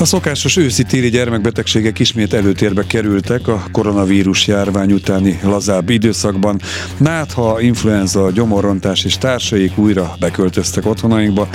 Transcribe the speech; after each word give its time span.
A 0.00 0.04
szokásos 0.04 0.56
őszi-téli 0.56 1.08
gyermekbetegségek 1.08 1.98
ismét 1.98 2.32
előtérbe 2.32 2.86
kerültek 2.86 3.48
a 3.48 3.64
koronavírus 3.72 4.46
járvány 4.46 4.92
utáni 4.92 5.38
lazább 5.42 5.88
időszakban. 5.88 6.60
Nátha, 6.96 7.60
influenza, 7.60 8.30
gyomorrontás 8.30 9.04
és 9.04 9.18
társaik 9.18 9.78
újra 9.78 10.14
beköltöztek 10.20 10.86
otthonainkba. 10.86 11.48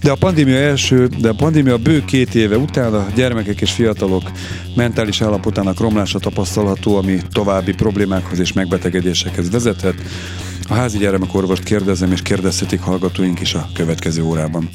De 0.00 0.10
a 0.10 0.14
pandémia 0.14 0.56
első, 0.56 1.08
de 1.18 1.28
a 1.28 1.34
pandémia 1.34 1.76
bő 1.76 2.04
két 2.04 2.34
éve 2.34 2.56
után 2.56 2.94
a 2.94 3.06
gyermekek 3.14 3.60
és 3.60 3.72
fiatalok 3.72 4.30
mentális 4.76 5.20
állapotának 5.20 5.80
romlása 5.80 6.18
tapasztalható, 6.18 6.96
ami 6.96 7.18
további 7.32 7.72
problémákhoz 7.72 8.38
és 8.38 8.52
megbetegedésekhez 8.52 9.50
vezethet. 9.50 9.94
A 10.68 10.74
házi 10.74 10.98
gyermekorvost 10.98 11.62
kérdezem, 11.62 12.12
és 12.12 12.22
kérdezhetik 12.22 12.80
hallgatóink 12.80 13.40
is 13.40 13.54
a 13.54 13.68
következő 13.74 14.22
órában. 14.22 14.68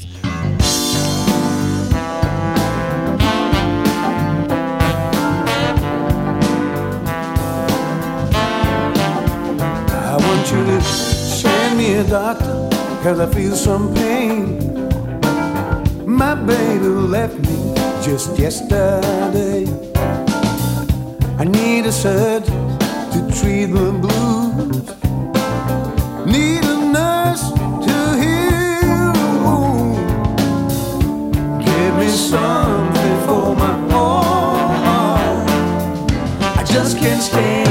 Cause 13.02 13.18
I 13.18 13.26
feel 13.34 13.56
some 13.56 13.92
pain. 13.94 14.86
My 16.06 16.36
baby 16.36 16.86
left 16.86 17.36
me 17.40 17.74
just 18.00 18.38
yesterday. 18.38 19.66
I 21.36 21.44
need 21.44 21.86
a 21.86 21.90
surgeon 21.90 22.78
to 23.12 23.18
treat 23.40 23.66
the 23.66 23.90
blues. 24.02 24.86
Need 26.26 26.64
a 26.64 26.76
nurse 26.96 27.50
to 27.86 27.96
heal. 28.22 29.12
Give 31.58 31.94
me 31.98 32.08
something 32.08 33.16
for 33.26 33.56
my 33.56 33.74
heart. 33.90 35.50
I 36.56 36.62
just 36.64 36.98
can't 36.98 37.20
stay. 37.20 37.64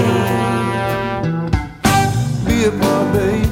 Be 2.46 2.66
a 2.66 2.72
part, 2.82 3.14
baby. 3.14 3.51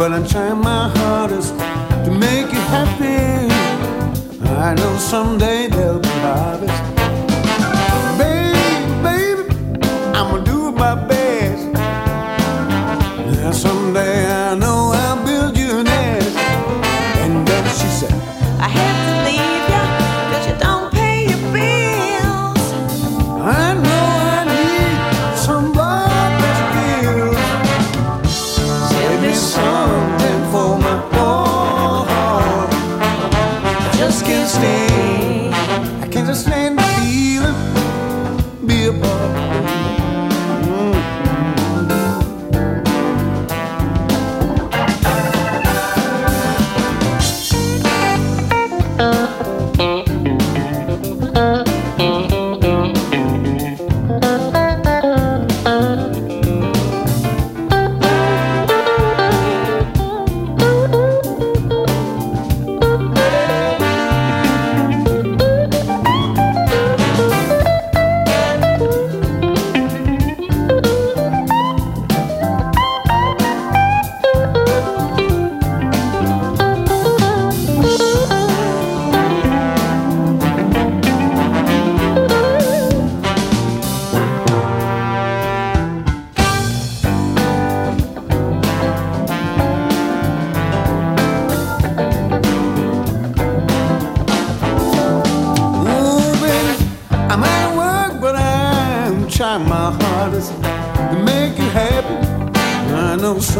But 0.00 0.12
I'm 0.12 0.26
trying 0.26 0.62
my 0.62 0.88
hardest 0.88 1.52
to 1.58 2.10
make 2.10 2.50
you 2.50 2.58
happy. 2.72 3.52
I 4.48 4.72
know 4.72 4.96
someday 4.96 5.68
there'll 5.68 6.00
be 6.00 6.08
harvest. 6.24 6.79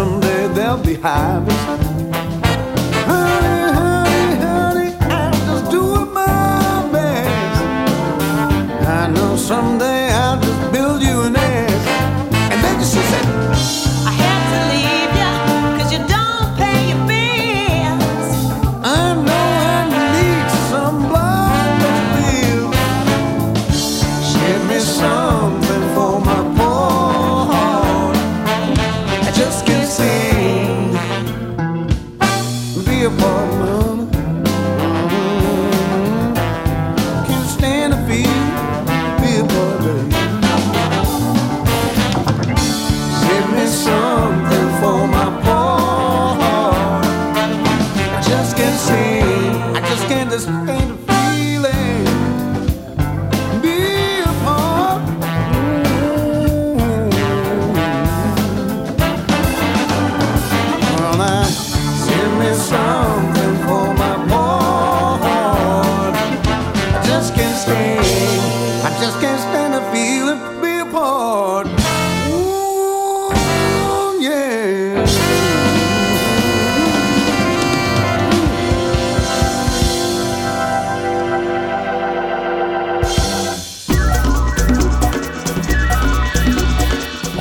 Someday 0.01 0.49
there'll 0.55 0.79
be 0.79 0.95
harvest. 0.95 1.90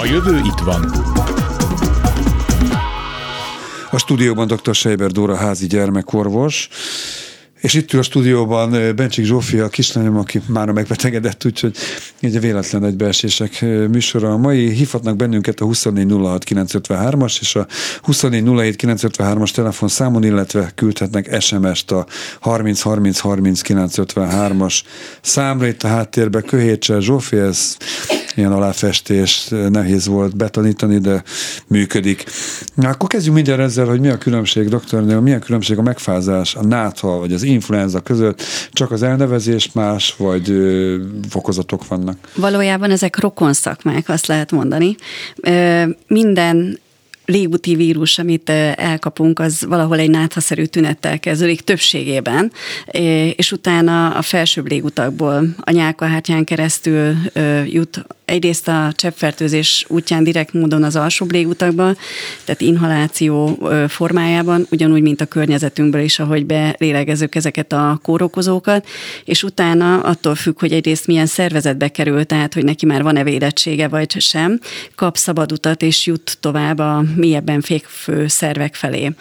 Jövő 0.09 0.37
itt 0.37 0.59
van. 0.63 0.81
A 3.91 3.97
stúdióban 3.97 4.47
dr. 4.47 4.75
Seiber 4.75 5.11
Dóra 5.11 5.35
házi 5.35 5.67
gyermekorvos, 5.67 6.69
És 7.61 7.73
itt 7.73 7.93
ül 7.93 7.99
a 7.99 8.03
stúdióban 8.03 8.73
ö, 8.73 8.93
Bencsik 8.93 9.25
Zsófia, 9.25 9.65
a 9.65 9.69
kislányom, 9.69 10.17
aki 10.17 10.41
már 10.45 10.71
megbetegedett, 10.71 11.45
úgyhogy 11.45 11.75
így 12.19 12.35
a 12.35 12.39
véletlen 12.39 12.85
egybeesések 12.85 13.57
ö, 13.61 13.87
műsora. 13.87 14.31
A 14.31 14.37
mai 14.37 14.69
hívhatnak 14.69 15.15
bennünket 15.15 15.59
a 15.59 15.65
2406953-as 15.65 17.37
és 17.41 17.55
a 17.55 17.67
2407953-as 18.07 19.51
telefonszámon, 19.51 20.23
illetve 20.23 20.71
küldhetnek 20.75 21.41
SMS-t 21.41 21.91
a 21.91 22.05
30303953-as 22.43 24.81
számra. 25.21 25.67
Itt 25.67 25.83
a 25.83 25.87
háttérben 25.87 26.43
Köhécsel 26.43 26.99
Zsófia, 26.99 27.45
ez 27.45 27.77
ilyen 28.39 28.51
aláfestés, 28.51 29.47
nehéz 29.69 30.07
volt 30.07 30.35
betanítani, 30.35 30.97
de 30.97 31.23
működik. 31.67 32.23
Na, 32.73 32.89
akkor 32.89 33.09
kezdjünk 33.09 33.35
mindjárt 33.35 33.61
ezzel, 33.61 33.85
hogy 33.85 33.99
mi 33.99 34.07
a 34.07 34.17
különbség, 34.17 34.69
doktornő, 34.69 35.19
mi 35.19 35.33
a 35.33 35.39
különbség 35.39 35.77
a 35.77 35.81
megfázás, 35.81 36.55
a 36.55 36.63
nátha 36.63 37.17
vagy 37.17 37.33
az 37.33 37.43
influenza 37.43 37.99
között, 37.99 38.41
csak 38.71 38.91
az 38.91 39.03
elnevezés 39.03 39.71
más, 39.71 40.15
vagy 40.17 40.49
ö, 40.49 40.97
fokozatok 41.29 41.87
vannak? 41.87 42.17
Valójában 42.35 42.91
ezek 42.91 43.19
rokon 43.19 43.53
szakmák, 43.53 44.09
azt 44.09 44.27
lehet 44.27 44.51
mondani. 44.51 44.95
Ö, 45.41 45.83
Minden 46.07 46.79
légúti 47.29 47.75
vírus, 47.75 48.17
amit 48.17 48.49
elkapunk, 48.75 49.39
az 49.39 49.65
valahol 49.67 49.99
egy 49.99 50.09
náthaszerű 50.09 50.63
tünettel 50.63 51.19
kezdődik 51.19 51.61
többségében, 51.61 52.51
és 53.35 53.51
utána 53.51 54.09
a 54.09 54.21
felsőbb 54.21 54.69
légutakból 54.69 55.43
a 55.59 55.71
nyálkahártyán 55.71 56.43
keresztül 56.43 57.15
jut 57.65 58.05
egyrészt 58.29 58.67
a 58.67 58.91
cseppfertőzés 58.95 59.85
útján 59.87 60.23
direkt 60.23 60.53
módon 60.53 60.83
az 60.83 60.95
alsóbb 60.95 61.31
légutakba, 61.31 61.95
tehát 62.45 62.61
inhaláció 62.61 63.67
formájában, 63.87 64.67
ugyanúgy, 64.71 65.01
mint 65.01 65.21
a 65.21 65.25
környezetünkből 65.25 66.01
is, 66.01 66.19
ahogy 66.19 66.45
belélegezzük 66.45 67.35
ezeket 67.35 67.73
a 67.73 67.99
kórokozókat, 68.03 68.87
és 69.25 69.43
utána 69.43 69.99
attól 69.99 70.35
függ, 70.35 70.59
hogy 70.59 70.71
egyrészt 70.71 71.07
milyen 71.07 71.25
szervezetbe 71.25 71.87
kerül, 71.87 72.25
tehát 72.25 72.53
hogy 72.53 72.63
neki 72.63 72.85
már 72.85 73.03
van-e 73.03 73.23
védettsége 73.23 73.87
vagy 73.87 74.19
sem, 74.19 74.59
kap 74.95 75.17
szabad 75.17 75.51
utat 75.51 75.81
és 75.81 76.05
jut 76.05 76.37
tovább 76.39 76.79
a 76.79 77.03
mélyebben 77.19 77.61
fékfő 77.61 78.27
szervek 78.27 78.75
felé. 78.75 79.11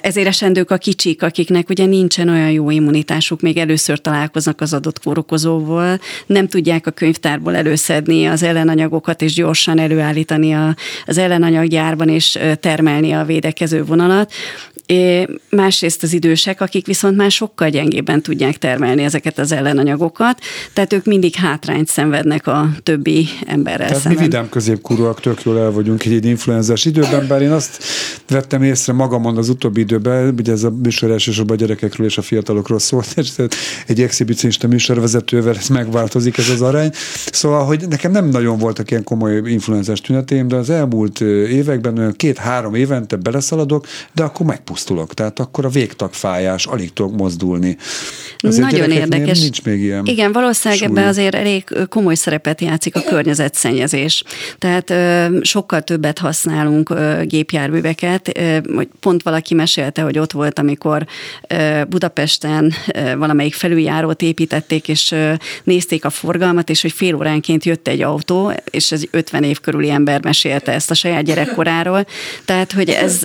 Ezért 0.00 0.26
esendők 0.26 0.70
a 0.70 0.76
kicsik, 0.76 1.22
akiknek 1.22 1.68
ugye 1.68 1.86
nincsen 1.86 2.28
olyan 2.28 2.50
jó 2.50 2.70
immunitásuk, 2.70 3.40
még 3.40 3.56
először 3.56 4.00
találkoznak 4.00 4.60
az 4.60 4.72
adott 4.72 5.02
kórokozóval, 5.02 6.00
nem 6.26 6.48
tudják 6.48 6.86
a 6.86 6.90
könyvtárból 6.90 7.56
előszedni 7.56 8.26
az 8.26 8.42
ellenanyagokat, 8.42 9.22
és 9.22 9.34
gyorsan 9.34 9.78
előállítani 9.78 10.74
az 11.06 11.18
ellenanyaggyárban, 11.18 12.08
és 12.08 12.38
termelni 12.60 13.12
a 13.12 13.24
védekező 13.24 13.84
vonalat. 13.84 14.32
É, 14.86 15.28
másrészt 15.50 16.02
az 16.02 16.12
idősek, 16.12 16.60
akik 16.60 16.86
viszont 16.86 17.16
már 17.16 17.30
sokkal 17.30 17.68
gyengébben 17.68 18.22
tudják 18.22 18.56
termelni 18.56 19.02
ezeket 19.02 19.38
az 19.38 19.52
ellenanyagokat, 19.52 20.38
tehát 20.72 20.92
ők 20.92 21.04
mindig 21.04 21.34
hátrányt 21.34 21.88
szenvednek 21.88 22.46
a 22.46 22.68
többi 22.82 23.28
emberrel 23.46 23.86
Tehát 23.86 23.94
mi 23.94 24.00
szemben. 24.00 24.22
vidám 24.22 24.48
középkorúak 24.48 25.20
tök 25.20 25.42
jól 25.42 25.58
el 25.58 25.70
vagyunk 25.70 26.04
egy 26.04 26.24
influenzás 26.24 26.84
időben, 26.84 27.26
bár 27.28 27.42
én 27.42 27.50
azt 27.50 27.82
vettem 28.28 28.62
észre 28.62 28.92
magamon 28.92 29.36
az 29.36 29.48
utóbbi 29.48 29.80
időben, 29.80 30.34
ugye 30.38 30.52
ez 30.52 30.64
a 30.64 30.70
műsor 30.82 31.10
elsősorban 31.10 31.56
a 31.56 31.58
gyerekekről 31.58 32.06
és 32.06 32.18
a 32.18 32.22
fiatalokról 32.22 32.78
szólt, 32.78 33.12
és 33.16 33.30
egy 33.86 34.02
exhibicionista 34.02 34.66
műsorvezetővel 34.66 35.56
ez 35.56 35.68
megváltozik 35.68 36.38
ez 36.38 36.48
az 36.48 36.62
arány. 36.62 36.90
Szóval, 37.32 37.64
hogy 37.64 37.88
nekem 37.88 38.10
nem 38.10 38.28
nagyon 38.28 38.58
voltak 38.58 38.90
ilyen 38.90 39.04
komoly 39.04 39.42
influenzás 39.44 40.00
tüneteim, 40.00 40.48
de 40.48 40.56
az 40.56 40.70
elmúlt 40.70 41.20
években 41.20 41.98
olyan 41.98 42.12
két-három 42.16 42.74
évente 42.74 43.16
beleszaladok, 43.16 43.86
de 44.12 44.22
akkor 44.22 44.46
megpusztulok. 44.46 44.74
Tehát 44.84 45.38
akkor 45.38 45.64
a 45.64 45.68
végtagfájás, 45.68 46.66
alig 46.66 46.92
tudok 46.92 47.16
mozdulni. 47.16 47.76
Azért 48.38 48.70
Nagyon 48.70 48.90
érdekes. 48.90 49.40
Nincs 49.40 49.62
még 49.64 49.80
ilyen. 49.80 50.06
Igen, 50.06 50.32
valószínűleg 50.32 50.82
súly. 50.82 50.88
ebben 50.90 51.08
azért 51.08 51.34
elég 51.34 51.64
komoly 51.88 52.14
szerepet 52.14 52.60
játszik 52.60 52.96
a 52.96 53.02
környezetszennyezés. 53.02 54.24
Tehát 54.58 54.90
ö, 54.90 55.26
sokkal 55.42 55.82
többet 55.82 56.18
használunk 56.18 56.90
ö, 56.90 57.22
gépjárműveket. 57.24 58.38
Ö, 58.38 58.58
pont 59.00 59.22
valaki 59.22 59.54
mesélte, 59.54 60.02
hogy 60.02 60.18
ott 60.18 60.32
volt, 60.32 60.58
amikor 60.58 61.06
ö, 61.48 61.82
Budapesten 61.88 62.72
ö, 62.94 63.16
valamelyik 63.16 63.54
felüljárót 63.54 64.22
építették, 64.22 64.88
és 64.88 65.12
ö, 65.12 65.32
nézték 65.64 66.04
a 66.04 66.10
forgalmat, 66.10 66.70
és 66.70 66.82
hogy 66.82 66.92
fél 66.92 67.14
óránként 67.14 67.64
jött 67.64 67.88
egy 67.88 68.02
autó, 68.02 68.52
és 68.70 68.92
ez 68.92 69.00
egy 69.00 69.08
50 69.10 69.42
év 69.42 69.60
körüli 69.60 69.90
ember 69.90 70.24
mesélte 70.24 70.72
ezt 70.72 70.90
a 70.90 70.94
saját 70.94 71.24
gyerekkoráról. 71.24 72.06
Tehát, 72.44 72.72
hogy 72.72 72.88
ez 72.88 73.20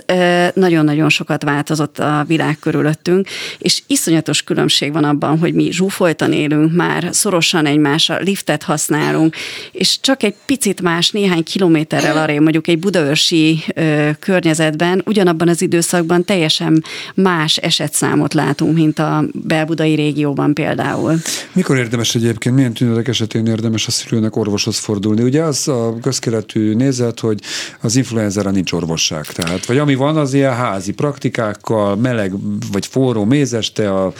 nagyon-nagyon 0.53 1.09
sokat 1.09 1.40
változott 1.43 1.99
a 1.99 2.23
világ 2.27 2.59
körülöttünk, 2.59 3.27
és 3.57 3.81
iszonyatos 3.87 4.43
különbség 4.43 4.93
van 4.93 5.03
abban, 5.03 5.39
hogy 5.39 5.53
mi 5.53 5.71
zsúfoltan 5.71 6.33
élünk 6.33 6.75
már, 6.75 7.09
szorosan 7.11 7.65
egymásra, 7.65 8.17
liftet 8.19 8.63
használunk, 8.63 9.35
és 9.71 9.99
csak 10.01 10.23
egy 10.23 10.35
picit 10.45 10.81
más, 10.81 11.09
néhány 11.09 11.43
kilométerrel 11.43 12.17
arra, 12.17 12.41
mondjuk 12.41 12.67
egy 12.67 12.79
budaörsi 12.79 13.63
ö, 13.75 14.09
környezetben, 14.19 15.01
ugyanabban 15.05 15.47
az 15.47 15.61
időszakban 15.61 16.25
teljesen 16.25 16.83
más 17.15 17.57
esetszámot 17.57 18.33
látunk, 18.33 18.75
mint 18.75 18.99
a 18.99 19.23
belbudai 19.33 19.95
régióban 19.95 20.53
például. 20.53 21.15
Mikor 21.53 21.77
érdemes 21.77 22.15
egyébként, 22.15 22.55
milyen 22.55 22.73
tünetek 22.73 23.07
esetén 23.07 23.45
érdemes 23.45 23.87
a 23.87 23.91
szülőnek 23.91 24.35
orvoshoz 24.35 24.77
fordulni? 24.77 25.21
Ugye 25.23 25.41
az 25.41 25.67
a 25.67 25.95
közkeletű 26.01 26.73
nézet, 26.73 27.19
hogy 27.19 27.39
az 27.81 27.95
influenzára 27.95 28.51
nincs 28.51 28.71
orvosság. 28.71 29.25
Tehát, 29.25 29.65
vagy 29.65 29.77
ami 29.77 29.95
van, 29.95 30.17
az 30.17 30.33
ilyen 30.33 30.55
házi 30.55 30.91
praktikákkal, 31.31 31.95
meleg 31.95 32.33
vagy 32.71 32.85
forró 32.85 33.25
mézeste, 33.25 33.93
a 33.93 34.13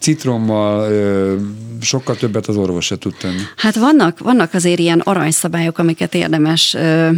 citrommal, 0.00 0.90
sokkal 1.80 2.16
többet 2.16 2.46
az 2.46 2.56
orvos 2.56 2.84
se 2.84 2.98
tud 2.98 3.14
tenni. 3.20 3.40
Hát 3.56 3.76
vannak, 3.76 4.18
vannak 4.18 4.54
azért 4.54 4.78
ilyen 4.78 5.00
aranyszabályok, 5.00 5.78
amiket 5.78 6.14
érdemes 6.14 6.76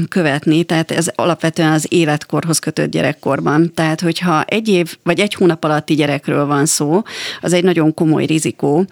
követni, 0.09 0.65
tehát 0.65 0.91
ez 0.91 1.09
alapvetően 1.15 1.73
az 1.73 1.87
életkorhoz 1.89 2.59
kötött 2.59 2.91
gyerekkorban. 2.91 3.73
Tehát, 3.75 4.01
hogyha 4.01 4.43
egy 4.43 4.69
év 4.69 4.97
vagy 5.03 5.21
egy 5.21 5.35
hónap 5.35 5.65
alatti 5.65 5.95
gyerekről 5.95 6.47
van 6.47 6.67
szó, 6.67 7.03
az 7.41 7.53
egy 7.53 7.65
nagyon 7.65 7.95
komoly 7.95 8.25
rizikó. 8.25 8.85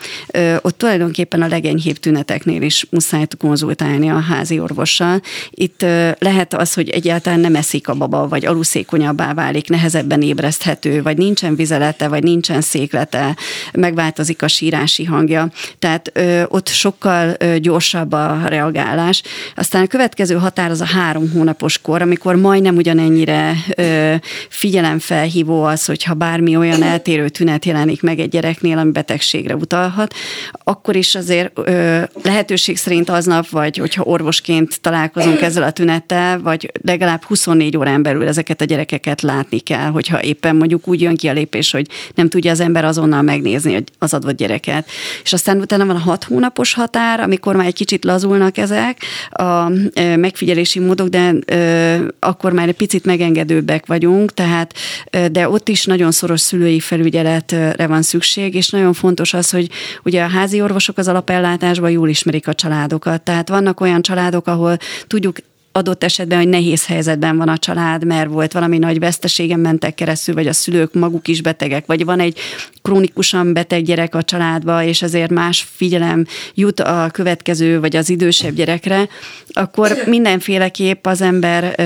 Ott 0.62 0.78
tulajdonképpen 0.78 1.42
a 1.42 1.48
legenyhébb 1.48 1.96
tüneteknél 1.96 2.62
is 2.62 2.86
muszáj 2.90 3.26
konzultálni 3.38 4.10
a 4.10 4.20
házi 4.20 4.60
orvossal. 4.60 5.20
Itt 5.50 5.82
lehet 6.18 6.54
az, 6.54 6.74
hogy 6.74 6.88
egyáltalán 6.88 7.40
nem 7.40 7.54
eszik 7.54 7.88
a 7.88 7.94
baba, 7.94 8.28
vagy 8.28 8.46
aluszékonyabbá 8.46 9.34
válik, 9.34 9.68
nehezebben 9.68 10.22
ébreszthető, 10.48 11.02
vagy 11.02 11.16
nincsen 11.16 11.56
vizelete, 11.56 12.08
vagy 12.08 12.22
nincsen 12.22 12.60
széklete, 12.60 13.36
megváltozik 13.72 14.42
a 14.42 14.48
sírási 14.48 15.04
hangja. 15.04 15.50
Tehát 15.78 16.10
ö, 16.12 16.42
ott 16.48 16.68
sokkal 16.68 17.34
ö, 17.38 17.58
gyorsabb 17.58 18.12
a 18.12 18.40
reagálás. 18.46 19.22
Aztán 19.56 19.82
a 19.82 19.86
következő 19.86 20.34
határ 20.34 20.70
az 20.70 20.80
a 20.80 20.84
három 20.84 21.30
hónapos 21.30 21.78
kor, 21.78 22.02
amikor 22.02 22.36
majdnem 22.36 22.76
ugyanennyire 22.76 23.54
ö, 23.76 24.14
figyelemfelhívó 24.48 25.62
az, 25.62 25.84
hogyha 25.84 26.14
bármi 26.14 26.56
olyan 26.56 26.82
eltérő 26.82 27.28
tünet 27.28 27.64
jelenik 27.64 28.02
meg 28.02 28.18
egy 28.18 28.28
gyereknél, 28.28 28.78
ami 28.78 28.90
betegségre 28.90 29.54
utalhat, 29.54 30.14
akkor 30.64 30.96
is 30.96 31.14
azért 31.14 31.58
ö, 31.58 32.02
lehetőség 32.22 32.76
szerint 32.76 33.10
aznap, 33.10 33.48
vagy 33.48 33.76
hogyha 33.76 34.02
orvosként 34.02 34.80
találkozunk 34.80 35.40
ezzel 35.40 35.62
a 35.62 35.70
tünettel, 35.70 36.40
vagy 36.40 36.70
legalább 36.82 37.22
24 37.24 37.76
órán 37.76 38.02
belül 38.02 38.26
ezeket 38.28 38.60
a 38.60 38.64
gyerekeket 38.64 39.22
látni 39.22 39.58
kell, 39.60 39.90
hogyha 39.90 40.20
éppen 40.38 40.56
mondjuk 40.56 40.88
úgy 40.88 41.00
jön 41.00 41.16
ki 41.16 41.28
a 41.28 41.32
lépés, 41.32 41.70
hogy 41.70 41.86
nem 42.14 42.28
tudja 42.28 42.50
az 42.50 42.60
ember 42.60 42.84
azonnal 42.84 43.22
megnézni 43.22 43.84
az 43.98 44.14
adott 44.14 44.36
gyereket. 44.36 44.88
És 45.22 45.32
aztán 45.32 45.60
utána 45.60 45.86
van 45.86 45.96
a 45.96 45.98
hat 45.98 46.24
hónapos 46.24 46.74
határ, 46.74 47.20
amikor 47.20 47.56
már 47.56 47.66
egy 47.66 47.74
kicsit 47.74 48.04
lazulnak 48.04 48.58
ezek 48.58 49.02
a 49.30 49.68
megfigyelési 50.16 50.78
módok, 50.78 51.08
de 51.08 51.34
akkor 52.18 52.52
már 52.52 52.68
egy 52.68 52.76
picit 52.76 53.04
megengedőbbek 53.04 53.86
vagyunk, 53.86 54.34
tehát 54.34 54.74
de 55.32 55.48
ott 55.48 55.68
is 55.68 55.84
nagyon 55.84 56.10
szoros 56.10 56.40
szülői 56.40 56.80
felügyeletre 56.80 57.86
van 57.86 58.02
szükség, 58.02 58.54
és 58.54 58.70
nagyon 58.70 58.92
fontos 58.92 59.34
az, 59.34 59.50
hogy 59.50 59.70
ugye 60.04 60.22
a 60.22 60.28
házi 60.28 60.60
orvosok 60.60 60.98
az 60.98 61.08
alapellátásban 61.08 61.90
jól 61.90 62.08
ismerik 62.08 62.48
a 62.48 62.54
családokat. 62.54 63.22
Tehát 63.22 63.48
vannak 63.48 63.80
olyan 63.80 64.02
családok, 64.02 64.46
ahol 64.46 64.76
tudjuk 65.06 65.36
adott 65.72 66.04
esetben, 66.04 66.38
hogy 66.38 66.48
nehéz 66.48 66.86
helyzetben 66.86 67.36
van 67.36 67.48
a 67.48 67.58
család, 67.58 68.04
mert 68.04 68.30
volt 68.30 68.52
valami 68.52 68.78
nagy 68.78 68.98
veszteségen 68.98 69.60
mentek 69.60 69.94
keresztül, 69.94 70.34
vagy 70.34 70.46
a 70.46 70.52
szülők 70.52 70.94
maguk 70.94 71.28
is 71.28 71.42
betegek, 71.42 71.86
vagy 71.86 72.04
van 72.04 72.20
egy 72.20 72.38
krónikusan 72.82 73.52
beteg 73.52 73.82
gyerek 73.82 74.14
a 74.14 74.22
családba, 74.22 74.82
és 74.82 75.02
ezért 75.02 75.30
más 75.30 75.66
figyelem 75.74 76.26
jut 76.54 76.80
a 76.80 77.08
következő, 77.12 77.80
vagy 77.80 77.96
az 77.96 78.10
idősebb 78.10 78.54
gyerekre, 78.54 79.08
akkor 79.48 79.92
mindenféleképp 80.06 81.06
az 81.06 81.20
ember 81.20 81.80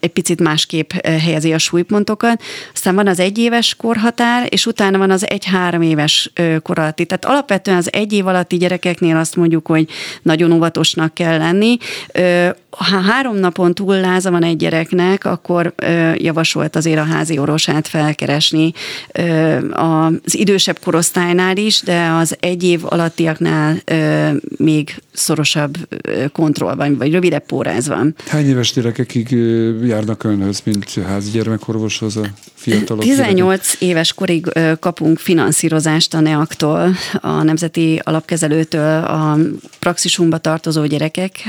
egy 0.00 0.10
picit 0.12 0.40
másképp 0.40 0.92
helyezi 1.06 1.52
a 1.52 1.58
súlypontokat. 1.58 2.42
Aztán 2.74 2.94
van 2.94 3.06
az 3.06 3.20
egyéves 3.20 3.74
korhatár, 3.74 4.46
és 4.48 4.66
utána 4.66 4.98
van 4.98 5.10
az 5.10 5.28
egy-három 5.28 5.82
éves 5.82 6.32
kor 6.62 6.78
alatti. 6.78 7.04
Tehát 7.04 7.24
alapvetően 7.24 7.76
az 7.76 7.92
egy 7.92 8.12
év 8.12 8.26
alatti 8.26 8.56
gyerekeknél 8.56 9.16
azt 9.16 9.36
mondjuk, 9.36 9.66
hogy 9.66 9.88
nagyon 10.22 10.52
óvatosnak 10.52 11.14
kell 11.14 11.38
lenni. 11.38 11.76
Ha 12.70 13.00
három 13.20 13.38
napon 13.38 13.74
túl 13.74 14.00
láza 14.00 14.30
van 14.30 14.42
egy 14.42 14.56
gyereknek, 14.56 15.24
akkor 15.24 15.72
ö, 15.76 16.12
javasolt 16.16 16.76
azért 16.76 16.98
a 16.98 17.04
házi 17.04 17.38
orvosát 17.38 17.88
felkeresni 17.88 18.72
ö, 19.12 19.56
az 19.72 20.38
idősebb 20.38 20.78
korosztálynál 20.78 21.56
is, 21.56 21.80
de 21.82 22.08
az 22.08 22.36
egy 22.40 22.62
év 22.62 22.80
alattiaknál 22.84 23.76
ö, 23.84 24.28
még 24.56 24.94
szorosabb 25.12 25.76
ö, 26.00 26.24
kontrollban, 26.32 26.96
vagy 26.96 27.12
rövidebb 27.12 27.46
póráz 27.46 27.88
van. 27.88 28.14
Hány 28.26 28.48
éves 28.48 28.72
gyerekekig 28.72 29.30
járnak 29.84 30.24
önhöz, 30.24 30.60
mint 30.64 30.94
házi 31.06 31.30
gyermekorvoshoz 31.30 32.16
a 32.16 32.24
fiatalok? 32.54 33.02
18 33.02 33.76
éves 33.78 34.12
korig 34.12 34.52
kapunk 34.78 35.18
finanszírozást 35.18 36.14
a 36.14 36.20
NEAK-tól, 36.20 36.94
a 37.20 37.42
Nemzeti 37.42 38.00
Alapkezelőtől 38.04 39.04
a 39.04 39.38
praxisunkba 39.78 40.38
tartozó 40.38 40.86
gyerekek 40.86 41.48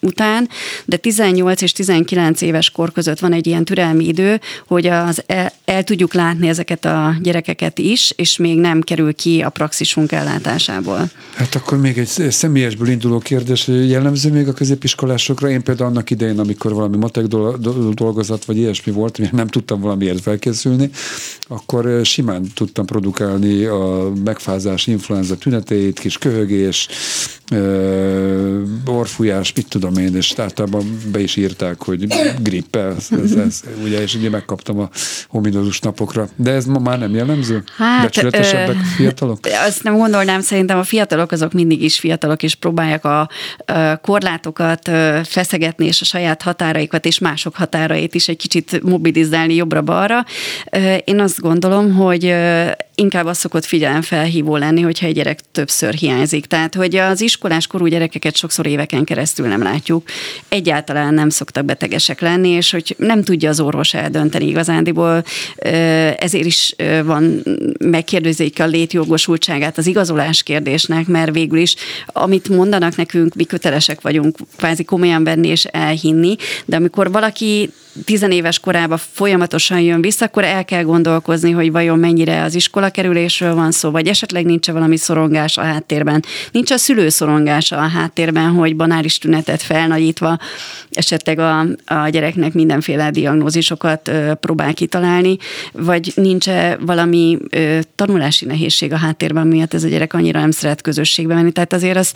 után, 0.00 0.48
de 0.84 0.96
18 0.96 1.62
és 1.62 1.72
19 1.72 2.40
éves 2.40 2.70
kor 2.70 2.92
között 2.92 3.18
van 3.18 3.32
egy 3.32 3.46
ilyen 3.46 3.64
türelmi 3.64 4.06
idő, 4.06 4.40
hogy 4.66 4.86
az 4.86 5.22
el, 5.26 5.52
el 5.64 5.84
tudjuk 5.84 6.14
látni 6.14 6.48
ezeket 6.48 6.84
a 6.84 7.14
gyerekeket 7.22 7.78
is, 7.78 8.12
és 8.16 8.36
még 8.36 8.58
nem 8.58 8.80
kerül 8.80 9.14
ki 9.14 9.42
a 9.42 9.48
praxisunk 9.48 10.12
ellátásából. 10.12 11.10
Hát 11.34 11.54
akkor 11.54 11.80
még 11.80 11.98
egy 11.98 12.30
személyesből 12.30 12.88
induló 12.88 13.18
kérdés, 13.18 13.64
hogy 13.64 13.88
jellemző 13.90 14.30
még 14.30 14.48
a 14.48 14.52
középiskolásokra. 14.52 15.50
Én 15.50 15.62
például 15.62 15.90
annak 15.90 16.10
idején, 16.10 16.38
amikor 16.38 16.72
valami 16.72 16.96
matek 16.96 17.24
dol- 17.26 17.60
dol- 17.60 17.94
dolgozat 17.94 18.44
vagy 18.44 18.56
ilyesmi 18.56 18.92
volt, 18.92 19.18
még 19.18 19.30
nem 19.30 19.46
tudtam 19.46 19.80
valamiért 19.80 20.20
felkészülni, 20.20 20.90
akkor 21.48 22.00
simán 22.04 22.46
tudtam 22.54 22.86
produkálni 22.86 23.64
a 23.64 24.12
megfázás, 24.24 24.86
influenza 24.86 25.36
tüneteit, 25.36 25.98
kis 25.98 26.18
köhögés, 26.18 26.88
orfújás, 28.86 29.52
mit 29.52 29.68
tudom 29.68 29.85
én, 29.94 30.16
és 30.16 30.34
általában 30.36 31.00
be 31.12 31.20
is 31.20 31.36
írták, 31.36 31.82
hogy 31.82 32.06
grippe, 32.42 32.80
ez, 32.80 33.08
ez, 33.24 33.32
ez, 33.32 33.62
ugye, 33.84 34.02
és 34.02 34.14
ugye 34.14 34.30
megkaptam 34.30 34.78
a 34.78 34.88
hominodus 35.28 35.80
napokra. 35.80 36.28
De 36.36 36.50
ez 36.50 36.64
ma 36.64 36.78
már 36.78 36.98
nem 36.98 37.14
jellemző? 37.14 37.64
Becsületesebbek 38.02 38.76
ö, 38.76 38.94
fiatalok? 38.96 39.38
Azt 39.66 39.82
nem 39.82 39.96
gondolnám, 39.96 40.40
szerintem 40.40 40.78
a 40.78 40.82
fiatalok 40.84 41.32
azok 41.32 41.52
mindig 41.52 41.82
is 41.82 41.98
fiatalok, 41.98 42.42
és 42.42 42.54
próbálják 42.54 43.04
a, 43.04 43.20
a 43.20 43.28
korlátokat 44.02 44.90
feszegetni, 45.24 45.86
és 45.86 46.00
a 46.00 46.04
saját 46.04 46.42
határaikat 46.42 47.06
és 47.06 47.18
mások 47.18 47.56
határait 47.56 48.14
is 48.14 48.28
egy 48.28 48.36
kicsit 48.36 48.82
mobilizálni 48.82 49.54
jobbra-balra. 49.54 50.24
Én 51.04 51.20
azt 51.20 51.40
gondolom, 51.40 51.94
hogy 51.94 52.34
inkább 52.94 53.26
az 53.26 53.38
szokott 53.38 53.64
figyelemfelhívó 53.64 54.56
lenni, 54.56 54.80
hogyha 54.80 55.06
egy 55.06 55.14
gyerek 55.14 55.40
többször 55.52 55.94
hiányzik. 55.94 56.46
Tehát, 56.46 56.74
hogy 56.74 56.96
az 56.96 57.20
iskolás 57.20 57.66
korú 57.66 57.86
gyerekeket 57.86 58.36
sokszor 58.36 58.66
éveken 58.66 59.04
keresztül 59.04 59.48
nem 59.48 59.62
látjuk. 59.62 59.75
Egyáltalán 60.48 61.14
nem 61.14 61.28
szoktak 61.28 61.64
betegesek 61.64 62.20
lenni, 62.20 62.48
és 62.48 62.70
hogy 62.70 62.94
nem 62.98 63.22
tudja 63.22 63.48
az 63.48 63.60
orvos 63.60 63.94
eldönteni 63.94 64.46
igazándiból, 64.46 65.24
ezért 66.16 66.44
is 66.44 66.74
van, 67.04 67.42
megkérdezik 67.78 68.60
a 68.60 68.66
létjogosultságát 68.66 69.78
az 69.78 69.86
igazolás 69.86 70.42
kérdésnek, 70.42 71.06
mert 71.06 71.32
végül 71.32 71.58
is, 71.58 71.74
amit 72.06 72.48
mondanak 72.48 72.96
nekünk, 72.96 73.34
mi 73.34 73.44
kötelesek 73.44 74.00
vagyunk 74.00 74.36
kvázi 74.56 74.84
komolyan 74.84 75.24
venni 75.24 75.48
és 75.48 75.64
elhinni, 75.64 76.36
de 76.64 76.76
amikor 76.76 77.10
valaki 77.10 77.70
tizenéves 78.04 78.58
korában 78.58 78.98
folyamatosan 79.12 79.80
jön 79.80 80.00
vissza, 80.00 80.24
akkor 80.24 80.44
el 80.44 80.64
kell 80.64 80.82
gondolkozni, 80.82 81.50
hogy 81.50 81.70
vajon 81.72 81.98
mennyire 81.98 82.42
az 82.42 82.54
iskola 82.54 82.90
kerülésről 82.90 83.54
van 83.54 83.70
szó, 83.70 83.90
vagy 83.90 84.06
esetleg 84.06 84.44
nincs 84.44 84.70
valami 84.70 84.96
szorongás 84.96 85.56
a 85.56 85.62
háttérben. 85.62 86.24
Nincs 86.52 86.70
a 86.70 86.76
szülő 86.76 87.08
szorongása 87.08 87.76
a 87.76 87.88
háttérben, 87.88 88.50
hogy 88.50 88.76
banális 88.76 89.18
tünetet 89.18 89.62
felnagyítva 89.62 90.38
esetleg 90.90 91.38
a, 91.38 91.60
a 91.84 92.08
gyereknek 92.08 92.52
mindenféle 92.52 93.10
diagnózisokat 93.10 94.08
ö, 94.08 94.34
próbál 94.34 94.74
kitalálni, 94.74 95.36
vagy 95.72 96.12
nincs 96.14 96.46
valami 96.80 97.38
ö, 97.50 97.78
tanulási 97.94 98.44
nehézség 98.44 98.92
a 98.92 98.96
háttérben, 98.96 99.46
miatt 99.46 99.74
ez 99.74 99.84
a 99.84 99.88
gyerek 99.88 100.14
annyira 100.14 100.40
nem 100.40 100.50
szeret 100.50 100.80
közösségbe 100.80 101.34
menni. 101.34 101.52
Tehát 101.52 101.72
azért, 101.72 101.96
az, 101.96 102.12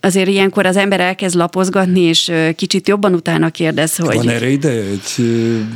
azért 0.00 0.28
ilyenkor 0.28 0.66
az 0.66 0.76
ember 0.76 1.00
elkezd 1.00 1.36
lapozgatni, 1.36 2.00
és 2.00 2.32
kicsit 2.56 2.88
jobban 2.88 3.14
utána 3.14 3.50
kérdez, 3.50 3.96
hogy... 3.96 4.16
Van 4.16 4.28
erre 4.28 4.48
ideje 4.48 4.84
egy 4.94 5.24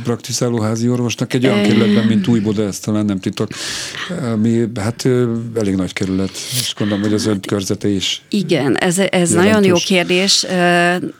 praktizáló 0.03 0.59
házi 0.59 0.89
orvosnak 0.89 1.33
egy 1.33 1.45
olyan 1.45 1.61
kerületben, 1.61 2.07
mint 2.07 2.27
Újboda, 2.27 2.63
ez 2.63 2.79
talán 2.79 3.05
nem 3.05 3.19
titok, 3.19 3.49
ami 4.33 4.63
hát 4.79 5.07
elég 5.55 5.75
nagy 5.75 5.93
kerület, 5.93 6.31
és 6.51 6.73
gondolom, 6.77 7.03
hogy 7.03 7.13
az 7.13 7.25
ön 7.25 7.41
körzete 7.41 7.87
is. 7.87 8.21
Igen, 8.29 8.77
ez, 8.77 8.97
ez 8.97 9.09
Jelentős. 9.11 9.33
nagyon 9.33 9.63
jó 9.63 9.75
kérdés. 9.75 10.45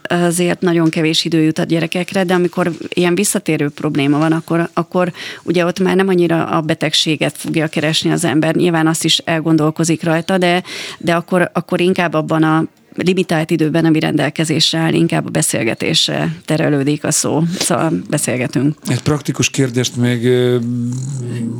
Azért 0.02 0.60
nagyon 0.60 0.90
kevés 0.90 1.24
idő 1.24 1.42
jut 1.42 1.58
a 1.58 1.64
gyerekekre, 1.64 2.24
de 2.24 2.34
amikor 2.34 2.72
ilyen 2.88 3.14
visszatérő 3.14 3.68
probléma 3.68 4.18
van, 4.18 4.32
akkor, 4.32 4.68
akkor 4.72 5.12
ugye 5.42 5.64
ott 5.64 5.80
már 5.80 5.96
nem 5.96 6.08
annyira 6.08 6.44
a 6.44 6.60
betegséget 6.60 7.36
fogja 7.36 7.66
keresni 7.66 8.10
az 8.10 8.24
ember, 8.24 8.54
nyilván 8.54 8.86
azt 8.86 9.04
is 9.04 9.18
elgondolkozik 9.18 10.02
rajta, 10.02 10.38
de, 10.38 10.62
de 10.98 11.14
akkor, 11.14 11.50
akkor 11.52 11.80
inkább 11.80 12.14
abban 12.14 12.42
a 12.42 12.64
limitált 13.02 13.50
időben, 13.50 13.84
ami 13.84 14.00
rendelkezésre 14.00 14.78
áll, 14.78 14.92
inkább 14.92 15.26
a 15.26 15.30
beszélgetésre 15.30 16.36
terelődik 16.44 17.04
a 17.04 17.10
szó. 17.10 17.42
Szóval 17.58 17.92
beszélgetünk. 18.10 18.74
Egy 18.86 19.02
praktikus 19.02 19.50
kérdést 19.50 19.96
még, 19.96 20.28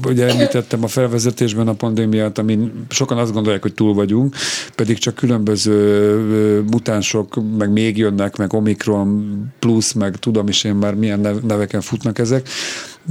ugye 0.06 0.28
említettem 0.28 0.84
a 0.84 0.86
felvezetésben 0.86 1.68
a 1.68 1.72
pandémiát, 1.72 2.38
amin 2.38 2.72
sokan 2.88 3.18
azt 3.18 3.32
gondolják, 3.32 3.62
hogy 3.62 3.74
túl 3.74 3.94
vagyunk, 3.94 4.34
pedig 4.74 4.98
csak 4.98 5.14
különböző 5.14 6.64
mutánsok, 6.70 7.42
meg 7.58 7.70
még 7.72 7.96
jönnek, 7.96 8.36
meg 8.36 8.52
Omikron 8.52 9.42
plusz, 9.58 9.92
meg 9.92 10.16
tudom 10.16 10.48
is 10.48 10.64
én 10.64 10.74
már 10.74 10.94
milyen 10.94 11.20
nev- 11.20 11.42
neveken 11.42 11.80
futnak 11.80 12.18
ezek, 12.18 12.48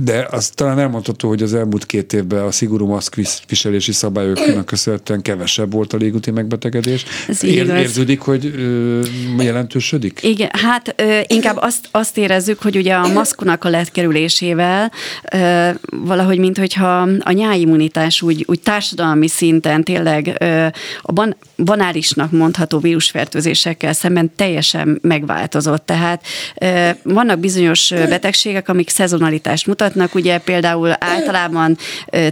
de 0.04 0.28
az 0.32 0.50
talán 0.50 0.80
elmondható, 0.80 1.28
hogy 1.28 1.42
az 1.44 1.54
elmúlt 1.54 1.86
két 1.86 2.14
évben 2.14 2.44
a 2.44 2.52
szigorú 2.52 2.88
maszkviselési 2.88 3.92
szabályoknak 3.92 4.66
köszönhetően 4.66 5.22
kevesebb 5.22 5.72
volt 5.72 5.94
a 5.94 5.98
légúti 5.98 6.32
megbetegedés. 6.32 7.06
Ez 7.28 7.44
Ér, 7.44 7.64
igaz. 7.64 7.80
érződik, 7.80 8.20
hogy 8.20 8.46
ö, 8.46 9.02
jelentősödik? 9.38 10.20
Igen, 10.22 10.50
hát 10.52 10.94
ö, 10.98 11.20
inkább 11.28 11.58
azt, 11.58 11.88
azt 11.92 12.18
érezzük, 12.18 12.62
hogy 12.62 12.76
ugye 12.78 12.94
a 12.94 13.08
maszknak 13.08 13.64
a 13.64 13.70
letkerülésével 13.70 14.92
ö, 15.34 15.70
valahogy, 15.90 16.38
minthogyha 16.38 17.02
a 17.20 17.32
nyáimmunitás 17.32 18.22
úgy, 18.22 18.44
úgy 18.48 18.60
társadalmi 18.60 19.28
szinten 19.28 19.84
tényleg 19.84 20.36
ö, 20.40 20.66
a 21.02 21.12
ban, 21.12 21.36
banálisnak 21.58 22.32
mondható 22.32 22.80
vírusfertőzésekkel 22.80 23.94
szemben 23.94 24.32
teljesen 24.36 25.00
megváltozott. 25.02 25.86
Tehát 25.86 26.24
ö, 26.62 26.90
vannak 27.04 27.40
bizonyos 27.40 27.90
betegségek, 27.90 28.70
amik 28.70 28.90
szezonalitást 28.90 29.68
mutatnak, 29.68 29.88
ugye 30.14 30.38
például 30.38 30.96
általában 31.00 31.78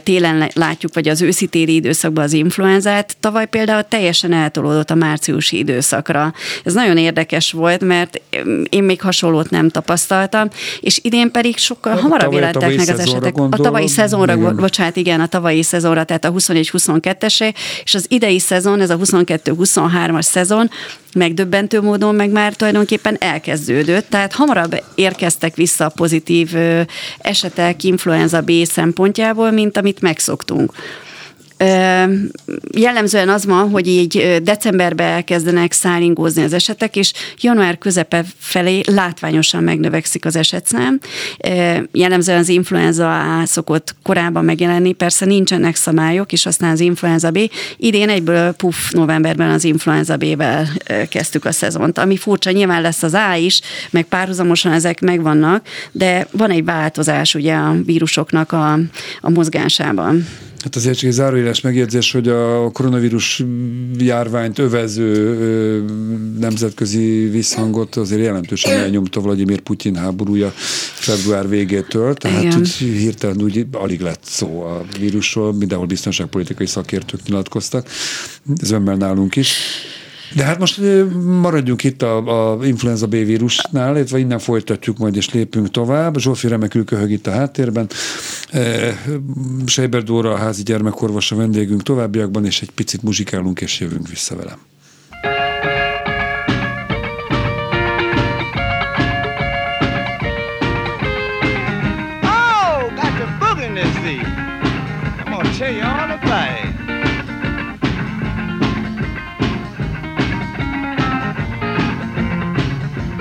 télen 0.03 0.49
látjuk, 0.53 0.93
vagy 0.93 1.07
az 1.07 1.21
őszi-téli 1.21 1.75
időszakban 1.75 2.23
az 2.23 2.33
influenzát, 2.33 3.17
tavaly 3.19 3.45
például 3.45 3.83
teljesen 3.83 4.33
eltolódott 4.33 4.91
a 4.91 4.95
márciusi 4.95 5.57
időszakra. 5.57 6.33
Ez 6.63 6.73
nagyon 6.73 6.97
érdekes 6.97 7.51
volt, 7.51 7.83
mert 7.83 8.21
én 8.69 8.83
még 8.83 9.01
hasonlót 9.01 9.49
nem 9.49 9.69
tapasztaltam, 9.69 10.47
és 10.79 10.99
idén 11.03 11.31
pedig 11.31 11.57
sokkal 11.57 11.97
A 11.97 11.99
hamarabb 11.99 12.33
jelentek 12.33 12.75
meg 12.75 12.89
az 12.89 12.99
esetek. 12.99 13.35
A 13.35 13.37
gondolod? 13.37 13.65
tavalyi 13.65 13.87
szezonra, 13.87 14.33
Igen. 14.33 14.55
bocsánat, 14.55 14.95
igen, 14.95 15.19
a 15.19 15.27
tavalyi 15.27 15.63
szezonra, 15.63 16.03
tehát 16.03 16.25
a 16.25 16.31
21-22-esé, 16.31 17.53
és 17.83 17.95
az 17.95 18.05
idei 18.09 18.39
szezon, 18.39 18.81
ez 18.81 18.89
a 18.89 18.97
22-23-as 18.97 20.21
szezon, 20.21 20.69
megdöbbentő 21.13 21.81
módon 21.81 22.15
meg 22.15 22.29
már 22.29 22.53
tulajdonképpen 22.53 23.15
elkezdődött, 23.19 24.09
tehát 24.09 24.33
hamarabb 24.33 24.83
érkeztek 24.95 25.55
vissza 25.55 25.85
a 25.85 25.89
pozitív 25.89 26.55
ö, 26.55 26.81
esetek 27.38 27.84
influenza 27.84 28.41
B 28.41 28.51
szempontjából, 28.63 29.51
mint 29.51 29.77
amit 29.77 30.01
megszoktunk. 30.01 30.72
Jellemzően 32.71 33.29
az 33.29 33.45
van, 33.45 33.69
hogy 33.69 33.87
így 33.87 34.39
decemberben 34.43 35.07
elkezdenek 35.07 35.71
szállingózni 35.71 36.43
az 36.43 36.53
esetek, 36.53 36.95
és 36.95 37.13
január 37.41 37.77
közepe 37.77 38.25
felé 38.37 38.81
látványosan 38.85 39.63
megnövekszik 39.63 40.25
az 40.25 40.35
esetszám. 40.35 40.99
Jellemzően 41.91 42.39
az 42.39 42.49
influenza 42.49 43.39
A 43.39 43.45
szokott 43.45 43.95
korábban 44.03 44.45
megjelenni, 44.45 44.93
persze 44.93 45.25
nincsenek 45.25 45.75
szabályok, 45.75 46.31
és 46.31 46.45
aztán 46.45 46.71
az 46.71 46.79
influenza 46.79 47.31
B. 47.31 47.39
Idén 47.77 48.09
egyből 48.09 48.51
puff, 48.51 48.91
novemberben 48.91 49.49
az 49.49 49.63
influenza 49.63 50.17
B-vel 50.17 50.67
kezdtük 51.09 51.45
a 51.45 51.51
szezont. 51.51 51.97
Ami 51.97 52.17
furcsa, 52.17 52.51
nyilván 52.51 52.81
lesz 52.81 53.03
az 53.03 53.13
A 53.13 53.35
is, 53.35 53.61
meg 53.89 54.03
párhuzamosan 54.03 54.71
ezek 54.71 55.01
megvannak, 55.01 55.65
de 55.91 56.27
van 56.31 56.51
egy 56.51 56.63
változás 56.63 57.35
ugye 57.35 57.53
a 57.53 57.75
vírusoknak 57.85 58.51
a, 58.51 58.73
a 59.21 59.29
mozgásában. 59.29 60.27
Hát 60.67 60.75
azért 60.75 60.97
csak 60.97 61.07
egy 61.09 61.15
zárójeles 61.15 61.62
megjegyzés, 61.62 62.12
hogy 62.12 62.27
a 62.27 62.71
koronavírus 62.71 63.43
járványt 63.97 64.59
övező 64.59 65.86
nemzetközi 66.39 67.29
visszhangot 67.29 67.95
azért 67.95 68.21
jelentősen 68.21 68.71
elnyomta 68.71 69.19
Vladimir 69.21 69.59
Putyin 69.59 69.95
háborúja 69.95 70.51
február 70.93 71.50
végétől, 71.50 72.13
tehát 72.13 72.43
Igen. 72.43 72.59
úgy 72.59 72.69
hirtelen 72.69 73.41
úgy 73.41 73.65
alig 73.71 74.00
lett 74.01 74.24
szó 74.24 74.62
a 74.62 74.86
vírusról, 75.00 75.53
mindenhol 75.53 75.88
biztonságpolitikai 75.88 76.65
szakértők 76.65 77.19
nyilatkoztak, 77.25 77.89
ez 78.62 78.71
önben 78.71 78.97
nálunk 78.97 79.36
is. 79.36 79.57
De 80.36 80.43
hát 80.43 80.60
most 80.60 80.81
maradjunk 81.41 81.84
itt 81.84 82.01
a, 82.01 82.53
a 82.53 82.65
influenza 82.65 83.07
B 83.07 83.12
vírusnál, 83.12 83.96
illetve 83.96 84.17
innen 84.17 84.39
folytatjuk 84.39 84.98
majd 84.98 85.15
és 85.15 85.29
lépünk 85.34 85.72
tovább. 85.72 86.17
Zsófi 86.17 86.48
remekül 86.48 86.86
köhög 86.86 87.12
itt 87.12 87.27
a 87.27 87.31
háttérben. 87.31 87.89
Seiber 89.65 90.03
Dóra, 90.03 90.31
a 90.31 90.38
házi 90.38 90.63
gyermekorvos 90.63 91.31
a 91.31 91.36
vendégünk 91.36 91.84
továbbiakban, 91.84 92.46
és 92.46 92.62
egy 92.62 92.72
picit 92.72 93.01
muzsikálunk, 93.01 93.62
és 93.62 93.79
jövünk 93.79 94.07
vissza 94.07 94.36
vele. 94.36 94.57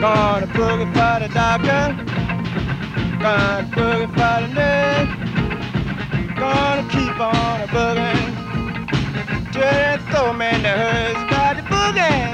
Gonna 0.07 0.47
boogie 0.47 0.89
for 0.95 1.17
the 1.21 1.29
doctor. 1.35 1.85
Gonna 3.23 3.69
boogie 3.75 4.11
for 4.17 4.37
the 4.43 4.49
nurse. 4.55 5.11
Gonna 6.39 6.85
keep 6.95 7.21
on 7.21 7.61
a. 7.63 7.67
Till 9.53 9.63
that 9.63 10.01
throw 10.11 10.33
man 10.33 10.63
that 10.63 10.79
hurts. 10.79 11.23
Got 11.33 11.57
the 11.57 11.63
boogie. 11.63 12.29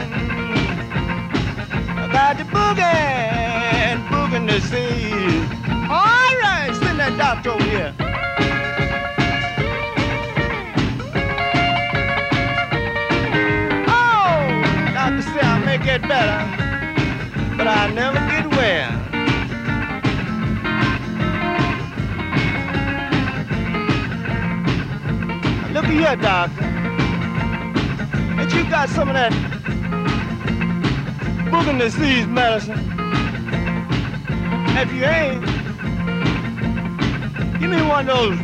I 1.88 2.12
got 2.12 2.36
the 2.36 2.44
boogie. 2.44 4.08
Boogie 4.10 4.48
to 4.48 4.60
see. 4.60 5.12
All 5.88 6.32
right, 6.44 6.70
send 6.82 6.98
that 7.00 7.16
doctor 7.16 7.50
over 7.52 7.64
here. 7.64 7.94
Oh, 13.88 14.38
doctor 14.94 15.22
say 15.22 15.40
I 15.40 15.58
may 15.64 15.78
get 15.78 16.02
better, 16.02 16.61
I 17.74 17.90
never 17.90 18.18
get 18.28 18.46
well. 18.50 18.92
Look 25.72 25.84
at 25.86 25.90
here, 25.90 26.16
doctor. 26.16 26.64
Ain't 28.38 28.54
you 28.54 28.70
got 28.70 28.88
some 28.90 29.08
of 29.08 29.14
that 29.14 29.32
booger 31.50 31.78
disease 31.78 32.26
medicine? 32.26 32.78
If 34.76 34.92
you 34.92 35.04
ain't, 35.04 35.42
give 37.58 37.70
me 37.70 37.80
one 37.82 38.08
of 38.08 38.16
those 38.16 38.38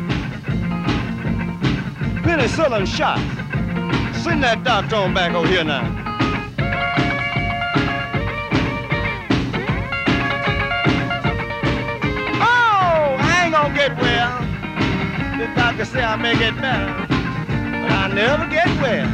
penicillin 2.25 2.87
shots. 2.87 3.23
Send 4.23 4.42
that 4.42 4.64
doctor 4.64 4.97
on 4.97 5.12
back 5.12 5.35
over 5.35 5.47
here 5.47 5.64
now. 5.64 6.07
Doctor 15.78 15.92
say 15.97 16.02
I 16.02 16.16
may 16.16 16.37
get 16.37 16.56
better, 16.56 17.06
but 17.06 17.92
I 17.92 18.08
never 18.12 18.49
get 18.49 18.66
well. 18.82 19.06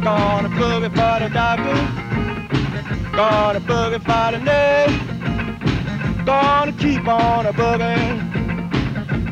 Gonna 0.00 0.50
boogie 0.50 0.90
for 0.94 1.18
the 1.18 1.28
doctor. 1.34 1.74
Gonna 3.10 3.60
boogie 3.60 4.00
for 4.08 4.30
the 4.30 4.38
nurse. 4.38 4.94
Gonna 6.24 6.72
keep 6.74 7.08
on 7.08 7.46
a 7.46 7.52
boogie 7.52 8.20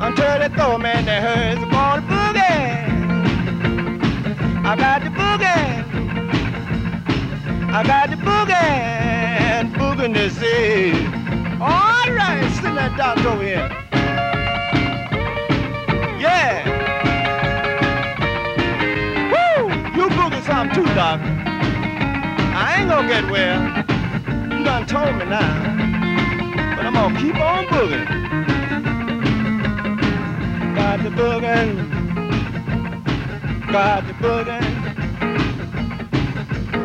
until 0.00 0.38
they 0.40 0.48
throw 0.56 0.78
me 0.78 0.90
in 0.90 1.04
the 1.04 1.20
hurts. 1.26 1.60
Gonna 1.70 2.02
boogie. 2.10 2.66
I 4.66 4.74
got 4.74 5.04
the 5.04 5.10
boogie. 5.10 5.84
I 7.72 7.84
got 7.84 8.10
the 8.10 8.16
boogie. 8.16 8.98
To 10.08 10.30
see. 10.30 11.17
Right, 12.10 12.50
send 12.62 12.76
that 12.78 12.96
doctor 12.96 13.28
over 13.28 13.42
here. 13.42 13.68
Yeah. 16.18 16.64
Woo! 19.30 19.68
You 19.94 20.08
boogie 20.08 20.42
some 20.44 20.70
too, 20.70 20.84
doc. 20.94 21.20
I 21.20 22.76
ain't 22.78 22.88
gonna 22.88 23.08
get 23.08 23.30
well. 23.30 23.60
You 24.56 24.64
done 24.64 24.86
told 24.86 25.16
me 25.16 25.26
now. 25.26 25.76
But 26.76 26.86
I'm 26.86 26.94
gonna 26.94 27.20
keep 27.20 27.36
on 27.36 27.66
booging. 27.66 28.06
Got 30.74 31.02
the 31.02 31.10
booging. 31.10 31.98
Got 33.70 34.06
the 34.06 34.14
booging. 34.14 34.64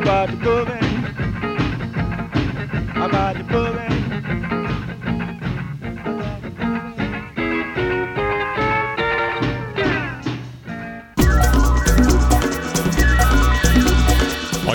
Got 0.03 0.29
the 0.31 0.37
booging. 0.37 0.89
I 2.95 3.09
got 3.09 3.37
the 3.37 3.43
booging. 3.43 3.92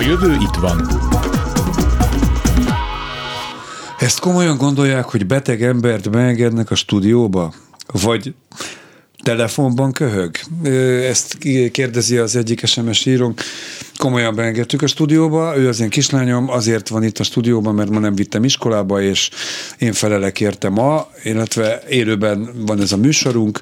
Jövő 0.09 0.33
itt 0.33 0.55
van. 0.55 0.87
Ezt 3.99 4.19
komolyan 4.19 4.57
gondolják, 4.57 5.05
hogy 5.05 5.25
beteg 5.25 5.63
embert 5.63 6.11
beengednek 6.11 6.71
a 6.71 6.75
stúdióba? 6.75 7.53
Vagy 8.03 8.33
telefonban 9.29 9.91
köhög? 9.91 10.31
Ezt 11.03 11.37
kérdezi 11.71 12.17
az 12.17 12.35
egyik 12.35 12.65
SMS 12.65 13.05
írónk. 13.05 13.41
Komolyan 13.97 14.35
beengedtük 14.35 14.81
a 14.81 14.87
stúdióba, 14.87 15.57
ő 15.57 15.67
az 15.67 15.79
én 15.79 15.89
kislányom, 15.89 16.49
azért 16.49 16.89
van 16.89 17.03
itt 17.03 17.17
a 17.17 17.23
stúdióban, 17.23 17.75
mert 17.75 17.89
ma 17.89 17.99
nem 17.99 18.15
vittem 18.15 18.43
iskolába, 18.43 19.01
és 19.01 19.29
én 19.77 19.93
felelek 19.93 20.39
érte 20.39 20.69
ma, 20.69 21.07
illetve 21.23 21.83
élőben 21.89 22.49
van 22.65 22.81
ez 22.81 22.91
a 22.91 22.97
műsorunk, 22.97 23.59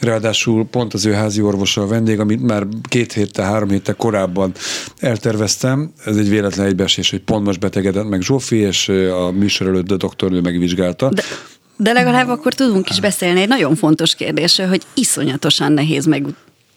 ráadásul 0.00 0.66
pont 0.66 0.94
az 0.94 1.06
ő 1.06 1.12
házi 1.12 1.42
orvosa 1.42 1.82
a 1.82 1.86
vendég, 1.86 2.20
amit 2.20 2.42
már 2.42 2.66
két 2.88 3.12
héttel, 3.12 3.44
három 3.44 3.68
héttel 3.68 3.94
korábban 3.94 4.52
elterveztem. 4.98 5.92
Ez 6.04 6.16
egy 6.16 6.28
véletlen 6.28 6.66
egybeesés, 6.66 7.10
hogy 7.10 7.20
pont 7.20 7.44
most 7.44 7.60
betegedett 7.60 8.08
meg 8.08 8.22
Zsófi, 8.22 8.56
és 8.56 8.88
a 8.88 9.30
műsor 9.30 9.66
előtt 9.66 9.90
a 9.90 9.96
doktornő 9.96 10.40
megvizsgálta. 10.40 11.08
De, 11.08 11.22
de 11.76 11.92
legalább 11.92 12.28
akkor 12.28 12.54
tudunk 12.54 12.90
is 12.90 13.00
beszélni 13.00 13.40
egy 13.40 13.48
nagyon 13.48 13.74
fontos 13.74 14.14
kérdésről, 14.14 14.68
hogy 14.68 14.82
iszonyatosan 14.94 15.72
nehéz 15.72 16.06
meg 16.06 16.26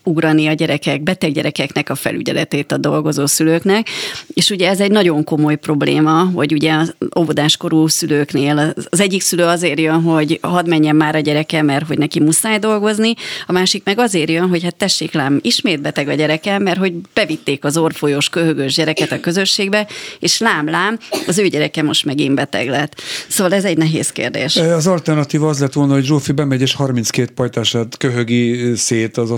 ugrani 0.05 0.47
a 0.47 0.53
gyerekek, 0.53 1.03
beteg 1.03 1.31
gyerekeknek 1.31 1.89
a 1.89 1.95
felügyeletét 1.95 2.71
a 2.71 2.77
dolgozó 2.77 3.25
szülőknek, 3.25 3.87
és 4.33 4.49
ugye 4.49 4.69
ez 4.69 4.79
egy 4.79 4.91
nagyon 4.91 5.23
komoly 5.23 5.55
probléma, 5.55 6.29
hogy 6.33 6.53
ugye 6.53 6.73
az 6.73 6.95
óvodáskorú 7.19 7.87
szülőknél 7.87 8.73
az 8.89 8.99
egyik 8.99 9.21
szülő 9.21 9.43
azért 9.43 9.79
jön, 9.79 10.01
hogy 10.01 10.39
hadd 10.41 10.69
menjen 10.69 10.95
már 10.95 11.15
a 11.15 11.19
gyereke, 11.19 11.61
mert 11.61 11.87
hogy 11.87 11.97
neki 11.97 12.19
muszáj 12.19 12.59
dolgozni, 12.59 13.13
a 13.47 13.51
másik 13.51 13.83
meg 13.83 13.99
azért 13.99 14.29
jön, 14.29 14.49
hogy 14.49 14.63
hát 14.63 14.75
tessék 14.75 15.13
lám, 15.13 15.39
ismét 15.41 15.81
beteg 15.81 16.07
a 16.07 16.13
gyereke, 16.13 16.59
mert 16.59 16.77
hogy 16.77 16.93
bevitték 17.13 17.63
az 17.63 17.77
orfolyós 17.77 18.29
köhögös 18.29 18.73
gyereket 18.73 19.11
a 19.11 19.19
közösségbe, 19.19 19.87
és 20.19 20.39
lám, 20.39 20.69
lám, 20.69 20.99
az 21.27 21.37
ő 21.37 21.47
gyereke 21.47 21.83
most 21.83 22.05
megint 22.05 22.35
beteg 22.35 22.69
lett. 22.69 23.01
Szóval 23.27 23.53
ez 23.53 23.65
egy 23.65 23.77
nehéz 23.77 24.09
kérdés. 24.09 24.55
Az 24.55 24.87
alternatíva 24.87 25.49
az 25.49 25.59
lett 25.59 25.73
volna, 25.73 25.93
hogy 25.93 26.03
Zsófi 26.03 26.31
bemegy 26.31 26.61
és 26.61 26.73
32 26.73 27.31
pajtását 27.33 27.97
köhögi 27.97 28.75
szét 28.75 29.17
az 29.17 29.31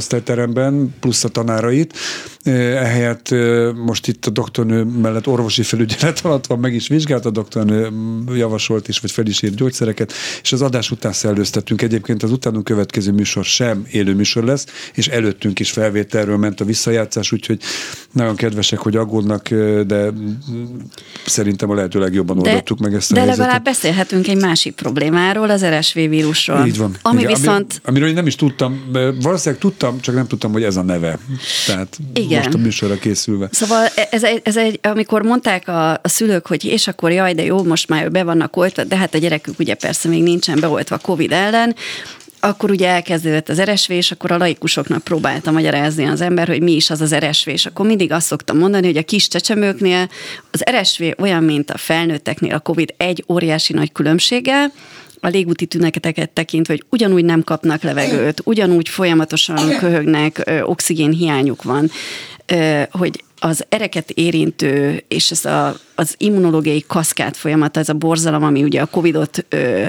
osztályteremben, 0.57 0.95
plusz 0.99 1.23
a 1.23 1.29
tanárait. 1.29 1.93
Ehelyett 2.43 3.29
most 3.75 4.07
itt 4.07 4.25
a 4.25 4.29
doktornő 4.29 4.83
mellett 4.83 5.27
orvosi 5.27 5.63
felügyelet 5.63 6.19
alatt 6.23 6.47
van, 6.47 6.59
meg 6.59 6.73
is 6.73 6.87
vizsgált, 6.87 7.25
a 7.25 7.29
doktornő 7.29 7.89
javasolt 8.35 8.87
is, 8.87 8.99
vagy 8.99 9.11
fel 9.11 9.25
is 9.25 9.41
írt 9.41 9.55
gyógyszereket, 9.55 10.13
és 10.41 10.51
az 10.51 10.61
adás 10.61 10.91
után 10.91 11.13
szellőztettünk. 11.13 11.81
Egyébként 11.81 12.23
az 12.23 12.31
utánunk 12.31 12.63
következő 12.63 13.11
műsor 13.11 13.45
sem 13.45 13.85
élő 13.91 14.15
műsor 14.15 14.43
lesz, 14.43 14.65
és 14.93 15.07
előttünk 15.07 15.59
is 15.59 15.71
felvételről 15.71 16.37
ment 16.37 16.61
a 16.61 16.65
visszajátszás, 16.65 17.31
úgyhogy 17.31 17.61
nagyon 18.17 18.35
kedvesek, 18.35 18.79
hogy 18.79 18.95
aggódnak, 18.95 19.49
de 19.87 20.09
szerintem 21.25 21.69
a 21.69 21.73
lehető 21.73 21.99
legjobban 21.99 22.37
oldottuk 22.37 22.79
meg 22.79 22.93
ezt 22.93 23.11
a 23.11 23.13
De 23.13 23.19
helyzetet. 23.19 23.45
legalább 23.45 23.63
beszélhetünk 23.63 24.27
egy 24.27 24.41
másik 24.41 24.75
problémáról, 24.75 25.49
az 25.49 25.65
RSV 25.65 25.97
vírusról. 25.97 26.65
Így 26.65 26.77
van. 26.77 26.95
Ami 27.01 27.19
Igen, 27.19 27.33
viszont... 27.33 27.71
Ami, 27.71 27.79
amiről 27.83 28.07
én 28.07 28.13
nem 28.13 28.27
is 28.27 28.35
tudtam, 28.35 28.91
valószínűleg 29.21 29.61
tudtam, 29.61 29.99
csak 29.99 30.15
nem 30.15 30.27
tudtam, 30.27 30.51
hogy 30.51 30.63
ez 30.63 30.75
a 30.75 30.81
neve. 30.81 31.19
Tehát 31.65 31.97
Igen. 32.13 32.43
most 32.43 32.53
a 32.53 32.57
műsorra 32.57 32.95
készülve. 32.95 33.49
Szóval 33.51 33.85
ez 34.11 34.23
egy, 34.23 34.41
ez 34.43 34.57
egy, 34.57 34.79
amikor 34.83 35.21
mondták 35.21 35.67
a, 35.67 35.91
a 35.91 35.99
szülők, 36.03 36.47
hogy 36.47 36.63
és 36.65 36.87
akkor 36.87 37.11
jaj, 37.11 37.33
de 37.33 37.43
jó, 37.43 37.63
most 37.63 37.89
már 37.89 38.11
be 38.11 38.23
vannak 38.23 38.57
oltva, 38.57 38.83
de 38.83 38.97
hát 38.97 39.13
a 39.13 39.17
gyerekük 39.17 39.59
ugye 39.59 39.73
persze 39.73 40.09
még 40.09 40.23
nincsen 40.23 40.59
beoltva 40.59 40.97
Covid 40.97 41.31
ellen, 41.31 41.75
akkor 42.39 42.71
ugye 42.71 42.87
elkezdődött 42.87 43.49
az 43.49 43.61
RSV, 43.61 43.91
és 43.91 44.11
akkor 44.11 44.31
a 44.31 44.37
laikusoknak 44.37 45.03
próbálta 45.03 45.51
magyarázni 45.51 46.05
az 46.05 46.21
ember, 46.21 46.47
hogy 46.47 46.61
mi 46.61 46.71
is 46.71 46.89
az 46.89 47.01
az 47.01 47.15
RSV, 47.15 47.49
és 47.49 47.65
akkor 47.65 47.85
mindig 47.85 48.11
azt 48.11 48.27
szoktam 48.27 48.57
mondani, 48.57 48.85
hogy 48.85 48.97
a 48.97 49.03
kis 49.03 49.27
csecsemőknél 49.27 50.09
az 50.51 50.63
RSV 50.71 51.03
olyan, 51.17 51.43
mint 51.43 51.71
a 51.71 51.77
felnőtteknél 51.77 52.53
a 52.53 52.59
Covid 52.59 52.93
egy 52.97 53.23
óriási 53.27 53.73
nagy 53.73 53.91
különbséggel, 53.91 54.71
a 55.19 55.27
légúti 55.27 55.65
tüneteket 55.65 56.29
tekintve, 56.29 56.73
hogy 56.73 56.85
ugyanúgy 56.89 57.25
nem 57.25 57.43
kapnak 57.43 57.81
levegőt, 57.81 58.41
ugyanúgy 58.43 58.89
folyamatosan 58.89 59.77
köhögnek, 59.77 60.51
oxigén 60.63 61.11
hiányuk 61.11 61.63
van, 61.63 61.91
hogy 62.91 63.23
az 63.39 63.65
ereket 63.69 64.11
érintő, 64.11 65.03
és 65.07 65.31
ez 65.31 65.45
a, 65.45 65.79
az 65.95 66.15
immunológiai 66.17 66.83
kaszkát 66.87 67.37
folyamata, 67.37 67.79
ez 67.79 67.89
a 67.89 67.93
borzalom, 67.93 68.43
ami 68.43 68.63
ugye 68.63 68.81
a 68.81 68.85
Covidot 68.85 69.45
ö, 69.49 69.85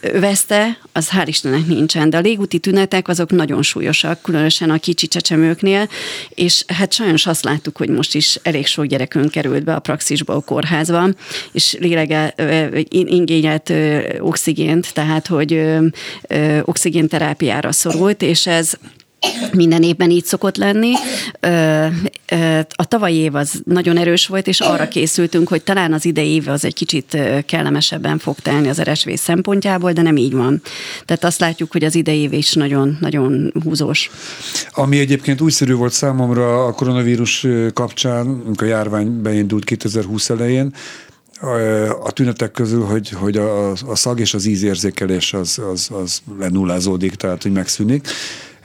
övezte, 0.00 0.78
az 0.92 1.08
hál' 1.10 1.26
Istennek 1.26 1.66
nincsen, 1.66 2.10
de 2.10 2.16
a 2.16 2.20
légúti 2.20 2.58
tünetek 2.58 3.08
azok 3.08 3.30
nagyon 3.30 3.62
súlyosak, 3.62 4.22
különösen 4.22 4.70
a 4.70 4.78
kicsi 4.78 5.06
csecsemőknél, 5.08 5.88
és 6.28 6.64
hát 6.66 6.92
sajnos 6.92 7.26
azt 7.26 7.44
láttuk, 7.44 7.76
hogy 7.76 7.88
most 7.88 8.14
is 8.14 8.38
elég 8.42 8.66
sok 8.66 8.84
gyerekünk 8.84 9.30
került 9.30 9.64
be 9.64 9.74
a 9.74 9.78
praxisba 9.78 10.34
a 10.34 10.40
kórházba, 10.40 11.08
és 11.52 11.76
lélege, 11.80 12.34
ingényelt 12.90 13.72
oxigént, 14.18 14.94
tehát 14.94 15.26
hogy 15.26 15.62
oxigénterápiára 16.62 17.72
szorult, 17.72 18.22
és 18.22 18.46
ez 18.46 18.72
minden 19.52 19.82
évben 19.82 20.10
így 20.10 20.24
szokott 20.24 20.56
lenni. 20.56 20.92
A 22.68 22.84
tavalyi 22.84 23.16
év 23.16 23.34
az 23.34 23.62
nagyon 23.64 23.96
erős 23.96 24.26
volt, 24.26 24.46
és 24.46 24.60
arra 24.60 24.88
készültünk, 24.88 25.48
hogy 25.48 25.62
talán 25.62 25.92
az 25.92 26.04
idei 26.04 26.28
év 26.28 26.48
az 26.48 26.64
egy 26.64 26.74
kicsit 26.74 27.18
kellemesebben 27.46 28.18
fog 28.18 28.38
telni 28.38 28.68
az 28.68 28.82
RSV 28.82 29.08
szempontjából, 29.14 29.92
de 29.92 30.02
nem 30.02 30.16
így 30.16 30.32
van. 30.32 30.62
Tehát 31.04 31.24
azt 31.24 31.40
látjuk, 31.40 31.72
hogy 31.72 31.84
az 31.84 31.94
idei 31.94 32.18
év 32.18 32.32
is 32.32 32.52
nagyon, 32.52 32.96
nagyon 33.00 33.52
húzós. 33.64 34.10
Ami 34.70 34.98
egyébként 34.98 35.40
újszerű 35.40 35.74
volt 35.74 35.92
számomra 35.92 36.64
a 36.64 36.72
koronavírus 36.72 37.46
kapcsán, 37.74 38.42
amikor 38.46 38.66
a 38.66 38.70
járvány 38.70 39.22
beindult 39.22 39.64
2020 39.64 40.30
elején, 40.30 40.74
a 42.02 42.12
tünetek 42.12 42.50
közül, 42.50 42.84
hogy, 42.84 43.10
hogy 43.10 43.36
a, 43.36 43.70
a 43.70 43.94
szag 43.94 44.20
és 44.20 44.34
az 44.34 44.44
ízérzékelés 44.44 45.32
az, 45.32 45.60
az, 45.72 45.88
az 45.92 46.22
lenullázódik, 46.38 47.14
tehát 47.14 47.42
hogy 47.42 47.52
megszűnik. 47.52 48.08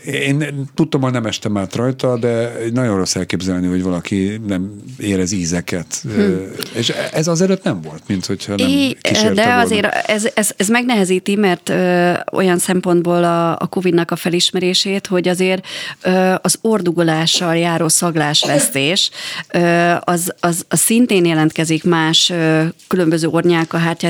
Én 0.05 0.69
tudtam, 0.73 1.01
hogy 1.01 1.11
nem 1.11 1.25
estem 1.25 1.57
át 1.57 1.75
rajta, 1.75 2.17
de 2.17 2.51
nagyon 2.73 2.97
rossz 2.97 3.15
elképzelni, 3.15 3.67
hogy 3.67 3.83
valaki 3.83 4.41
nem 4.47 4.71
érez 4.97 5.31
ízeket. 5.31 6.01
Hm. 6.15 6.31
És 6.75 6.89
ez 7.13 7.27
az 7.27 7.41
előtt 7.41 7.63
nem 7.63 7.81
volt, 7.81 8.01
mint 8.07 8.25
hogyha 8.25 8.55
nem 8.55 8.67
kísérte 9.01 9.33
de 9.33 9.43
volna. 9.45 9.59
azért 9.59 9.85
ez, 9.85 10.27
ez, 10.33 10.51
ez 10.57 10.67
megnehezíti, 10.67 11.35
mert 11.35 11.69
ö, 11.69 12.11
olyan 12.31 12.57
szempontból 12.57 13.23
a, 13.23 13.51
a 13.51 13.67
COVID-nak 13.67 14.11
a 14.11 14.15
felismerését, 14.15 15.07
hogy 15.07 15.27
azért 15.27 15.65
ö, 16.01 16.33
az 16.41 16.57
ordugolással 16.61 17.55
járó 17.57 17.87
szaglásvesztés 17.87 19.09
ö, 19.53 19.93
az, 19.99 20.33
az, 20.39 20.65
az 20.67 20.79
szintén 20.79 21.25
jelentkezik 21.25 21.83
más 21.83 22.29
ö, 22.29 22.63
különböző 22.87 23.27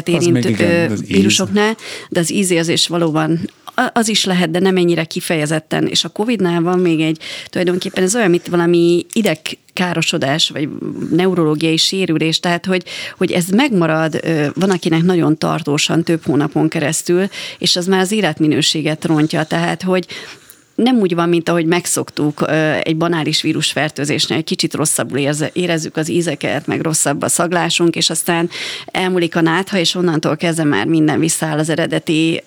érintő 0.07 0.49
igen, 0.49 0.89
ö, 0.89 0.93
az 0.93 1.01
íz. 1.01 1.07
vírusoknál, 1.07 1.75
de 2.09 2.19
az 2.19 2.31
ízérzés 2.31 2.87
valóban 2.87 3.39
a- 3.62 3.62
az 3.93 4.07
is 4.07 4.25
lehet, 4.25 4.51
de 4.51 4.59
nem 4.59 4.77
ennyire 4.77 5.03
kifejezetten. 5.03 5.87
És 5.87 6.03
a 6.03 6.09
Covid-nál 6.09 6.61
van 6.61 6.79
még 6.79 7.01
egy, 7.01 7.19
tulajdonképpen 7.45 8.03
ez 8.03 8.15
olyan, 8.15 8.29
mint 8.29 8.47
valami 8.47 9.05
ideg 9.13 9.37
károsodás, 9.73 10.49
vagy 10.49 10.69
neurológiai 11.11 11.77
sérülés, 11.77 12.39
tehát 12.39 12.65
hogy, 12.65 12.83
hogy 13.17 13.31
ez 13.31 13.47
megmarad, 13.47 14.19
van 14.53 14.69
akinek 14.69 15.01
nagyon 15.01 15.37
tartósan, 15.37 16.03
több 16.03 16.25
hónapon 16.25 16.69
keresztül, 16.69 17.27
és 17.57 17.75
az 17.75 17.87
már 17.87 17.99
az 17.99 18.11
életminőséget 18.11 19.05
rontja, 19.05 19.43
tehát 19.43 19.81
hogy 19.81 20.07
nem 20.75 20.97
úgy 20.97 21.15
van, 21.15 21.29
mint 21.29 21.49
ahogy 21.49 21.65
megszoktuk 21.65 22.45
egy 22.83 22.97
banális 22.97 23.41
vírusfertőzésnél, 23.41 24.37
egy 24.37 24.43
kicsit 24.43 24.73
rosszabbul 24.73 25.19
érezzük 25.53 25.97
az 25.97 26.09
ízeket, 26.09 26.67
meg 26.67 26.81
rosszabb 26.81 27.21
a 27.21 27.29
szaglásunk, 27.29 27.95
és 27.95 28.09
aztán 28.09 28.49
elmúlik 28.85 29.35
a 29.35 29.41
nátha, 29.41 29.77
és 29.77 29.95
onnantól 29.95 30.37
kezdve 30.37 30.63
már 30.63 30.85
minden 30.85 31.19
visszaáll 31.19 31.57
az 31.57 31.69
eredeti. 31.69 32.41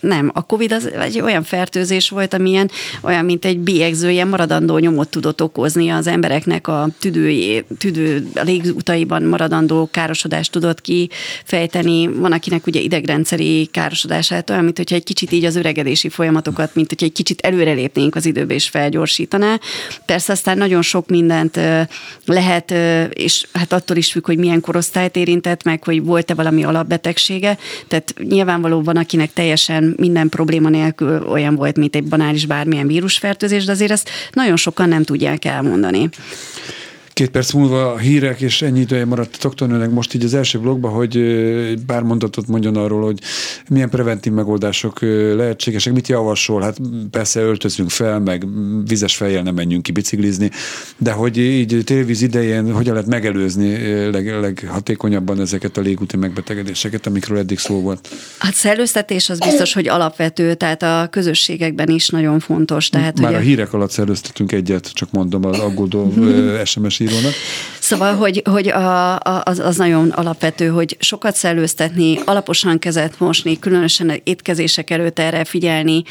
Nem, 0.00 0.30
a 0.34 0.42
Covid 0.42 0.72
az 0.72 0.90
egy 0.92 1.20
olyan 1.20 1.42
fertőzés 1.42 2.08
volt, 2.08 2.34
amilyen 2.34 2.70
olyan, 3.02 3.24
mint 3.24 3.44
egy 3.44 3.58
bélyegző, 3.58 4.10
ilyen 4.10 4.28
maradandó 4.28 4.78
nyomot 4.78 5.08
tudott 5.08 5.42
okozni 5.42 5.88
az 5.88 6.06
embereknek 6.06 6.68
a 6.68 6.88
tüdőjé, 7.00 7.64
tüdő, 7.78 8.30
a 8.34 8.42
légutaiban 8.42 9.22
maradandó 9.22 9.88
károsodást 9.90 10.52
tudott 10.52 10.80
kifejteni. 10.80 12.06
Van, 12.06 12.32
akinek 12.32 12.66
ugye 12.66 12.80
idegrendszeri 12.80 13.68
károsodását, 13.70 14.50
olyan, 14.50 14.64
mint 14.64 14.76
hogyha 14.76 14.96
egy 14.96 15.04
kicsit 15.04 15.32
így 15.32 15.44
az 15.44 15.56
öregedési 15.56 16.08
folyamatokat, 16.08 16.74
mint 16.74 16.88
hogyha 16.88 17.06
egy 17.06 17.12
kicsit 17.12 17.40
előrelépnénk 17.74 18.14
az 18.14 18.26
időbe 18.26 18.54
és 18.54 18.68
felgyorsítaná. 18.68 19.60
Persze 20.06 20.32
aztán 20.32 20.58
nagyon 20.58 20.82
sok 20.82 21.08
mindent 21.08 21.60
lehet, 22.24 22.70
és 23.12 23.46
hát 23.52 23.72
attól 23.72 23.96
is 23.96 24.12
függ, 24.12 24.26
hogy 24.26 24.38
milyen 24.38 24.60
korosztályt 24.60 25.16
érintett 25.16 25.62
meg, 25.62 25.84
hogy 25.84 26.04
volt-e 26.04 26.34
valami 26.34 26.64
alapbetegsége. 26.64 27.58
Tehát 27.88 28.14
nyilvánvaló 28.18 28.82
van, 28.82 28.96
akinek 28.96 29.32
teljesen 29.32 29.94
minden 29.96 30.28
probléma 30.28 30.68
nélkül 30.68 31.26
olyan 31.26 31.54
volt, 31.54 31.76
mint 31.76 31.96
egy 31.96 32.04
banális 32.04 32.46
bármilyen 32.46 32.86
vírusfertőzés, 32.86 33.64
de 33.64 33.72
azért 33.72 33.90
ezt 33.90 34.10
nagyon 34.32 34.56
sokan 34.56 34.88
nem 34.88 35.02
tudják 35.02 35.44
elmondani. 35.44 36.08
Két 37.14 37.30
perc 37.30 37.52
múlva 37.52 37.92
a 37.92 37.98
hírek, 37.98 38.40
és 38.40 38.62
ennyi 38.62 38.80
ideje 38.80 39.04
maradt 39.04 39.34
a 39.34 39.38
doktornőnek 39.42 39.90
most 39.90 40.14
így 40.14 40.24
az 40.24 40.34
első 40.34 40.58
blogban, 40.58 40.92
hogy 40.92 41.16
ö, 41.16 41.72
pár 41.86 42.02
mondatot 42.02 42.46
mondjon 42.46 42.76
arról, 42.76 43.02
hogy 43.02 43.18
milyen 43.68 43.90
preventív 43.90 44.32
megoldások 44.32 45.00
lehetségesek, 45.36 45.92
mit 45.92 46.08
javasol. 46.08 46.62
Hát 46.62 46.76
persze 47.10 47.40
öltözünk 47.40 47.90
fel, 47.90 48.20
meg 48.20 48.46
vizes 48.88 49.16
fejjel 49.16 49.42
nem 49.42 49.54
menjünk 49.54 49.82
ki 49.82 49.92
biciklizni, 49.92 50.50
de 50.98 51.12
hogy 51.12 51.38
így 51.38 51.82
tévíz 51.84 52.22
idején 52.22 52.72
hogyan 52.72 52.94
lehet 52.94 53.08
megelőzni 53.08 53.76
leg, 54.10 54.40
leghatékonyabban 54.40 55.40
ezeket 55.40 55.76
a 55.76 55.80
légúti 55.80 56.16
megbetegedéseket, 56.16 57.06
amikről 57.06 57.38
eddig 57.38 57.58
szó 57.58 57.80
volt. 57.80 58.08
Hát 58.38 58.54
szellőztetés 58.54 59.30
az 59.30 59.38
biztos, 59.38 59.72
hogy 59.72 59.88
alapvető, 59.88 60.54
tehát 60.54 60.82
a 60.82 61.08
közösségekben 61.10 61.88
is 61.88 62.08
nagyon 62.08 62.40
fontos. 62.40 62.88
Tehát, 62.88 63.20
Már 63.20 63.32
hogy 63.32 63.40
a 63.40 63.44
hírek 63.44 63.72
alatt 63.72 63.90
szerőztetünk 63.90 64.52
egyet, 64.52 64.90
csak 64.92 65.10
mondom 65.10 65.44
az 65.44 65.58
aggódó 65.58 66.12
SMS 66.64 67.02
írónak. 67.04 67.32
Szóval, 67.78 68.14
hogy, 68.14 68.42
hogy 68.50 68.68
a, 68.68 69.14
a, 69.14 69.42
az, 69.44 69.58
az 69.58 69.76
nagyon 69.76 70.08
alapvető, 70.08 70.66
hogy 70.66 70.96
sokat 71.00 71.36
szellőztetni, 71.36 72.18
alaposan 72.24 72.78
kezet 72.78 73.18
mosni, 73.18 73.58
különösen 73.58 74.20
étkezések 74.24 74.90
előtt 74.90 75.18
erre 75.18 75.44
figyelni. 75.44 76.02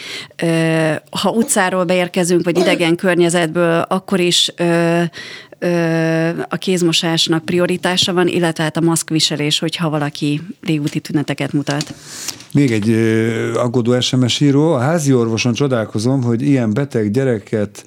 Ha 1.22 1.30
utcáról 1.30 1.84
beérkezünk, 1.84 2.44
vagy 2.44 2.58
idegen 2.58 2.96
környezetből, 2.96 3.86
akkor 3.88 4.20
is 4.20 4.52
a 6.50 6.58
kézmosásnak 6.58 7.46
prioritása 7.46 8.14
van, 8.14 8.28
illetve 8.28 8.64
hát 8.64 8.78
a 8.78 8.82
maszkviselés, 8.82 9.60
hogyha 9.60 9.90
valaki 9.90 10.42
légúti 10.62 11.00
tüneteket 11.00 11.54
mutat. 11.54 11.94
Még 12.54 12.72
egy 12.72 12.90
aggódó 13.56 14.00
SMS 14.00 14.40
író. 14.40 14.74
A 14.74 14.80
házi 14.80 15.14
orvoson 15.14 15.54
csodálkozom, 15.54 16.24
hogy 16.24 16.42
ilyen 16.42 16.74
beteg 16.74 17.12
gyereket 17.12 17.86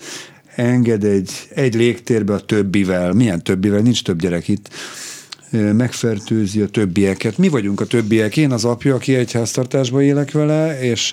enged 0.57 1.05
egy, 1.05 1.31
egy 1.55 1.75
légtérbe 1.75 2.35
a 2.35 2.41
többivel. 2.41 3.13
Milyen 3.13 3.43
többivel? 3.43 3.81
Nincs 3.81 4.03
több 4.03 4.21
gyerek 4.21 4.49
itt. 4.49 4.69
Megfertőzi 5.73 6.61
a 6.61 6.67
többieket. 6.67 7.39
Mi 7.39 7.49
vagyunk 7.49 7.81
a 7.81 7.87
többiek. 7.87 8.37
Én 8.37 8.51
az 8.51 8.65
apja, 8.65 8.95
aki 8.95 9.15
egy 9.15 9.33
háztartásban 9.33 10.03
élek 10.03 10.31
vele, 10.31 10.81
és 10.81 11.13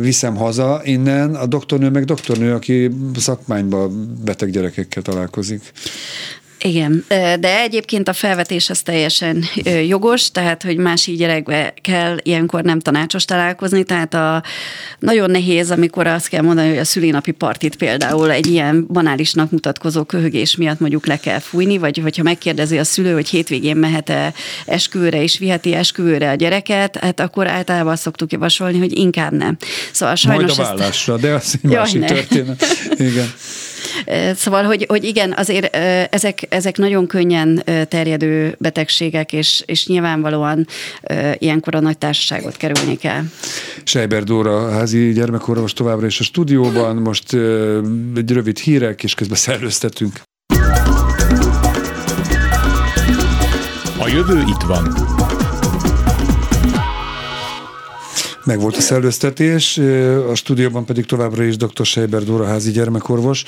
viszem 0.00 0.36
haza 0.36 0.80
innen. 0.84 1.34
A 1.34 1.46
doktornő 1.46 1.90
meg 1.90 2.04
doktornő, 2.04 2.54
aki 2.54 2.90
szakmányban 3.16 4.18
beteg 4.24 4.50
gyerekekkel 4.50 5.02
találkozik. 5.02 5.72
Igen, 6.64 7.04
de 7.40 7.60
egyébként 7.60 8.08
a 8.08 8.12
felvetés 8.12 8.70
az 8.70 8.80
teljesen 8.80 9.44
jogos, 9.86 10.30
tehát, 10.30 10.62
hogy 10.62 10.76
másik 10.76 11.16
gyerekbe 11.16 11.74
kell 11.80 12.16
ilyenkor 12.22 12.62
nem 12.62 12.80
tanácsos 12.80 13.24
találkozni, 13.24 13.84
tehát 13.84 14.14
a, 14.14 14.42
nagyon 14.98 15.30
nehéz, 15.30 15.70
amikor 15.70 16.06
azt 16.06 16.28
kell 16.28 16.42
mondani, 16.42 16.68
hogy 16.68 16.78
a 16.78 16.84
szülinapi 16.84 17.30
partit 17.30 17.76
például 17.76 18.30
egy 18.30 18.46
ilyen 18.46 18.86
banálisnak 18.86 19.50
mutatkozó 19.50 20.04
köhögés 20.04 20.56
miatt 20.56 20.80
mondjuk 20.80 21.06
le 21.06 21.16
kell 21.16 21.38
fújni, 21.38 21.78
vagy 21.78 21.98
hogyha 21.98 22.22
megkérdezi 22.22 22.78
a 22.78 22.84
szülő, 22.84 23.12
hogy 23.12 23.28
hétvégén 23.28 23.76
mehet-e 23.76 24.32
esküvőre 24.66 25.22
és 25.22 25.38
viheti 25.38 25.74
esküvőre 25.74 26.30
a 26.30 26.34
gyereket, 26.34 26.96
hát 26.96 27.20
akkor 27.20 27.46
általában 27.46 27.92
azt 27.92 28.02
szoktuk 28.02 28.32
javasolni, 28.32 28.78
hogy 28.78 28.98
inkább 28.98 29.32
nem. 29.32 29.56
Szóval 29.92 30.14
sajnos 30.14 30.56
Majd 30.56 30.58
a 30.58 30.62
ezt- 30.62 30.78
vállásra, 30.78 31.16
de 31.16 31.32
az 31.32 31.58
egy 31.62 31.70
másik 31.70 32.00
ne. 32.00 32.06
történet. 32.06 32.64
Igen. 32.96 33.32
Szóval, 34.34 34.64
hogy, 34.64 34.84
hogy 34.88 35.04
igen, 35.04 35.32
azért 35.36 35.76
ezek, 36.10 36.46
ezek 36.48 36.76
nagyon 36.76 37.06
könnyen 37.06 37.62
terjedő 37.88 38.56
betegségek, 38.58 39.32
és, 39.32 39.62
és 39.66 39.86
nyilvánvalóan 39.86 40.66
ilyenkor 41.38 41.74
a 41.74 41.80
nagy 41.80 41.98
társaságot 41.98 42.56
kerülni 42.56 42.96
kell. 42.96 43.22
Sejber 43.84 44.22
Dóra, 44.22 44.70
házi 44.70 45.12
gyermekorvos 45.12 45.72
továbbra 45.72 46.06
is 46.06 46.20
a 46.20 46.22
stúdióban. 46.22 46.96
Most 46.96 47.32
egy 48.16 48.30
rövid 48.30 48.58
hírek, 48.58 49.02
és 49.02 49.14
közben 49.14 49.36
szellőztetünk. 49.36 50.20
A 53.98 54.08
jövő 54.08 54.38
itt 54.40 54.62
van. 54.66 55.41
Meg 58.44 58.60
volt 58.60 58.76
a 58.76 58.80
szellőztetés, 58.80 59.78
a 60.28 60.34
stúdióban 60.34 60.84
pedig 60.84 61.06
továbbra 61.06 61.42
is 61.44 61.56
dr. 61.56 61.84
Seiber 61.84 62.24
Dóra 62.24 62.46
házi 62.46 62.70
gyermekorvos, 62.70 63.44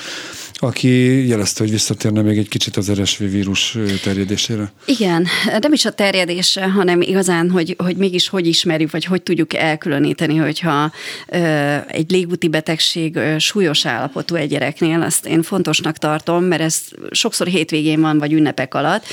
aki 0.54 1.26
jelezte, 1.26 1.62
hogy 1.62 1.72
visszatérne 1.72 2.22
még 2.22 2.38
egy 2.38 2.48
kicsit 2.48 2.76
az 2.76 2.92
RSV 2.92 3.22
vírus 3.22 3.78
terjedésére. 4.02 4.72
Igen, 4.85 5.26
nem 5.61 5.72
is 5.72 5.85
a 5.85 5.92
terjedésre, 5.92 6.70
hanem 6.70 7.00
igazán, 7.00 7.50
hogy, 7.50 7.74
hogy 7.78 7.96
mégis 7.96 8.28
hogy 8.28 8.46
ismerjük, 8.46 8.90
vagy 8.90 9.04
hogy 9.04 9.22
tudjuk 9.22 9.54
elkülöníteni, 9.54 10.37
hogyha 10.37 10.92
ö, 11.28 11.76
egy 11.88 12.11
légúti 12.11 12.48
betegség 12.48 13.16
ö, 13.16 13.38
súlyos 13.38 13.87
állapotú 13.87 14.35
egy 14.35 14.48
gyereknél, 14.48 15.02
azt 15.02 15.26
én 15.26 15.42
fontosnak 15.42 15.98
tartom, 15.98 16.44
mert 16.44 16.62
ez 16.62 16.80
sokszor 17.11 17.46
hétvégén 17.46 18.00
van, 18.00 18.18
vagy 18.18 18.33
ünnepek 18.33 18.74
alatt. 18.74 19.04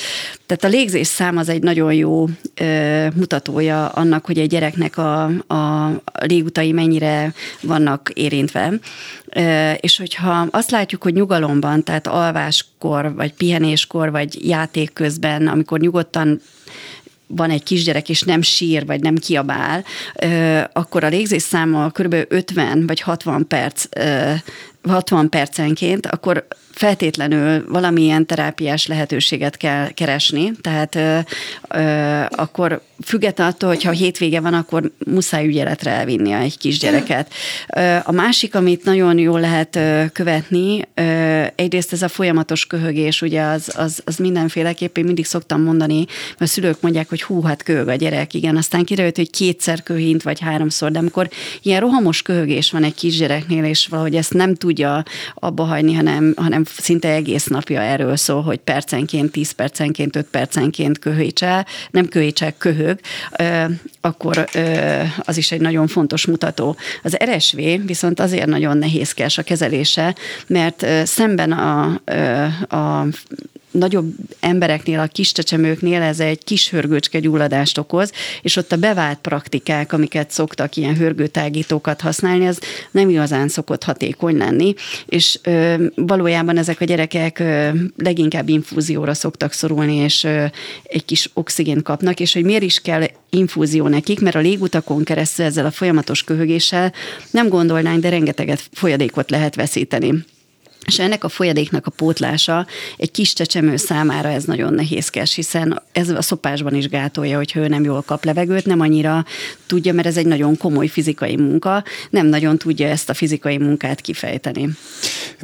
Tehát 0.52 0.76
a 0.76 0.78
légzés 0.78 1.08
szám 1.08 1.38
az 1.38 1.50
egy 1.50 1.64
nagyon 1.64 1.94
jó 1.94 2.26
ö, 2.56 3.08
mutatója 3.16 3.88
annak, 3.88 4.26
hogy 4.26 4.40
egy 4.40 4.50
gyereknek 4.50 4.98
a, 4.98 5.24
a 5.48 5.92
légutai 6.22 6.72
mennyire 6.72 7.34
vannak 7.62 8.12
érintve. 8.14 8.74
Ö, 9.30 9.72
és 9.72 9.98
hogyha 9.98 10.48
azt 10.52 10.72
látjuk, 10.72 11.04
hogy 11.04 11.14
nyugalomban, 11.14 11.84
tehát 11.84 12.08
alváskor, 12.08 13.14
vagy 13.16 13.34
pihenéskor, 13.34 14.12
vagy 14.12 14.48
játék 14.48 14.94
közben, 14.94 15.48
amikor 15.48 15.80
nyugodtan 15.80 16.42
van 17.28 17.50
egy 17.50 17.64
kisgyerek, 17.64 18.10
és 18.10 18.22
nem 18.22 18.42
sír, 18.42 18.86
vagy 18.86 19.02
nem 19.02 19.16
kiabál, 19.16 19.84
akkor 20.74 21.04
a 21.04 21.08
légzés 21.08 21.42
száma 21.42 21.90
kb. 21.90 22.16
50 22.28 22.88
vagy 22.88 23.00
60 23.00 23.48
perc, 23.48 23.86
ö, 23.90 24.34
60 24.84 25.30
percenként, 25.30 26.06
akkor 26.06 26.48
feltétlenül 26.72 27.66
valamilyen 27.68 28.26
terápiás 28.26 28.88
lehetőséget 28.88 29.58
kell 29.58 29.90
keresni, 29.90 30.52
tehát 30.62 30.96
ö, 30.96 31.20
ö, 31.70 32.22
akkor 32.30 32.82
függetlenül 33.06 33.54
attól, 33.54 33.70
hogyha 33.70 33.92
hétvége 33.92 34.40
van, 34.40 34.54
akkor 34.54 34.92
muszáj 35.06 35.48
ügyeletre 35.48 35.92
elvinni 35.92 36.32
egy 36.32 36.58
kisgyereket. 36.58 37.34
Ö, 37.76 37.96
a 38.04 38.12
másik, 38.12 38.56
amit 38.56 38.84
nagyon 38.84 39.18
jól 39.18 39.40
lehet 39.40 39.76
ö, 39.76 40.04
követni, 40.14 40.88
ö, 40.94 41.44
egyrészt 41.56 41.94
ez 41.94 42.02
a 42.02 42.08
folyamatos 42.08 42.66
köhögés, 42.66 43.22
ugye 43.22 43.42
az, 43.42 43.72
az, 43.76 44.02
az 44.06 44.16
mindenféleképp, 44.16 44.98
én 44.98 45.06
mindig 45.06 45.26
szoktam 45.26 45.62
mondani, 45.62 46.06
mert 46.38 46.52
szülők 46.52 46.82
mondják, 46.82 47.10
hogy 47.10 47.22
hú, 47.22 47.42
hát 47.42 47.64
köhög 47.64 47.88
a 47.88 47.96
gyerek, 47.96 48.34
igen, 48.34 48.58
aztán 48.58 48.84
kiderült, 48.84 49.16
hogy 49.16 49.30
kétszer 49.30 49.84
köhint, 49.84 50.24
vagy 50.24 50.40
háromszor, 50.40 50.92
de 50.92 51.00
amikor 51.00 51.30
ilyen 51.62 51.80
rohamos 51.80 52.22
köhögés 52.22 52.72
van 52.72 52.84
egy 52.84 52.94
kisgyereknél, 52.94 53.64
és 53.64 53.88
valahogy 53.88 54.16
ezt 54.16 54.34
nem 54.34 54.56
tudja 54.56 55.04
abba 55.36 55.64
hagyni, 55.64 55.94
hanem, 55.94 56.34
hanem 56.36 56.64
szinte 56.78 57.10
egész 57.10 57.46
napja 57.46 57.82
erről 57.82 58.16
szól, 58.16 58.42
hogy 58.42 58.60
percenként, 58.60 59.32
10 59.32 59.52
percenként, 59.52 60.16
5 60.16 60.26
percenként 60.26 61.00
köhítsel, 61.00 61.66
nem 61.92 62.08
köhítsel, 62.08 62.54
köhög, 62.58 63.00
akkor 64.02 64.46
az 65.20 65.38
is 65.38 65.52
egy 65.52 65.62
nagyon 65.62 65.88
fontos 65.88 66.26
mutató. 66.26 66.76
Az 67.04 67.18
RSV 67.24 67.60
viszont 67.86 68.20
azért 68.20 68.46
nagyon 68.46 68.78
nehézkes 68.78 69.38
a 69.38 69.44
kezelése, 69.44 70.16
mert 70.48 70.86
szemben 71.04 71.52
a, 71.52 72.02
a 72.76 73.08
nagyobb 73.72 74.14
embereknél, 74.40 75.00
a 75.00 75.08
kis 75.08 75.32
csecsemőknél 75.32 76.02
ez 76.02 76.20
egy 76.20 76.44
kis 76.44 76.70
hörgőcske 76.70 77.20
gyulladást 77.20 77.78
okoz, 77.78 78.12
és 78.42 78.56
ott 78.56 78.72
a 78.72 78.78
bevált 78.78 79.20
praktikák, 79.20 79.94
amiket 79.94 80.32
szoktak 80.32 80.76
ilyen 80.76 80.96
hörgőtágítókat 80.96 82.02
használni, 82.02 82.48
az 82.48 82.60
nem 82.92 83.10
igazán 83.10 83.48
szokott 83.48 83.84
hatékony 83.84 84.38
lenni, 84.38 84.74
és 85.06 85.40
ö, 85.44 85.86
valójában 85.96 86.58
ezek 86.58 86.82
a 86.82 86.86
gyerekek 86.86 87.40
ö, 87.40 87.70
leginkább 87.98 88.50
infúzióra 88.50 89.14
szoktak 89.14 89.52
szorulni, 89.52 89.96
és 89.96 90.24
ö, 90.24 90.46
egy 90.84 91.06
kis 91.06 91.30
oxigént 91.34 91.84
kapnak, 91.84 92.20
és 92.20 92.34
hogy 92.34 92.44
miért 92.44 92.64
is 92.64 92.80
kell 92.80 93.04
infúzió 93.30 93.88
nekik, 93.88 94.20
mert 94.20 94.36
a 94.36 94.40
légutakon 94.40 95.04
keresztül 95.04 95.46
ezzel 95.46 95.66
a 95.66 95.72
folyamatos 95.72 96.24
köhögéssel 96.24 96.94
nem 97.32 97.48
gondolnánk, 97.48 98.02
de 98.02 98.10
rengeteget 98.10 98.70
folyadékot 98.72 99.30
lehet 99.30 99.56
veszíteni. 99.56 100.26
És 100.86 101.00
ennek 101.00 101.24
a 101.24 101.30
folyadéknak 101.30 101.86
a 101.86 101.92
pótlása 101.92 102.68
egy 102.98 103.12
kis 103.12 103.34
csecsemő 103.34 103.76
számára 103.76 104.30
ez 104.30 104.44
nagyon 104.44 104.74
nehézkes, 104.74 105.36
hiszen 105.36 105.82
ez 105.92 106.10
a 106.10 106.22
szopásban 106.22 106.76
is 106.76 106.90
gátolja, 106.90 107.38
hogyha 107.38 107.60
ő 107.60 107.68
nem 107.68 107.84
jól 107.84 108.02
kap 108.02 108.26
levegőt, 108.26 108.66
nem 108.66 108.80
annyira 108.80 109.26
tudja, 109.66 109.94
mert 109.94 110.08
ez 110.08 110.18
egy 110.18 110.26
nagyon 110.26 110.58
komoly 110.58 110.88
fizikai 110.88 111.36
munka, 111.36 111.84
nem 112.10 112.28
nagyon 112.28 112.58
tudja 112.58 112.88
ezt 112.88 113.10
a 113.10 113.14
fizikai 113.14 113.58
munkát 113.58 114.02
kifejteni. 114.02 114.70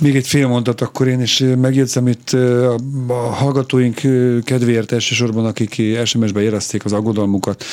Még 0.02 0.16
egy 0.16 0.28
fél 0.28 0.48
mondat, 0.48 0.82
akkor 0.82 1.08
én 1.08 1.22
is 1.22 1.44
megjegyzem 1.58 2.08
itt 2.08 2.30
a, 3.08 3.14
hallgatóink 3.14 4.02
kedvéért 4.44 4.92
elsősorban, 4.92 5.46
akik 5.46 5.82
SMS-ben 6.06 6.44
érezték 6.44 6.86
az 6.86 6.94
aggodalmukat, 6.94 7.64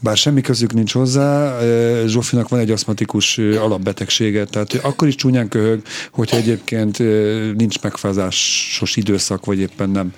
bár 0.00 0.16
semmi 0.16 0.40
közük 0.40 0.72
nincs 0.72 0.92
hozzá, 0.92 1.58
Zsófinak 2.06 2.48
van 2.48 2.60
egy 2.60 2.70
aszmatikus 2.70 3.38
alapbetegsége, 3.38 4.44
tehát 4.44 4.74
akkor 4.74 5.08
is 5.08 5.14
csúnyán 5.14 5.48
köhög, 5.48 5.82
hogyha 6.10 6.36
egyébként 6.36 6.98
nincs 7.56 7.80
megfázásos 7.82 8.96
időszak, 8.96 9.44
vagy 9.44 9.58
éppen 9.58 9.90
nem 9.90 10.12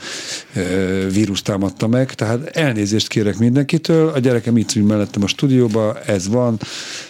vírus 1.12 1.42
támadta 1.42 1.86
meg, 1.86 2.14
tehát 2.14 2.56
elnézést 2.56 3.08
kérek 3.08 3.38
mindenkitől, 3.38 4.08
a 4.08 4.18
gyerekem 4.18 4.56
itt 4.56 4.74
ül 4.74 4.84
mellettem 4.84 5.22
a 5.22 5.26
stúdióba, 5.26 6.00
ez 6.00 6.28
van, 6.28 6.58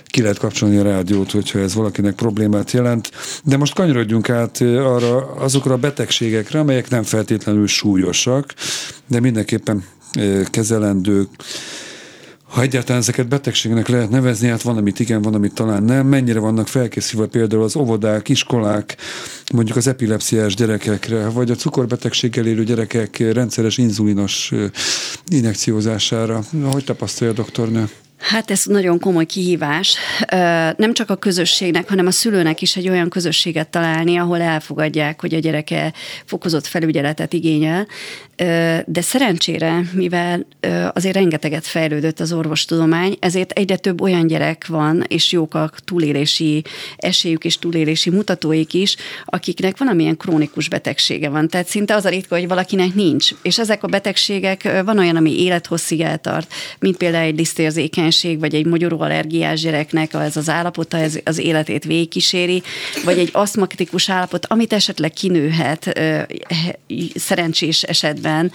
ki 0.04 0.22
lehet 0.22 0.38
kapcsolni 0.38 0.76
a 0.76 0.82
rádiót, 0.82 1.30
hogyha 1.30 1.58
ez 1.58 1.74
valakinek 1.74 2.14
problémát 2.14 2.70
jelent. 2.70 3.10
De 3.44 3.56
most 3.56 3.74
kanyarodjunk 3.74 4.30
át 4.30 4.60
arra, 4.60 5.34
azokra 5.34 5.72
a 5.72 5.76
betegségekre, 5.76 6.58
amelyek 6.58 6.90
nem 6.90 7.02
feltétlenül 7.02 7.66
súlyosak, 7.66 8.54
de 9.06 9.20
mindenképpen 9.20 9.84
kezelendők, 10.50 11.28
ha 12.48 12.62
egyáltalán 12.62 13.00
ezeket 13.00 13.28
betegségnek 13.28 13.88
lehet 13.88 14.10
nevezni, 14.10 14.48
hát 14.48 14.62
van, 14.62 14.76
amit 14.76 15.00
igen, 15.00 15.22
van, 15.22 15.34
amit 15.34 15.54
talán 15.54 15.82
nem. 15.82 16.06
Mennyire 16.06 16.38
vannak 16.38 16.68
felkészülve 16.68 17.26
például 17.26 17.62
az 17.62 17.76
óvodák, 17.76 18.28
iskolák, 18.28 18.96
mondjuk 19.52 19.76
az 19.76 19.86
epilepsziás 19.86 20.54
gyerekekre, 20.54 21.28
vagy 21.28 21.50
a 21.50 21.54
cukorbetegséggel 21.54 22.46
élő 22.46 22.64
gyerekek 22.64 23.18
rendszeres 23.32 23.78
inzulinos 23.78 24.52
injekciózására. 25.28 26.42
Hogy 26.70 26.84
tapasztalja 26.84 27.32
a 27.32 27.36
doktornő? 27.36 27.88
Hát 28.18 28.50
ez 28.50 28.64
nagyon 28.64 28.98
komoly 28.98 29.26
kihívás. 29.26 29.96
Nem 30.76 30.92
csak 30.92 31.10
a 31.10 31.16
közösségnek, 31.16 31.88
hanem 31.88 32.06
a 32.06 32.10
szülőnek 32.10 32.62
is 32.62 32.76
egy 32.76 32.88
olyan 32.88 33.08
közösséget 33.08 33.68
találni, 33.68 34.16
ahol 34.16 34.40
elfogadják, 34.40 35.20
hogy 35.20 35.34
a 35.34 35.38
gyereke 35.38 35.92
fokozott 36.24 36.66
felügyeletet 36.66 37.32
igényel. 37.32 37.86
De 38.86 39.00
szerencsére, 39.00 39.82
mivel 39.92 40.46
azért 40.92 41.14
rengeteget 41.14 41.66
fejlődött 41.66 42.20
az 42.20 42.32
orvostudomány, 42.32 43.16
ezért 43.20 43.50
egyre 43.50 43.76
több 43.76 44.00
olyan 44.00 44.26
gyerek 44.26 44.66
van, 44.66 45.04
és 45.08 45.32
jók 45.32 45.54
a 45.54 45.70
túlélési 45.84 46.64
esélyük 46.96 47.44
és 47.44 47.58
túlélési 47.58 48.10
mutatóik 48.10 48.74
is, 48.74 48.96
akiknek 49.24 49.78
valamilyen 49.78 50.16
krónikus 50.16 50.68
betegsége 50.68 51.28
van. 51.28 51.48
Tehát 51.48 51.66
szinte 51.66 51.94
az 51.94 52.04
a 52.04 52.08
ritka, 52.08 52.34
hogy 52.34 52.48
valakinek 52.48 52.94
nincs. 52.94 53.30
És 53.42 53.58
ezek 53.58 53.82
a 53.82 53.88
betegségek 53.88 54.82
van 54.84 54.98
olyan, 54.98 55.16
ami 55.16 55.42
élethosszig 55.42 56.00
eltart, 56.00 56.52
mint 56.78 56.96
például 56.96 57.24
egy 57.24 57.34
lisztérzékenység, 58.08 58.38
vagy 58.40 58.54
egy 58.54 58.66
magyaró 58.66 59.00
allergiás 59.00 59.60
gyereknek 59.60 60.14
ez 60.14 60.36
az 60.36 60.48
állapota, 60.48 60.96
ez 60.96 61.18
az 61.24 61.38
életét 61.38 61.84
végigkíséri, 61.84 62.62
vagy 63.04 63.18
egy 63.18 63.30
aszmatikus 63.32 64.10
állapot, 64.10 64.46
amit 64.46 64.72
esetleg 64.72 65.10
kinőhet 65.10 66.00
szerencsés 67.14 67.82
esetben 67.82 68.52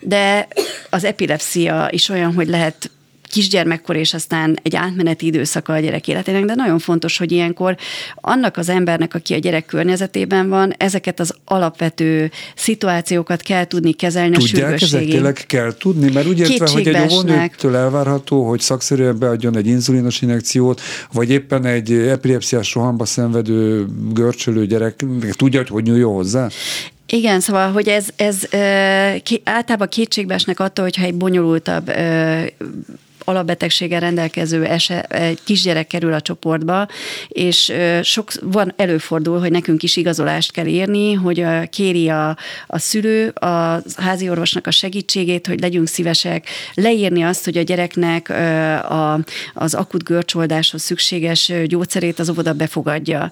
de 0.00 0.48
az 0.90 1.04
epilepsia 1.04 1.88
is 1.90 2.08
olyan, 2.08 2.34
hogy 2.34 2.48
lehet 2.48 2.90
kisgyermekkor 3.32 3.96
és 3.96 4.14
aztán 4.14 4.58
egy 4.62 4.76
átmeneti 4.76 5.26
időszaka 5.26 5.72
a 5.72 5.78
gyerek 5.78 6.08
életének, 6.08 6.44
de 6.44 6.54
nagyon 6.54 6.78
fontos, 6.78 7.18
hogy 7.18 7.32
ilyenkor 7.32 7.76
annak 8.14 8.56
az 8.56 8.68
embernek, 8.68 9.14
aki 9.14 9.34
a 9.34 9.38
gyerek 9.38 9.66
környezetében 9.66 10.48
van, 10.48 10.74
ezeket 10.76 11.20
az 11.20 11.34
alapvető 11.44 12.30
szituációkat 12.54 13.42
kell 13.42 13.64
tudni 13.64 13.92
kezelni 13.92 14.36
Tudják, 14.36 14.70
a 14.80 14.84
ezek 14.84 15.06
tényleg 15.06 15.44
kell 15.46 15.74
tudni, 15.78 16.10
mert 16.12 16.26
úgy 16.26 16.38
értve, 16.38 16.70
hogy 16.70 16.88
egy 16.88 17.12
óvónőtől 17.12 17.76
elvárható, 17.76 18.48
hogy 18.48 18.60
szakszerűen 18.60 19.18
beadjon 19.18 19.56
egy 19.56 19.66
inzulinos 19.66 20.22
injekciót, 20.22 20.80
vagy 21.12 21.30
éppen 21.30 21.64
egy 21.64 21.92
epilepsziás 21.92 22.74
rohamba 22.74 23.04
szenvedő 23.04 23.86
görcsölő 24.12 24.66
gyerek 24.66 25.04
tudja, 25.36 25.58
hogy 25.58 25.68
hogy 25.68 25.82
nyúljon 25.82 26.12
hozzá? 26.12 26.48
Igen, 27.06 27.40
szóval, 27.40 27.72
hogy 27.72 27.88
ez, 27.88 28.08
ez 28.16 28.42
általában 29.44 29.88
kétségbeesnek 29.88 30.60
attól, 30.60 30.84
hogyha 30.84 31.04
egy 31.04 31.14
bonyolultabb 31.14 31.92
alapbetegséggel 33.24 34.00
rendelkező 34.00 34.64
ese, 34.64 35.02
egy 35.02 35.38
kisgyerek 35.44 35.86
kerül 35.86 36.12
a 36.12 36.20
csoportba, 36.20 36.88
és 37.28 37.72
sok 38.02 38.32
van 38.42 38.72
előfordul, 38.76 39.40
hogy 39.40 39.50
nekünk 39.50 39.82
is 39.82 39.96
igazolást 39.96 40.52
kell 40.52 40.66
írni, 40.66 41.12
hogy 41.12 41.44
kéri 41.70 42.08
a, 42.08 42.36
a 42.66 42.78
szülő 42.78 43.28
a 43.28 43.82
házi 43.96 44.30
orvosnak 44.30 44.66
a 44.66 44.70
segítségét, 44.70 45.46
hogy 45.46 45.60
legyünk 45.60 45.88
szívesek 45.88 46.46
leírni 46.74 47.22
azt, 47.22 47.44
hogy 47.44 47.56
a 47.56 47.62
gyereknek 47.62 48.28
a, 48.28 49.20
az 49.54 49.74
akut 49.74 50.04
görcsoldáshoz 50.04 50.82
szükséges 50.82 51.52
gyógyszerét 51.64 52.18
az 52.18 52.30
óvoda 52.30 52.52
befogadja. 52.52 53.30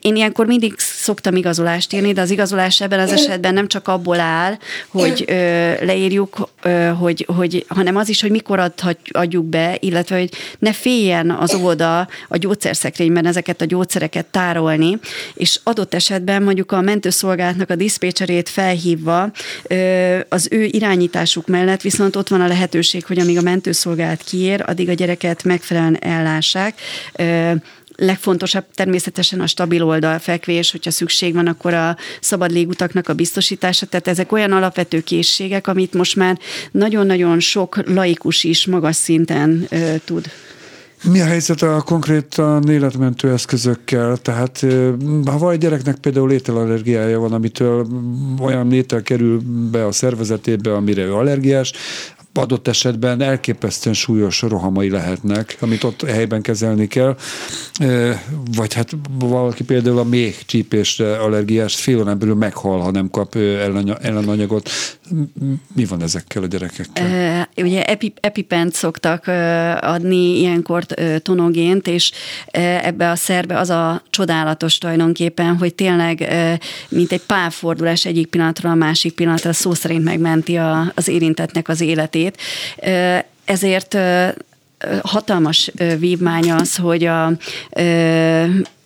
Én 0.00 0.16
ilyenkor 0.16 0.46
mindig 0.46 0.74
szoktam 0.78 1.36
igazolást 1.36 1.92
írni, 1.92 2.12
de 2.12 2.20
az 2.20 2.30
igazolás 2.30 2.80
ebben 2.80 3.00
az 3.00 3.12
esetben 3.12 3.54
nem 3.54 3.68
csak 3.68 3.88
abból 3.88 4.20
áll, 4.20 4.56
hogy 4.88 5.24
leírjuk, 5.80 6.48
hogy, 6.98 7.26
hogy, 7.36 7.64
hanem 7.68 7.96
az 7.96 8.08
is, 8.08 8.20
hogy 8.20 8.30
mikor 8.30 8.58
adhat, 8.58 8.98
adjuk 9.10 9.44
be, 9.44 9.76
illetve 9.80 10.18
hogy 10.18 10.30
ne 10.58 10.72
féljen 10.72 11.30
az 11.30 11.54
óvoda 11.54 12.08
a 12.28 12.36
gyógyszerszekrényben 12.36 13.26
ezeket 13.26 13.60
a 13.60 13.64
gyógyszereket 13.64 14.26
tárolni, 14.26 14.98
és 15.34 15.60
adott 15.62 15.94
esetben 15.94 16.42
mondjuk 16.42 16.72
a 16.72 16.80
mentőszolgálatnak 16.80 17.70
a 17.70 17.74
diszpécserét 17.74 18.48
felhívva 18.48 19.30
az 20.28 20.48
ő 20.50 20.62
irányításuk 20.62 21.46
mellett 21.46 21.80
viszont 21.80 22.16
ott 22.16 22.28
van 22.28 22.40
a 22.40 22.46
lehetőség, 22.46 23.06
hogy 23.06 23.18
amíg 23.18 23.38
a 23.38 23.42
mentőszolgálat 23.42 24.22
kiér, 24.22 24.64
addig 24.66 24.88
a 24.88 24.92
gyereket 24.94 25.44
megfelelően 25.44 26.02
ellássák. 26.02 26.74
Legfontosabb 28.02 28.64
természetesen 28.74 29.40
a 29.40 29.46
stabil 29.46 29.82
oldalfekvés, 29.82 30.70
hogyha 30.70 30.90
szükség 30.90 31.34
van, 31.34 31.46
akkor 31.46 31.74
a 31.74 31.96
szabad 32.20 32.50
légutaknak 32.50 33.08
a 33.08 33.14
biztosítása. 33.14 33.86
Tehát 33.86 34.08
ezek 34.08 34.32
olyan 34.32 34.52
alapvető 34.52 35.00
készségek, 35.00 35.66
amit 35.66 35.94
most 35.94 36.16
már 36.16 36.38
nagyon-nagyon 36.70 37.40
sok 37.40 37.76
laikus 37.86 38.44
is 38.44 38.66
magas 38.66 38.96
szinten 38.96 39.66
ö, 39.70 39.94
tud. 40.04 40.30
Mi 41.04 41.20
a 41.20 41.24
helyzet 41.24 41.62
a 41.62 41.82
konkrétan 41.84 42.68
életmentő 42.68 43.32
eszközökkel? 43.32 44.16
Tehát 44.16 44.66
ha 45.24 45.38
van 45.38 45.52
egy 45.52 45.58
gyereknek 45.58 45.96
például 45.96 46.32
ételallergiája 46.32 47.18
van, 47.18 47.32
amitől 47.32 47.86
olyan 48.40 48.72
étel 48.72 49.02
kerül 49.02 49.40
be 49.70 49.86
a 49.86 49.92
szervezetébe, 49.92 50.74
amire 50.74 51.02
ő 51.02 51.14
allergiás, 51.14 51.72
adott 52.40 52.68
esetben 52.68 53.20
elképesztően 53.20 53.94
súlyos 53.94 54.42
rohamai 54.42 54.90
lehetnek, 54.90 55.56
amit 55.60 55.84
ott 55.84 56.04
helyben 56.04 56.42
kezelni 56.42 56.86
kell. 56.86 57.16
Vagy 58.56 58.74
hát 58.74 58.90
valaki 59.18 59.64
például 59.64 59.98
a 59.98 60.04
méh 60.04 60.34
csípésre 60.46 61.18
allergiás 61.18 61.74
fél 61.74 61.98
órán 61.98 62.18
belül 62.18 62.34
meghal, 62.34 62.80
ha 62.80 62.90
nem 62.90 63.10
kap 63.10 63.34
ellenanyagot. 64.00 64.70
Mi 65.74 65.84
van 65.84 66.02
ezekkel 66.02 66.42
a 66.42 66.46
gyerekekkel? 66.46 67.46
Ö, 67.56 67.62
Ugye 67.62 67.84
epi, 67.84 68.12
epipent 68.20 68.74
szoktak 68.74 69.26
adni 69.80 70.38
ilyenkor 70.38 70.84
tonogént, 71.22 71.86
és 71.86 72.12
ebbe 72.82 73.10
a 73.10 73.16
szerbe 73.16 73.58
az 73.58 73.70
a 73.70 74.02
csodálatos 74.10 74.78
tulajdonképpen, 74.78 75.56
hogy 75.56 75.74
tényleg 75.74 76.28
mint 76.88 77.12
egy 77.12 77.22
pálfordulás 77.26 78.04
egyik 78.04 78.26
pillanatról 78.26 78.72
a 78.72 78.74
másik 78.74 79.12
pillanatra 79.14 79.52
szó 79.52 79.74
szerint 79.74 80.04
megmenti 80.04 80.56
a, 80.56 80.92
az 80.94 81.08
érintettnek 81.08 81.68
az 81.68 81.80
életét. 81.80 82.29
Ö, 82.82 83.18
Ezért 83.44 83.96
hatalmas 85.02 85.70
vívmány 85.98 86.52
az, 86.52 86.76
hogy 86.76 87.04
a 87.04 87.32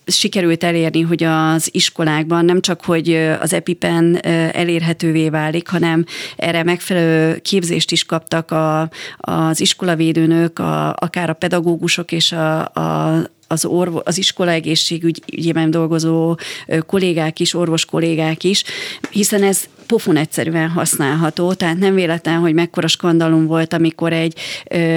sikerült 0.07 0.63
elérni, 0.63 1.01
hogy 1.01 1.23
az 1.23 1.69
iskolákban 1.71 2.45
nem 2.45 2.61
csak, 2.61 2.83
hogy 2.83 3.15
az 3.39 3.53
EpiPen 3.53 4.25
elérhetővé 4.51 5.29
válik, 5.29 5.67
hanem 5.67 6.05
erre 6.35 6.63
megfelelő 6.63 7.37
képzést 7.37 7.91
is 7.91 8.03
kaptak 8.03 8.51
a, 8.51 8.89
az 9.17 9.59
iskolavédőnök, 9.59 10.59
a, 10.59 10.93
akár 10.93 11.29
a 11.29 11.33
pedagógusok 11.33 12.11
és 12.11 12.31
a, 12.31 12.59
a 12.65 13.21
az, 13.47 13.65
orvo, 13.65 13.99
az 14.03 14.17
iskola 14.17 14.51
egészségügyében 14.51 15.71
dolgozó 15.71 16.37
kollégák 16.85 17.39
is, 17.39 17.53
orvos 17.53 17.85
kollégák 17.85 18.43
is, 18.43 18.63
hiszen 19.09 19.43
ez 19.43 19.63
pofon 19.87 20.17
egyszerűen 20.17 20.69
használható, 20.69 21.53
tehát 21.53 21.77
nem 21.77 21.95
véletlen, 21.95 22.39
hogy 22.39 22.53
mekkora 22.53 22.87
skandalum 22.87 23.45
volt, 23.45 23.73
amikor 23.73 24.13
egy 24.13 24.39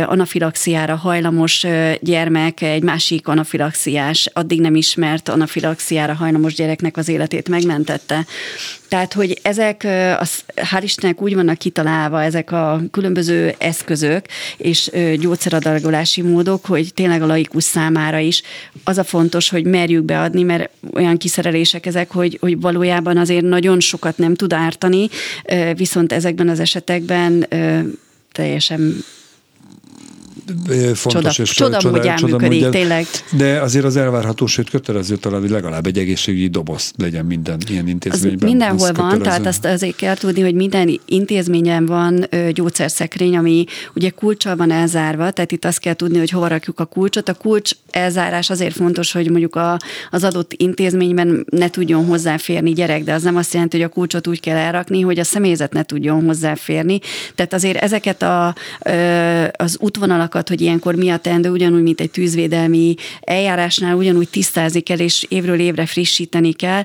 anafilaxiára 0.07 0.97
hajlamos 0.97 1.67
gyermek 2.01 2.63
egy 2.63 2.83
másik 2.83 3.29
anafilaxiás, 3.29 4.31
addig 4.33 4.61
nem 4.61 4.75
ismert 4.75 5.29
anafilaxiára 5.29 6.15
hajlamos 6.15 6.55
gyereknek 6.55 6.97
az 6.97 7.09
életét 7.09 7.49
megmentette. 7.49 8.27
Tehát, 8.89 9.13
hogy 9.13 9.39
ezek, 9.43 9.87
az, 10.19 10.45
hál' 10.57 10.81
Istennek 10.83 11.23
úgy 11.23 11.35
vannak 11.35 11.59
kitalálva 11.59 12.23
ezek 12.23 12.53
a 12.53 12.81
különböző 12.91 13.55
eszközök 13.59 14.27
és 14.57 14.89
ö, 14.93 15.15
gyógyszeradagolási 15.17 16.23
módok, 16.23 16.67
hogy 16.67 16.95
tényleg 16.95 17.23
a 17.23 17.27
laikus 17.27 17.65
számára 17.65 18.19
is 18.19 18.43
az 18.85 18.99
a 18.99 19.05
fontos, 19.05 19.49
hogy 19.49 19.65
merjük 19.65 20.05
beadni, 20.05 20.43
mert 20.43 20.71
olyan 20.93 21.17
kiszerelések 21.17 21.87
ezek, 21.87 22.11
hogy, 22.11 22.39
hogy 22.41 22.61
valójában 22.61 23.17
azért 23.17 23.45
nagyon 23.45 23.81
sokat 23.81 24.19
nem 24.19 24.35
tud 24.35 24.53
ártani, 24.53 24.78
ö, 25.45 25.71
viszont 25.77 26.13
ezekben 26.13 26.49
az 26.49 26.61
esetekben 26.61 27.47
teljesen 28.33 29.05
fontos 30.95 31.35
Csoda- 31.35 31.39
és 31.39 31.51
csoda 31.51 31.79
módján 31.91 32.19
működik, 32.23 32.51
módján. 32.51 32.71
tényleg. 32.71 33.07
De 33.37 33.61
azért 33.61 33.85
az 33.85 33.97
elvárható, 33.97 34.47
sőt 34.47 34.71
kötelező 34.71 35.17
talán, 35.17 35.41
hogy 35.41 35.51
legalább 35.51 35.87
egy 35.87 35.99
egészségügyi 35.99 36.47
doboz 36.49 36.93
legyen 36.97 37.25
minden 37.25 37.59
ilyen 37.69 37.83
Az 37.85 37.89
intézményben. 37.91 38.49
mindenhol 38.49 38.89
Ez 38.89 38.97
van, 38.97 39.09
kötelező. 39.11 39.23
tehát 39.23 39.47
azt 39.47 39.65
azért 39.65 39.97
kell 39.97 40.15
tudni, 40.17 40.41
hogy 40.41 40.55
minden 40.55 41.01
intézményen 41.07 41.87
van 41.87 42.27
gyógyszerszekrény, 42.53 43.37
ami 43.37 43.65
ugye 43.95 44.11
kulcsal 44.11 44.57
van 44.57 44.71
elzárva, 44.71 45.31
tehát 45.31 45.53
itt 45.53 45.65
azt 45.65 45.79
kell 45.81 45.95
tudni, 45.95 46.19
hogy 46.19 46.31
hova 46.31 46.47
rakjuk 46.49 46.81
a 46.81 46.85
kulcsot. 46.85 47.29
A 47.29 47.35
kulcs 47.35 47.71
elzárás 47.91 48.51
azért 48.51 48.75
fontos, 48.75 49.13
hogy 49.13 49.31
mondjuk 49.31 49.57
a, 49.57 49.79
az 50.11 50.25
adott 50.25 50.53
intézményben 50.57 51.47
ne 51.51 51.71
tudjon 51.71 52.05
hozzáférni 52.05 52.73
gyerek, 52.73 53.05
de 53.05 53.13
az 53.13 53.23
nem 53.23 53.37
azt 53.37 53.53
jelenti, 53.53 53.77
hogy 53.77 53.87
a 53.87 53.89
kulcsot 53.89 54.27
úgy 54.27 54.41
kell 54.41 54.57
elrakni, 54.57 55.01
hogy 55.01 55.19
a 55.19 55.25
személyzet 55.25 55.73
ne 55.73 55.83
tudjon 55.83 56.25
hozzáférni. 56.25 56.99
Tehát 57.35 57.53
azért 57.53 57.77
ezeket 57.83 58.23
a, 58.23 58.55
az 59.57 59.77
útvonalakat, 59.81 60.38
hogy 60.47 60.61
ilyenkor 60.61 60.95
mi 60.95 61.09
a 61.11 61.17
teendő, 61.17 61.51
ugyanúgy, 61.51 61.83
mint 61.83 62.01
egy 62.01 62.11
tűzvédelmi 62.11 62.95
eljárásnál, 63.21 63.95
ugyanúgy 63.95 64.29
tisztázni 64.29 64.81
kell, 64.81 64.99
és 64.99 65.27
évről 65.29 65.59
évre 65.61 65.87
frissíteni 65.87 66.53
kell. 66.53 66.85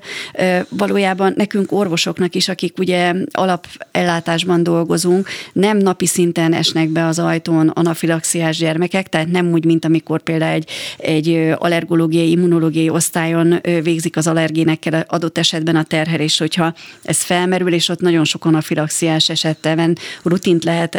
Valójában 0.70 1.34
nekünk 1.38 1.72
orvosoknak 1.72 2.36
is, 2.36 2.48
akik 2.48 2.78
ugye 2.78 3.14
alapellátásban 3.32 4.64
dolgozunk, 4.64 5.28
nem 5.54 5.78
napi 5.78 6.06
szinten 6.06 6.54
esnek 6.54 6.90
be 6.90 7.06
az 7.06 7.20
ajtón 7.20 7.68
anafilaxiás 7.68 8.58
gyermekek, 8.58 9.10
tehát 9.10 9.32
nem 9.32 9.52
úgy, 9.52 9.66
mint 9.66 9.86
amikor 9.86 10.22
például 10.22 10.52
egy, 10.54 10.70
egy 10.98 11.54
allergológiai, 11.56 12.30
immunológiai 12.30 12.90
osztályon 12.90 13.60
végzik 13.84 14.18
az 14.18 14.28
allergénekkel 14.28 15.06
adott 15.08 15.38
esetben 15.38 15.76
a 15.76 15.84
terhelés, 15.84 16.38
hogyha 16.38 16.74
ez 17.04 17.18
felmerül, 17.18 17.74
és 17.74 17.90
ott 17.90 18.00
nagyon 18.00 18.26
sok 18.26 18.46
anafilaxiás 18.46 19.30
esetben 19.30 19.98
rutint 20.24 20.64
lehet 20.64 20.96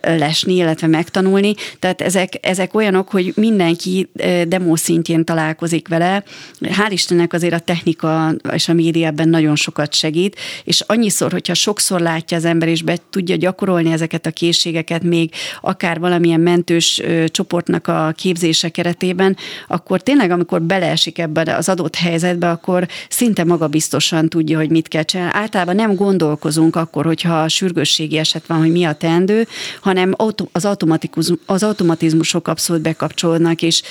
ellesni, 0.00 0.54
illetve 0.54 0.86
megtanulni. 1.18 1.54
Tehát 1.78 2.00
ezek, 2.00 2.32
ezek 2.40 2.74
olyanok, 2.74 3.08
hogy 3.08 3.32
mindenki 3.36 4.08
demo 4.48 4.76
szintjén 4.76 5.24
találkozik 5.24 5.88
vele. 5.88 6.22
Hál' 6.60 6.90
Istennek 6.90 7.32
azért 7.32 7.54
a 7.54 7.58
technika 7.58 8.34
és 8.52 8.68
a 8.68 8.72
média 8.72 9.06
ebben 9.06 9.28
nagyon 9.28 9.56
sokat 9.56 9.94
segít, 9.94 10.36
és 10.64 10.80
annyiszor, 10.86 11.32
hogyha 11.32 11.54
sokszor 11.54 12.00
látja 12.00 12.36
az 12.36 12.44
ember, 12.44 12.68
és 12.68 12.82
be 12.82 12.98
tudja 13.10 13.36
gyakorolni 13.36 13.92
ezeket 13.92 14.26
a 14.26 14.30
készségeket 14.30 15.02
még 15.02 15.30
akár 15.60 15.98
valamilyen 15.98 16.40
mentős 16.40 17.02
csoportnak 17.26 17.86
a 17.86 18.12
képzése 18.16 18.68
keretében, 18.68 19.36
akkor 19.68 20.02
tényleg, 20.02 20.30
amikor 20.30 20.62
beleesik 20.62 21.18
ebbe 21.18 21.56
az 21.56 21.68
adott 21.68 21.96
helyzetbe, 21.96 22.50
akkor 22.50 22.88
szinte 23.08 23.44
magabiztosan 23.44 24.28
tudja, 24.28 24.58
hogy 24.58 24.70
mit 24.70 24.88
kell 24.88 25.02
csinálni. 25.02 25.32
Általában 25.34 25.74
nem 25.74 25.94
gondolkozunk 25.94 26.76
akkor, 26.76 27.04
hogyha 27.04 27.48
sürgősségi 27.48 28.18
eset 28.18 28.46
van, 28.46 28.58
hogy 28.58 28.72
mi 28.72 28.84
a 28.84 28.92
teendő, 28.92 29.46
hanem 29.80 30.14
az, 30.52 30.64
automatikus, 30.64 31.07
az 31.46 31.62
automatizmusok 31.62 32.48
abszolút 32.48 32.82
bekapcsolódnak, 32.82 33.62
és 33.62 33.82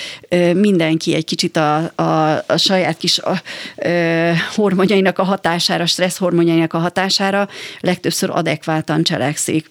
mindenki 0.54 1.14
egy 1.14 1.26
kicsit 1.26 1.58
a, 1.58 1.92
a, 1.96 2.44
a 2.48 2.58
saját 2.58 2.98
kis 2.98 3.20
a, 3.20 3.42
ö, 3.76 4.32
hormonjainak 4.56 5.20
a 5.20 5.24
hatására, 5.24 5.86
stressz 5.86 6.18
hormonjainak 6.18 6.74
a 6.74 6.78
hatására 6.78 7.48
legtöbbször 7.80 8.30
adekváltan 8.30 9.04
cselekszik. 9.04 9.68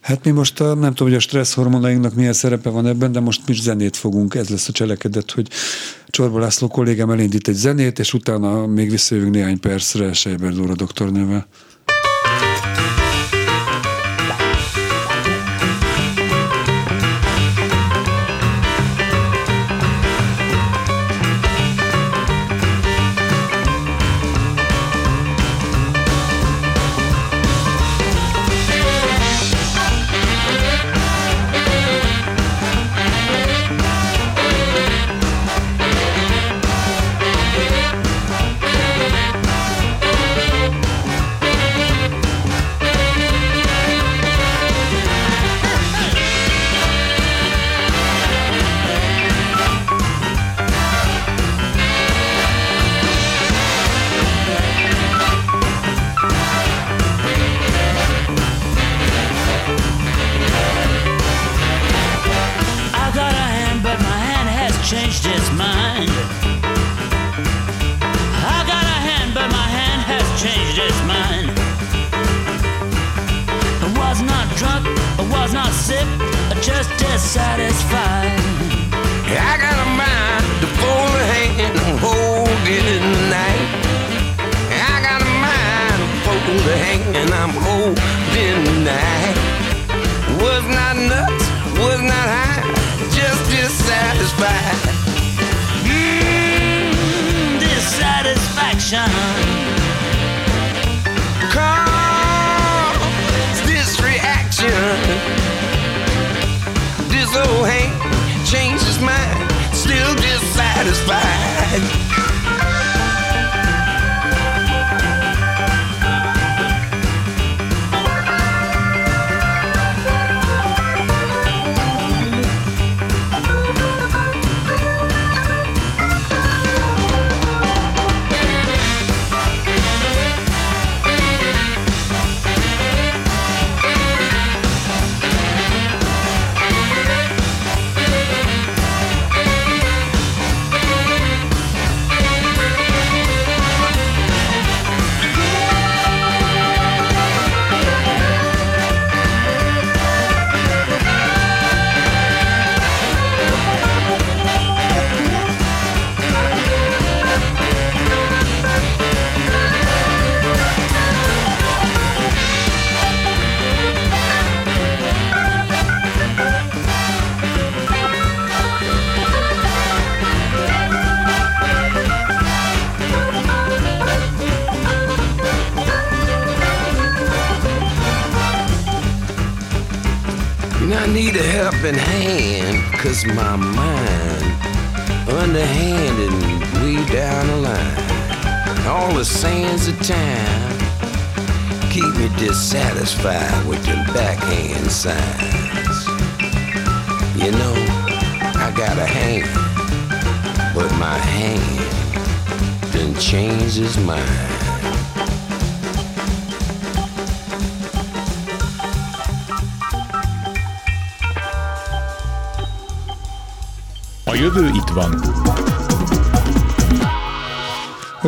Hát 0.00 0.24
mi 0.24 0.30
most 0.30 0.60
a, 0.60 0.74
nem 0.74 0.94
tudom, 0.94 1.08
hogy 1.08 1.16
a 1.16 1.20
stressz 1.20 1.54
hormonainknak 1.54 2.14
milyen 2.14 2.32
szerepe 2.32 2.68
van 2.68 2.86
ebben, 2.86 3.12
de 3.12 3.20
most 3.20 3.40
mi 3.46 3.54
zenét 3.54 3.96
fogunk, 3.96 4.34
ez 4.34 4.48
lesz 4.48 4.68
a 4.68 4.72
cselekedet, 4.72 5.30
hogy 5.30 5.48
Csorba 6.06 6.38
László 6.38 6.68
kollégám 6.68 7.10
elindít 7.10 7.48
egy 7.48 7.54
zenét, 7.54 7.98
és 7.98 8.14
utána 8.14 8.66
még 8.66 8.90
visszajövünk 8.90 9.34
néhány 9.34 9.60
percre 9.60 10.12
Sejber 10.12 10.52
Dóra 10.52 10.74
doktornővel. 10.74 11.46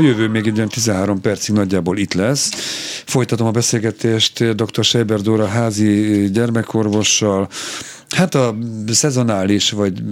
Jövő 0.05 0.29
még 0.29 0.47
egy 0.47 0.57
olyan 0.57 0.69
13 0.69 1.21
percig 1.21 1.55
nagyjából 1.55 1.99
itt 1.99 2.15
lesz. 2.15 2.51
Folytatom 3.07 3.47
a 3.47 3.51
beszélgetést 3.51 4.55
dr. 4.55 4.85
Seiber 4.85 5.21
Dóra 5.21 5.47
házi 5.47 6.29
gyermekorvossal. 6.33 7.49
Hát 8.09 8.35
a 8.35 8.57
szezonális 8.87 9.71
vagy 9.71 10.03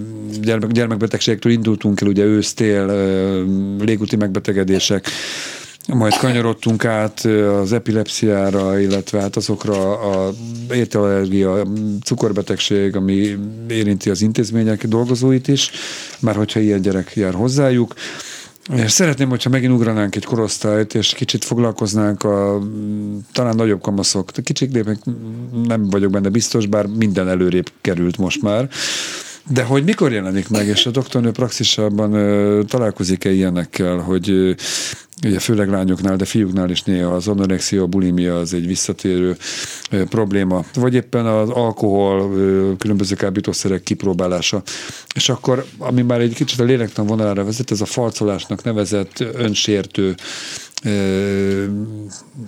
gyermek, 0.41 0.71
gyermekbetegségektől 0.71 1.53
indultunk 1.53 2.01
el, 2.01 2.09
ugye 2.09 2.25
ősztél, 2.25 2.87
légúti 3.79 4.17
megbetegedések, 4.17 5.09
majd 5.89 6.13
kanyarodtunk 6.17 6.85
át 6.85 7.21
az 7.61 7.73
epilepsziára, 7.73 8.81
illetve 8.81 9.21
hát 9.21 9.37
azokra 9.37 10.01
a 10.01 10.33
ételallergia, 10.73 11.67
cukorbetegség, 12.05 12.97
ami 12.97 13.37
érinti 13.69 14.11
az 14.11 14.23
intézmények 14.23 14.87
dolgozóit 14.87 15.49
is, 15.49 15.71
már 16.21 16.35
hogyha 16.35 16.61
ilyen 16.61 16.81
gyerek 16.81 17.13
jár 17.15 17.35
hozzájuk. 17.35 17.95
És 18.71 18.91
szeretném, 18.91 19.29
hogyha 19.29 19.51
megint 19.51 19.73
ugranánk 19.73 20.17
egy 20.17 20.25
korosztályt, 20.25 20.95
és 20.95 21.15
kicsit 21.15 21.45
foglalkoznánk 21.45 22.23
a 22.23 22.59
talán 23.33 23.57
nagyobb 23.57 23.81
kamaszok. 23.81 24.31
Kicsik, 24.43 24.71
de 24.71 24.97
nem 25.67 25.91
vagyok 25.91 26.11
benne 26.11 26.29
biztos, 26.29 26.67
bár 26.67 26.87
minden 26.87 27.29
előrébb 27.29 27.71
került 27.81 28.17
most 28.17 28.43
már. 28.43 28.69
De 29.49 29.63
hogy 29.63 29.85
mikor 29.85 30.13
jelenik 30.13 30.49
meg, 30.49 30.67
és 30.67 30.87
a 30.87 30.91
doktornő 30.91 31.31
praxisában 31.31 32.11
találkozik-e 32.67 33.31
ilyenekkel, 33.31 33.97
hogy 33.97 34.31
ö, 34.31 34.53
ugye 35.25 35.39
főleg 35.39 35.69
lányoknál, 35.69 36.17
de 36.17 36.25
fiúknál 36.25 36.71
is 36.71 36.83
néha 36.83 37.15
az 37.15 37.29
anorexia, 37.29 37.83
a 37.83 37.87
bulimia 37.87 38.39
az 38.39 38.55
egy 38.55 38.67
visszatérő 38.67 39.37
ö, 39.91 40.05
probléma, 40.05 40.65
vagy 40.75 40.95
éppen 40.95 41.27
az 41.27 41.49
alkohol, 41.49 42.33
ö, 42.37 42.73
különböző 42.79 43.15
kábítószerek 43.15 43.83
kipróbálása. 43.83 44.63
És 45.15 45.29
akkor, 45.29 45.65
ami 45.79 46.03
már 46.03 46.21
egy 46.21 46.35
kicsit 46.35 46.61
a 46.61 46.65
lélektan 46.65 47.07
vonalára 47.07 47.45
vezet, 47.45 47.71
ez 47.71 47.81
a 47.81 47.87
farcolásnak 47.87 48.63
nevezett 48.63 49.21
önsértő 49.21 50.15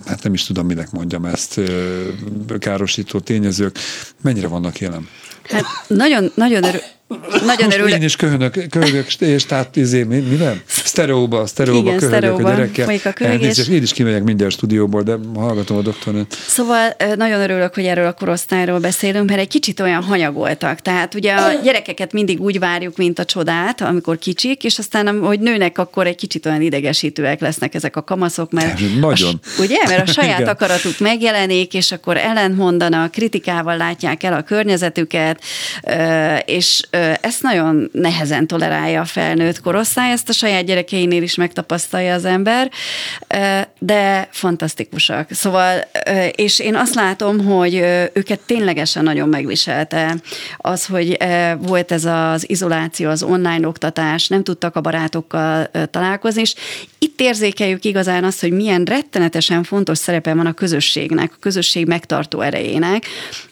hát 0.05 0.23
nem 0.23 0.33
is 0.33 0.43
tudom, 0.43 0.65
minek 0.65 0.91
mondjam 0.91 1.25
ezt, 1.25 1.61
károsító 2.59 3.19
tényezők, 3.19 3.77
mennyire 4.21 4.47
vannak 4.47 4.79
jelen? 4.79 5.07
Hát 5.49 5.63
nagyon, 5.87 6.31
nagyon, 6.35 6.63
örül, 6.63 6.81
nagyon 7.45 7.71
örülök. 7.71 7.91
én 7.91 8.01
is 8.01 8.15
köhönök, 8.15 8.69
köhögök, 8.69 9.13
és 9.19 9.45
tehát 9.45 9.75
izé, 9.75 10.03
mi, 10.03 10.19
mi 10.19 10.35
nem? 10.35 10.61
Sztereóba, 10.65 11.45
sztereóba 11.45 11.87
Igen, 11.87 11.99
köhögök 11.99 12.39
a 12.39 12.49
gyerekkel. 12.49 12.89
a 13.03 13.13
köhögés. 13.13 13.67
Én 13.67 13.81
is 13.81 13.93
kimegyek 13.93 14.23
mindjárt 14.23 14.53
stúdióból, 14.53 15.01
de 15.01 15.17
hallgatom 15.35 15.77
a 15.77 15.81
doktornőt. 15.81 16.37
Szóval 16.47 16.95
nagyon 17.15 17.41
örülök, 17.41 17.73
hogy 17.73 17.85
erről 17.85 18.07
a 18.07 18.13
korosztályról 18.13 18.79
beszélünk, 18.79 19.29
mert 19.29 19.39
egy 19.39 19.47
kicsit 19.47 19.79
olyan 19.79 20.03
hanyagoltak. 20.03 20.81
Tehát 20.81 21.13
ugye 21.13 21.33
a 21.33 21.53
gyerekeket 21.63 22.11
mindig 22.11 22.41
úgy 22.41 22.59
várjuk, 22.59 22.97
mint 22.97 23.19
a 23.19 23.25
csodát, 23.25 23.81
amikor 23.81 24.17
kicsik, 24.17 24.63
és 24.63 24.77
aztán, 24.77 25.19
hogy 25.19 25.39
nőnek, 25.39 25.77
akkor 25.77 26.07
egy 26.07 26.15
kicsit 26.15 26.45
olyan 26.45 26.61
idegesítőek 26.61 27.39
lesznek 27.39 27.73
ezek 27.75 27.95
a 27.95 28.03
kamaszok, 28.03 28.51
mert 28.51 28.79
Nagyon. 28.99 29.39
A, 29.43 29.61
ugye? 29.61 29.77
Mert 29.87 30.09
a 30.09 30.11
saját 30.11 30.39
Igen. 30.39 30.51
akaratuk 30.51 30.99
megjelenik, 30.99 31.73
és 31.73 31.91
akkor 31.91 32.17
ellentmondanak, 32.17 33.11
kritikával 33.11 33.77
látják 33.77 34.23
el 34.23 34.33
a 34.33 34.41
környezetüket, 34.41 35.41
és 36.45 36.81
ezt 37.21 37.41
nagyon 37.41 37.89
nehezen 37.93 38.47
tolerálja 38.47 39.01
a 39.01 39.05
felnőtt 39.05 39.61
korosztály, 39.61 40.11
ezt 40.11 40.29
a 40.29 40.33
saját 40.33 40.65
gyerekeinél 40.65 41.23
is 41.23 41.35
megtapasztalja 41.35 42.13
az 42.13 42.25
ember, 42.25 42.71
de 43.79 44.27
fantasztikusak. 44.31 45.27
Szóval, 45.31 45.87
és 46.35 46.59
én 46.59 46.75
azt 46.75 46.95
látom, 46.95 47.45
hogy 47.45 47.73
őket 48.13 48.39
ténylegesen 48.39 49.03
nagyon 49.03 49.29
megviselte 49.29 50.15
az, 50.57 50.85
hogy 50.85 51.17
volt 51.59 51.91
ez 51.91 52.05
az 52.05 52.49
izoláció, 52.49 53.09
az 53.09 53.23
online 53.23 53.67
oktatás, 53.67 54.27
nem 54.27 54.43
tudtak 54.43 54.75
a 54.75 54.81
barátokkal 54.81 55.69
találkozni, 55.91 56.41
és 56.41 56.53
itt 56.99 57.21
érzékeljük 57.21 57.85
igazán 57.85 58.23
azt, 58.23 58.41
hogy 58.41 58.51
milyen 58.51 58.83
rettenetesen 58.83 59.63
fontos 59.63 59.97
szerepe 59.97 60.33
van 60.33 60.45
a 60.45 60.53
közösségnek, 60.53 61.31
a 61.33 61.39
közösség 61.39 61.87
megtartó 61.87 62.41
erejének, 62.41 63.05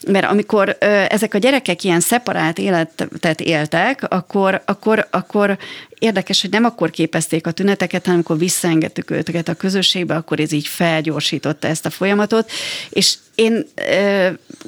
mert 0.06 0.26
amikor 0.26 0.76
ezek 1.08 1.34
a 1.34 1.38
gyerekek 1.38 1.84
ilyen 1.84 2.00
szeparált 2.00 2.58
életet 2.58 3.33
éltek, 3.40 4.06
akkor, 4.08 4.62
akkor, 4.64 5.06
akkor 5.10 5.58
érdekes, 5.98 6.40
hogy 6.40 6.50
nem 6.50 6.64
akkor 6.64 6.90
képezték 6.90 7.46
a 7.46 7.50
tüneteket, 7.50 8.04
hanem 8.04 8.14
amikor 8.14 8.38
visszaengedtük 8.38 9.10
őket 9.10 9.48
a 9.48 9.54
közösségbe, 9.54 10.14
akkor 10.14 10.40
ez 10.40 10.52
így 10.52 10.66
felgyorsította 10.66 11.68
ezt 11.68 11.86
a 11.86 11.90
folyamatot, 11.90 12.50
és 12.90 13.14
én 13.34 13.66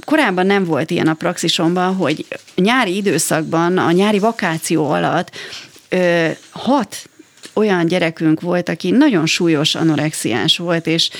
korábban 0.04 0.46
nem 0.46 0.64
volt 0.64 0.90
ilyen 0.90 1.08
a 1.08 1.14
praxisomban, 1.14 1.94
hogy 1.94 2.26
nyári 2.54 2.96
időszakban, 2.96 3.78
a 3.78 3.90
nyári 3.90 4.18
vakáció 4.18 4.90
alatt 4.90 5.30
hat 6.50 7.08
olyan 7.54 7.86
gyerekünk 7.86 8.40
volt, 8.40 8.68
aki 8.68 8.90
nagyon 8.90 9.26
súlyos 9.26 9.74
anorexiás 9.74 10.58
volt, 10.58 10.86
és 10.86 11.10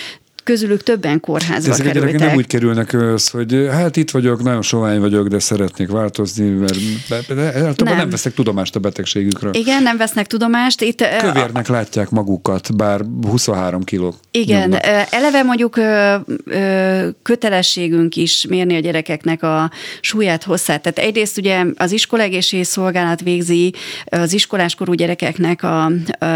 közülük 0.46 0.82
többen 0.82 1.20
kórházba 1.20 1.72
Ezek 1.72 1.86
a 1.86 1.90
kerültek. 1.90 2.20
nem 2.20 2.36
úgy 2.36 2.46
kerülnek 2.46 2.92
össz, 2.92 3.28
hogy 3.28 3.68
hát 3.70 3.96
itt 3.96 4.10
vagyok, 4.10 4.42
nagyon 4.42 4.62
sovány 4.62 5.00
vagyok, 5.00 5.28
de 5.28 5.38
szeretnék 5.38 5.88
változni, 5.88 6.48
mert 6.48 7.34
de 7.34 7.74
nem. 7.84 7.96
Nem. 7.96 8.10
vesznek 8.10 8.34
tudomást 8.34 8.76
a 8.76 8.78
betegségükről. 8.78 9.54
Igen, 9.54 9.82
nem 9.82 9.96
vesznek 9.96 10.26
tudomást. 10.26 10.80
Itt, 10.80 11.00
ö, 11.00 11.04
Kövérnek 11.20 11.68
látják 11.68 12.10
magukat, 12.10 12.76
bár 12.76 13.00
23 13.22 13.82
kiló. 13.82 14.14
Igen, 14.30 14.60
nyomnak. 14.60 14.86
ö, 14.86 15.00
eleve 15.10 15.42
mondjuk 15.42 15.76
ö, 15.76 16.14
ö, 16.44 17.08
kötelességünk 17.22 18.16
is 18.16 18.46
mérni 18.48 18.76
a 18.76 18.80
gyerekeknek 18.80 19.42
a 19.42 19.70
súlyát, 20.00 20.44
hosszát. 20.44 20.82
Tehát 20.82 20.98
egyrészt 20.98 21.38
ugye 21.38 21.64
az 21.76 21.92
iskolaegészségügyi 21.92 22.68
szolgálat 22.68 23.20
végzi 23.20 23.74
az 24.04 24.32
iskoláskorú 24.32 24.92
gyerekeknek 24.92 25.62
a, 25.62 25.84
a, 26.18 26.26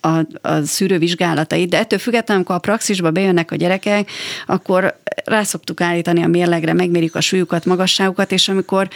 a, 0.00 0.26
a 0.42 0.62
szűrővizsgálatait, 0.64 1.68
de 1.68 1.78
ettől 1.78 1.98
függetlenül, 1.98 2.42
amikor 2.42 2.56
a 2.56 2.58
praxisba 2.58 3.10
bejönnek 3.32 3.50
a 3.50 3.56
gyerekek, 3.56 4.10
akkor 4.46 5.00
rá 5.24 5.42
szoktuk 5.42 5.80
állítani 5.80 6.22
a 6.22 6.26
mérlegre, 6.26 6.72
megmérjük 6.72 7.14
a 7.14 7.20
súlyukat, 7.20 7.64
magasságukat, 7.64 8.32
és 8.32 8.48
amikor 8.48 8.88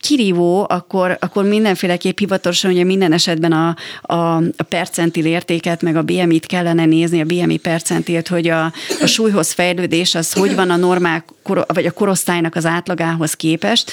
kirívó, 0.00 0.66
akkor, 0.68 1.16
akkor 1.20 1.44
mindenféleképp 1.44 2.18
hivatalosan 2.18 2.70
ugye 2.70 2.84
minden 2.84 3.12
esetben 3.12 3.52
a, 3.52 3.76
a, 4.02 4.36
a 4.36 4.62
percentil 4.68 5.24
értéket, 5.24 5.82
meg 5.82 5.96
a 5.96 6.02
BMI-t 6.02 6.46
kellene 6.46 6.84
nézni, 6.84 7.20
a 7.20 7.24
BMI 7.24 7.56
percentilt, 7.56 8.28
hogy 8.28 8.48
a, 8.48 8.64
a 9.00 9.06
súlyhoz 9.06 9.52
fejlődés 9.52 10.14
az 10.14 10.32
hogy 10.32 10.54
van 10.54 10.70
a 10.70 10.76
normál, 10.76 11.24
vagy 11.66 11.86
a 11.86 11.90
korosztálynak 11.90 12.54
az 12.54 12.66
átlagához 12.66 13.34
képest. 13.34 13.90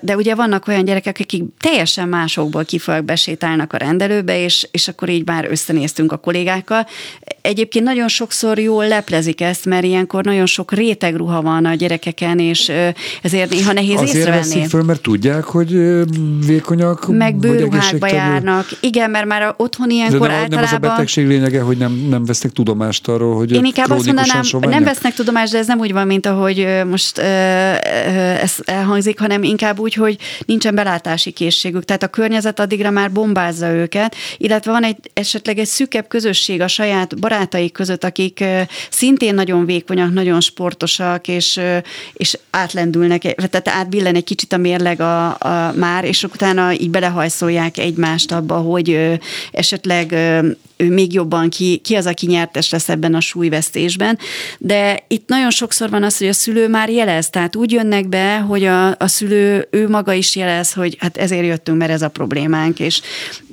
De 0.00 0.16
ugye 0.16 0.34
vannak 0.34 0.68
olyan 0.68 0.84
gyerekek, 0.84 1.18
akik 1.20 1.42
teljesen 1.58 2.08
másokból 2.08 2.64
kifolyólag 2.64 3.04
besétálnak 3.06 3.72
a 3.72 3.76
rendelőbe, 3.76 4.38
és, 4.38 4.68
és 4.70 4.88
akkor 4.88 5.08
így 5.08 5.26
már 5.26 5.46
összenéztünk 5.50 6.12
a 6.12 6.16
kollégákkal. 6.16 6.86
Egyébként 7.44 7.84
nagyon 7.84 8.08
sokszor 8.08 8.58
jól 8.58 8.88
leplezik 8.88 9.40
ezt, 9.40 9.64
mert 9.64 9.84
ilyenkor 9.84 10.24
nagyon 10.24 10.46
sok 10.46 10.72
réteg 10.72 11.16
ruha 11.16 11.42
van 11.42 11.64
a 11.64 11.74
gyerekeken, 11.74 12.38
és 12.38 12.72
ezért 13.22 13.50
néha 13.50 13.72
nehéz 13.72 14.00
Azért 14.00 14.16
észrevenni. 14.16 14.44
veszik 14.44 14.68
föl, 14.68 14.82
mert 14.82 15.00
tudják, 15.00 15.44
hogy 15.44 15.80
vékonyak, 16.46 17.06
Meg 17.08 17.36
egészségtelen. 17.44 18.14
járnak. 18.14 18.66
Igen, 18.80 19.10
mert 19.10 19.26
már 19.26 19.54
otthon 19.56 19.88
De 19.88 19.94
ilyenkor 19.94 20.28
nem, 20.28 20.28
nem 20.28 20.46
az 20.46 20.52
a 20.52 20.58
általában... 20.58 20.90
betegség 20.90 21.26
lényege, 21.26 21.60
hogy 21.60 21.76
nem, 21.76 22.06
nem 22.08 22.24
vesznek 22.24 22.52
tudomást 22.52 23.08
arról, 23.08 23.36
hogy 23.36 23.52
Én 23.52 23.64
inkább 23.64 23.90
azt 23.90 24.06
mondanám, 24.06 24.42
nem 24.60 24.84
vesznek 24.84 25.14
tudomást, 25.14 25.52
de 25.52 25.58
ez 25.58 25.66
nem 25.66 25.78
úgy 25.78 25.92
van, 25.92 26.06
mint 26.06 26.26
ahogy 26.26 26.68
most 26.90 27.18
ez 27.18 28.54
elhangzik, 28.64 29.18
hanem 29.18 29.42
inkább 29.42 29.78
úgy, 29.78 29.94
hogy 29.94 30.16
nincsen 30.46 30.74
belátási 30.74 31.30
készségük. 31.30 31.84
Tehát 31.84 32.02
a 32.02 32.08
környezet 32.08 32.60
addigra 32.60 32.90
már 32.90 33.12
bombázza 33.12 33.68
őket, 33.72 34.14
illetve 34.38 34.70
van 34.72 34.84
egy 34.84 34.96
esetleg 35.12 35.58
egy 35.58 35.66
szűkebb 35.66 36.08
közösség 36.08 36.60
a 36.60 36.68
saját 36.68 37.18
barátaik 37.34 37.72
között, 37.72 38.04
akik 38.04 38.44
szintén 38.90 39.34
nagyon 39.34 39.66
vékonyak, 39.66 40.12
nagyon 40.12 40.40
sportosak, 40.40 41.28
és, 41.28 41.60
és 42.12 42.38
átlendülnek, 42.50 43.20
tehát 43.20 43.68
átbillen 43.68 44.14
egy 44.14 44.24
kicsit 44.24 44.52
a 44.52 44.56
mérleg 44.56 45.00
a, 45.00 45.26
a 45.28 45.72
már, 45.76 46.04
és 46.04 46.22
utána 46.22 46.72
így 46.72 46.90
belehajszolják 46.90 47.78
egymást 47.78 48.32
abba, 48.32 48.56
hogy 48.56 49.18
esetleg 49.52 50.14
még 50.88 51.12
jobban 51.12 51.48
ki, 51.48 51.76
ki 51.76 51.94
az, 51.94 52.06
aki 52.06 52.26
nyertes 52.26 52.70
lesz 52.70 52.88
ebben 52.88 53.14
a 53.14 53.20
súlyvesztésben. 53.20 54.18
De 54.58 55.04
itt 55.08 55.28
nagyon 55.28 55.50
sokszor 55.50 55.90
van 55.90 56.02
az, 56.02 56.18
hogy 56.18 56.28
a 56.28 56.32
szülő 56.32 56.68
már 56.68 56.90
jelez, 56.90 57.30
tehát 57.30 57.56
úgy 57.56 57.72
jönnek 57.72 58.08
be, 58.08 58.38
hogy 58.38 58.64
a, 58.64 58.88
a 58.88 59.06
szülő 59.06 59.68
ő 59.70 59.88
maga 59.88 60.12
is 60.12 60.36
jelez, 60.36 60.72
hogy 60.72 60.96
hát 61.00 61.16
ezért 61.16 61.46
jöttünk, 61.46 61.78
mert 61.78 61.90
ez 61.90 62.02
a 62.02 62.08
problémánk, 62.08 62.80
és 62.80 63.00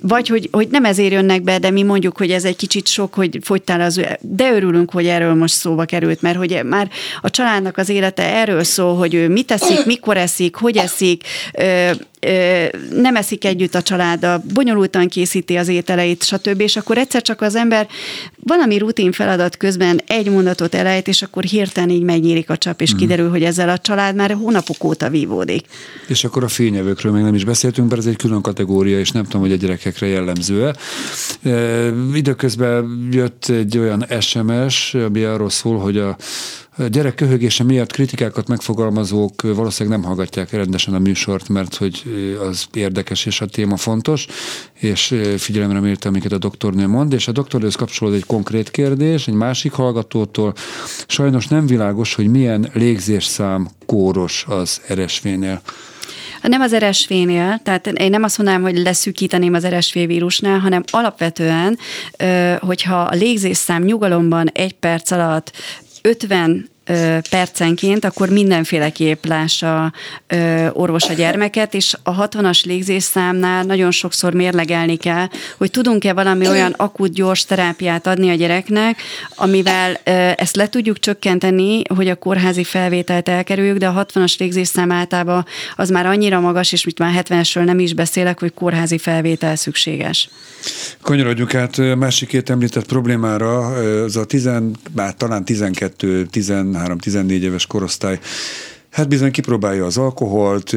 vagy 0.01 0.27
hogy, 0.27 0.47
hogy 0.51 0.67
nem 0.67 0.85
ezért 0.85 1.11
jönnek 1.11 1.41
be, 1.41 1.57
de 1.57 1.69
mi 1.69 1.83
mondjuk, 1.83 2.17
hogy 2.17 2.31
ez 2.31 2.45
egy 2.45 2.55
kicsit 2.55 2.87
sok, 2.87 3.13
hogy 3.13 3.39
fogytál 3.41 3.81
az 3.81 4.01
de 4.19 4.51
örülünk, 4.53 4.91
hogy 4.91 5.05
erről 5.05 5.33
most 5.33 5.53
szóba 5.53 5.85
került, 5.85 6.21
mert 6.21 6.37
hogy 6.37 6.61
már 6.63 6.89
a 7.21 7.29
családnak 7.29 7.77
az 7.77 7.89
élete 7.89 8.23
erről 8.23 8.63
szól, 8.63 8.95
hogy 8.95 9.13
ő 9.13 9.29
mit 9.29 9.51
eszik, 9.51 9.85
mikor 9.85 10.17
eszik, 10.17 10.55
hogy 10.55 10.77
eszik, 10.77 11.23
nem 12.95 13.15
eszik 13.15 13.45
együtt 13.45 13.75
a 13.75 13.81
családdal, 13.81 14.43
bonyolultan 14.53 15.07
készíti 15.07 15.55
az 15.55 15.67
ételeit, 15.67 16.23
stb. 16.23 16.61
És 16.61 16.75
akkor 16.75 16.97
egyszer 16.97 17.21
csak 17.21 17.41
az 17.41 17.55
ember 17.55 17.87
valami 18.43 18.77
rutin 18.77 19.11
feladat 19.11 19.57
közben 19.57 20.01
egy 20.07 20.29
mondatot 20.29 20.75
elejt, 20.75 21.07
és 21.07 21.21
akkor 21.21 21.43
hirtelen 21.43 21.89
így 21.89 22.03
megnyílik 22.03 22.49
a 22.49 22.57
csap, 22.57 22.81
és 22.81 22.95
kiderül, 22.95 23.29
hogy 23.29 23.43
ezzel 23.43 23.69
a 23.69 23.77
család 23.77 24.15
már 24.15 24.31
hónapok 24.31 24.83
óta 24.83 25.09
vívódik. 25.09 25.65
És 26.07 26.23
akkor 26.23 26.43
a 26.43 26.47
fényevőkről 26.47 27.11
még 27.11 27.23
nem 27.23 27.35
is 27.35 27.45
beszéltünk, 27.45 27.89
mert 27.89 28.01
ez 28.01 28.07
egy 28.07 28.15
külön 28.15 28.41
kategória, 28.41 28.99
és 28.99 29.11
nem 29.11 29.23
tudom, 29.23 29.41
hogy 29.41 29.51
a 29.51 29.55
gyerekekre 29.55 30.07
jellemző-e. 30.07 30.75
E, 31.43 31.93
Időközben 32.13 33.09
jött 33.11 33.45
egy 33.45 33.77
olyan 33.77 34.05
SMS, 34.19 34.93
ami 34.93 35.23
arról 35.23 35.49
szól, 35.49 35.77
hogy 35.77 35.97
a 35.97 36.17
a 36.70 36.70
gyerek 36.89 37.15
köhögése 37.15 37.63
miatt 37.63 37.91
kritikákat 37.91 38.47
megfogalmazók 38.47 39.41
valószínűleg 39.41 39.99
nem 39.99 40.07
hallgatják 40.07 40.51
rendesen 40.51 40.93
a 40.93 40.99
műsort, 40.99 41.49
mert 41.49 41.75
hogy 41.75 42.03
az 42.49 42.65
érdekes 42.73 43.25
és 43.25 43.41
a 43.41 43.45
téma 43.45 43.77
fontos, 43.77 44.27
és 44.73 45.15
figyelemre 45.37 45.79
mérte, 45.79 46.07
amiket 46.07 46.31
a 46.31 46.37
doktornő 46.37 46.87
mond, 46.87 47.13
és 47.13 47.27
a 47.27 47.31
doktornőhöz 47.31 47.75
kapcsolód 47.75 48.13
egy 48.13 48.25
konkrét 48.25 48.71
kérdés, 48.71 49.27
egy 49.27 49.33
másik 49.33 49.71
hallgatótól. 49.71 50.53
Sajnos 51.07 51.47
nem 51.47 51.65
világos, 51.65 52.13
hogy 52.13 52.27
milyen 52.27 52.69
légzésszám 52.73 53.67
kóros 53.85 54.45
az 54.47 54.81
RSV-nél. 54.93 55.61
Nem 56.41 56.61
az 56.61 56.75
RSV-nél, 56.75 57.59
tehát 57.63 57.87
én 57.87 58.09
nem 58.09 58.23
azt 58.23 58.37
mondanám, 58.37 58.61
hogy 58.61 58.77
leszűkíteném 58.77 59.53
az 59.53 59.67
RSV 59.67 59.97
vírusnál, 59.97 60.59
hanem 60.59 60.83
alapvetően, 60.91 61.77
hogyha 62.59 63.01
a 63.01 63.15
légzésszám 63.15 63.83
nyugalomban 63.83 64.47
egy 64.47 64.73
perc 64.73 65.11
alatt 65.11 65.51
50 66.01 66.51
ö, 66.51 66.70
percenként, 67.29 68.05
akkor 68.05 68.29
mindenféleképp 68.29 69.25
lássa 69.25 69.93
orvos 70.73 71.09
a 71.09 71.13
gyermeket, 71.13 71.73
és 71.73 71.95
a 72.03 72.27
60-as 72.27 72.65
légzésszámnál 72.65 73.63
nagyon 73.63 73.91
sokszor 73.91 74.33
mérlegelni 74.33 74.95
kell, 74.95 75.27
hogy 75.57 75.71
tudunk-e 75.71 76.13
valami 76.13 76.47
olyan 76.47 76.73
akut 76.77 77.13
gyors 77.13 77.45
terápiát 77.45 78.07
adni 78.07 78.29
a 78.29 78.35
gyereknek, 78.35 79.01
amivel 79.35 79.93
ezt 80.35 80.55
le 80.55 80.69
tudjuk 80.69 80.99
csökkenteni, 80.99 81.81
hogy 81.95 82.07
a 82.07 82.15
kórházi 82.15 82.63
felvételt 82.63 83.29
elkerüljük, 83.29 83.77
de 83.77 83.87
a 83.87 84.05
60-as 84.05 84.37
légzésszám 84.37 84.91
általában 84.91 85.45
az 85.75 85.89
már 85.89 86.05
annyira 86.05 86.39
magas, 86.39 86.71
és 86.71 86.85
mit 86.85 86.99
már 86.99 87.23
70-esről 87.23 87.63
nem 87.63 87.79
is 87.79 87.93
beszélek, 87.93 88.39
hogy 88.39 88.53
kórházi 88.53 88.97
felvétel 88.97 89.55
szükséges. 89.55 90.29
Kanyarodjunk 91.01 91.55
át 91.55 91.95
másik 91.95 92.27
két 92.27 92.49
említett 92.49 92.85
problémára, 92.85 93.65
az 94.03 94.15
a 94.15 94.25
10, 94.25 94.49
bár 94.91 95.15
talán 95.15 95.45
12, 95.45 96.25
13, 96.81 96.97
14 96.97 97.43
éves 97.43 97.65
korosztály 97.65 98.19
Hát 98.91 99.07
bizony 99.07 99.31
kipróbálja 99.31 99.85
az 99.85 99.97
alkoholt, 99.97 100.71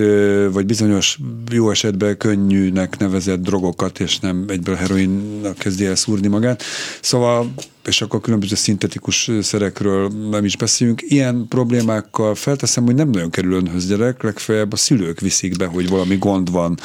vagy 0.52 0.66
bizonyos 0.66 1.18
jó 1.50 1.70
esetben 1.70 2.16
könnyűnek 2.16 2.98
nevezett 2.98 3.42
drogokat, 3.42 4.00
és 4.00 4.18
nem 4.18 4.44
egyből 4.48 4.74
heroinnak 4.74 5.59
kezdi 5.59 5.86
el 5.86 5.94
szúrni 5.94 6.28
magát. 6.28 6.62
Szóval, 7.00 7.55
és 7.87 8.03
akkor 8.03 8.20
különböző 8.20 8.55
szintetikus 8.55 9.30
szerekről 9.41 10.11
nem 10.30 10.45
is 10.45 10.57
beszéljünk. 10.57 11.03
Ilyen 11.03 11.47
problémákkal 11.49 12.35
felteszem, 12.35 12.85
hogy 12.85 12.95
nem 12.95 13.11
nagyon 13.11 13.30
kerül 13.30 13.53
önhöz 13.53 13.89
gyerek, 13.89 14.22
legfeljebb 14.22 14.72
a 14.72 14.76
szülők 14.76 15.20
viszik 15.20 15.57
be, 15.57 15.66
hogy 15.66 15.89
valami 15.89 16.16
gond 16.16 16.51
van 16.51 16.78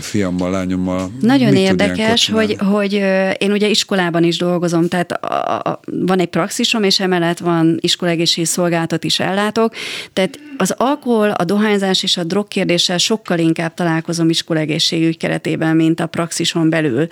fiammal, 0.00 0.50
lányommal. 0.50 1.10
Nagyon 1.20 1.52
Mit 1.52 1.58
érdekes, 1.58 2.28
hogy, 2.30 2.56
hogy 2.58 2.92
én 3.38 3.52
ugye 3.52 3.68
iskolában 3.68 4.24
is 4.24 4.38
dolgozom, 4.38 4.88
tehát 4.88 5.12
a, 5.12 5.56
a, 5.56 5.80
van 5.84 6.18
egy 6.18 6.28
praxisom, 6.28 6.82
és 6.82 7.00
emellett 7.00 7.38
van 7.38 7.78
iskolaegészségügyi 7.80 8.50
szolgáltat 8.50 9.04
is 9.04 9.20
ellátok, 9.20 9.74
tehát 10.12 10.38
az 10.56 10.74
alkohol, 10.76 11.30
a 11.30 11.44
dohányzás 11.44 12.02
és 12.02 12.16
a 12.16 12.24
drog 12.24 12.48
kérdéssel 12.48 12.98
sokkal 12.98 13.38
inkább 13.38 13.74
találkozom 13.74 14.28
iskolaegészségügy 14.28 15.16
keretében, 15.16 15.76
mint 15.76 16.00
a 16.00 16.06
praxison 16.06 16.70
belül. 16.70 17.06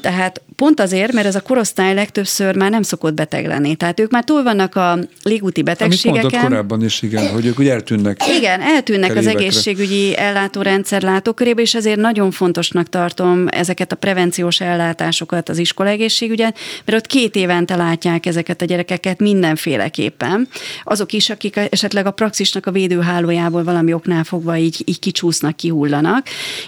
Tehát 0.00 0.42
pont 0.56 0.80
azért, 0.80 1.12
mert 1.12 1.26
ez 1.26 1.34
a 1.34 1.40
korosztály 1.40 1.94
legtöbbször 2.38 2.56
már 2.56 2.70
nem 2.70 2.82
szokott 2.82 3.14
beteg 3.14 3.46
lenni. 3.46 3.74
Tehát 3.74 4.00
ők 4.00 4.10
már 4.10 4.24
túl 4.24 4.42
vannak 4.42 4.76
a 4.76 4.98
légúti 5.22 5.60
Amit 5.60 5.78
betegségeken. 5.78 6.42
korábban 6.42 6.84
is, 6.84 7.02
igen, 7.02 7.28
hogy 7.28 7.46
ők 7.46 7.58
ugye 7.58 7.72
eltűnnek. 7.72 8.20
Igen, 8.38 8.60
eltűnnek 8.60 9.16
az 9.16 9.26
egészségügyi 9.26 10.16
ellátórendszer 10.16 11.02
látókörébe, 11.02 11.60
és 11.60 11.74
ezért 11.74 12.00
nagyon 12.00 12.30
fontosnak 12.30 12.88
tartom 12.88 13.46
ezeket 13.50 13.92
a 13.92 13.96
prevenciós 13.96 14.60
ellátásokat 14.60 15.48
az 15.48 15.58
iskolaegészségügyet, 15.58 16.58
mert 16.84 16.98
ott 16.98 17.06
két 17.06 17.36
évente 17.36 17.76
látják 17.76 18.26
ezeket 18.26 18.62
a 18.62 18.64
gyerekeket 18.64 19.20
mindenféleképpen. 19.20 20.48
Azok 20.84 21.12
is, 21.12 21.30
akik 21.30 21.56
esetleg 21.70 22.06
a 22.06 22.10
praxis 22.10 22.52
bázisnak 22.52 22.66
a 22.66 22.70
védőhálójából 22.70 23.64
valami 23.64 23.92
oknál 23.92 24.24
fogva 24.24 24.56
így, 24.56 24.82
így 24.84 24.98
kicsúsznak, 24.98 25.56
kihullanak, 25.56 26.26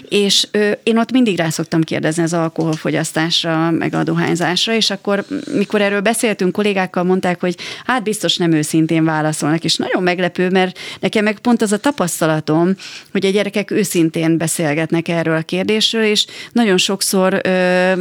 és 0.09 0.47
ö, 0.51 0.71
én 0.83 0.97
ott 0.97 1.11
mindig 1.11 1.37
rá 1.37 1.49
szoktam 1.49 1.81
kérdezni 1.81 2.23
az 2.23 2.33
alkoholfogyasztásra, 2.33 3.71
meg 3.71 3.93
a 3.93 4.03
dohányzásra, 4.03 4.73
és 4.73 4.89
akkor 4.89 5.25
mikor 5.57 5.81
erről 5.81 6.01
beszéltünk, 6.01 6.51
kollégákkal 6.51 7.03
mondták, 7.03 7.39
hogy 7.39 7.55
hát 7.85 8.03
biztos 8.03 8.37
nem 8.37 8.51
őszintén 8.51 9.05
válaszolnak, 9.05 9.63
és 9.63 9.75
nagyon 9.75 10.03
meglepő, 10.03 10.49
mert 10.49 10.79
nekem 10.99 11.23
meg 11.23 11.39
pont 11.39 11.61
az 11.61 11.71
a 11.71 11.77
tapasztalatom, 11.77 12.75
hogy 13.11 13.25
a 13.25 13.29
gyerekek 13.29 13.71
őszintén 13.71 14.37
beszélgetnek 14.37 15.07
erről 15.07 15.35
a 15.35 15.41
kérdésről, 15.41 16.03
és 16.03 16.25
nagyon 16.51 16.77
sokszor 16.77 17.41
ö, 17.43 17.93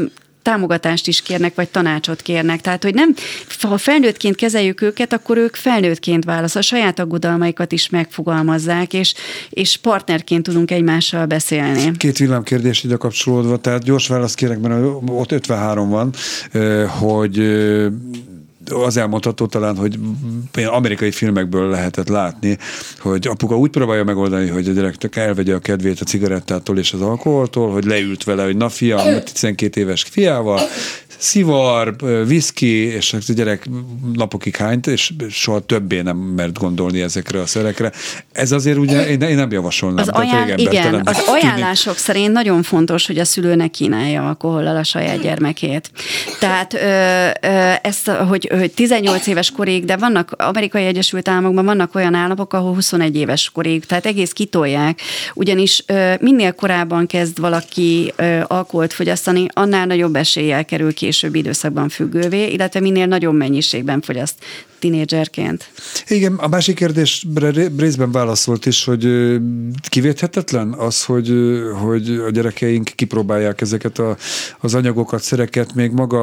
támogatást 0.45 1.09
is 1.09 1.23
kérnek, 1.23 1.55
vagy 1.55 1.69
tanácsot 1.69 2.23
kérnek. 2.23 2.61
Tehát, 2.61 2.83
hogy 2.83 2.95
nem, 2.95 3.15
ha 3.61 3.79
felnőttként 3.79 4.37
kezeljük 4.37 4.81
őket, 4.81 5.13
akkor 5.13 5.37
ők 5.37 5.55
felnőttként 5.55 6.25
válasz, 6.25 6.55
a 6.55 6.63
saját 6.63 6.99
aggodalmaikat 6.99 7.73
is 7.73 7.89
megfogalmazzák, 7.89 8.93
és, 8.93 9.15
és 9.51 9.77
partnerként 9.77 10.43
tudunk 10.43 10.71
egymással 10.71 11.27
beszélni. 11.27 11.97
Két 11.97 12.19
villámkérdés 12.19 12.85
ide 12.85 12.97
kapcsolódva, 12.97 13.57
tehát 13.57 13.85
gyors 13.85 14.09
választ 14.09 14.35
kérek, 14.35 14.61
mert 14.61 14.85
ott 15.07 15.33
53 15.33 15.89
van, 15.89 16.13
hogy 16.87 17.39
az 18.71 18.97
elmondható 18.97 19.47
talán, 19.47 19.77
hogy 19.77 19.99
amerikai 20.67 21.11
filmekből 21.11 21.71
lehetett 21.71 22.09
látni, 22.09 22.59
hogy 22.99 23.27
apuka 23.27 23.59
úgy 23.59 23.71
próbálja 23.71 24.05
megoldani, 24.05 24.49
hogy 24.49 24.69
a 24.69 24.73
gyereknek 24.73 25.17
elvegye 25.17 25.55
a 25.55 25.59
kedvét 25.59 26.01
a 26.01 26.05
cigarettától 26.05 26.79
és 26.79 26.93
az 26.93 27.01
alkoholtól, 27.01 27.73
hogy 27.73 27.85
leült 27.85 28.25
vele, 28.25 28.45
hogy 28.45 28.57
na 28.57 28.69
fiam, 28.69 29.21
12 29.33 29.81
éves 29.81 30.03
fiával, 30.03 30.61
szivar, 31.25 31.97
viszki, 32.27 32.67
és 32.67 33.13
a 33.13 33.19
gyerek 33.33 33.69
napokig 34.13 34.57
hányt, 34.57 34.87
és 34.87 35.13
soha 35.31 35.61
többé 35.61 36.01
nem 36.01 36.17
mert 36.17 36.59
gondolni 36.59 37.01
ezekre 37.01 37.41
a 37.41 37.47
szerekre. 37.47 37.93
Ez 38.33 38.53
azért 38.53 38.79
ugye 38.79 39.09
én, 39.09 39.21
én 39.21 39.37
nem 39.37 39.51
javasolnám. 39.51 39.99
Az, 39.99 40.09
ajánl- 40.09 40.59
igen, 40.59 40.67
embertelen 40.67 41.07
az 41.07 41.17
tűnik. 41.17 41.43
ajánlások 41.43 41.97
szerint 41.97 42.33
nagyon 42.33 42.63
fontos, 42.63 43.07
hogy 43.07 43.19
a 43.19 43.25
szülő 43.25 43.55
ne 43.55 43.69
kínálja 43.69 44.27
alkohollal 44.27 44.77
a 44.77 44.83
saját 44.85 45.21
gyermekét. 45.21 45.91
Tehát 46.39 46.75
ö, 46.75 46.79
ö, 47.49 47.73
ezt, 47.83 48.09
hogy, 48.09 48.51
hogy 48.59 48.73
18 48.73 49.27
éves 49.27 49.51
korig, 49.51 49.85
de 49.85 49.97
vannak 49.97 50.35
amerikai 50.39 50.85
Egyesült 50.85 51.29
Államokban 51.29 51.65
vannak 51.65 51.95
olyan 51.95 52.15
államok, 52.15 52.53
ahol 52.53 52.75
21 52.75 53.17
éves 53.17 53.51
korig, 53.55 53.87
tehát 53.87 54.07
egész 54.07 54.33
kitolják, 54.33 55.01
ugyanis 55.35 55.83
ö, 55.87 56.15
minél 56.21 56.53
korábban 56.53 57.07
kezd 57.07 57.41
valaki 57.41 58.13
ö, 58.17 58.41
alkoholt 58.47 58.93
fogyasztani, 58.93 59.47
annál 59.53 59.87
nagyobb 59.87 60.17
eséllyel 60.17 60.65
kerül 60.65 60.95
későbbi 61.15 61.39
időszakban 61.39 61.89
függővé, 61.89 62.53
illetve 62.53 62.81
minél 62.81 63.07
nagyobb 63.07 63.35
mennyiségben 63.35 64.01
fogyaszt 64.01 64.45
tinédzserként. 64.85 65.71
Igen, 66.09 66.35
a 66.35 66.49
másik 66.49 66.75
kérdésre 66.75 67.51
ré- 67.51 67.71
részben 67.79 68.11
válaszolt 68.11 68.67
is, 68.67 68.85
hogy 68.85 69.09
kivéthetetlen 69.89 70.73
az, 70.73 71.05
hogy, 71.05 71.33
hogy 71.83 72.23
a 72.27 72.31
gyerekeink 72.31 72.91
kipróbálják 72.95 73.61
ezeket 73.61 73.99
a, 73.99 74.17
az 74.61 74.75
anyagokat, 74.75 75.23
szereket, 75.23 75.75
még 75.75 75.91
maga 75.91 76.23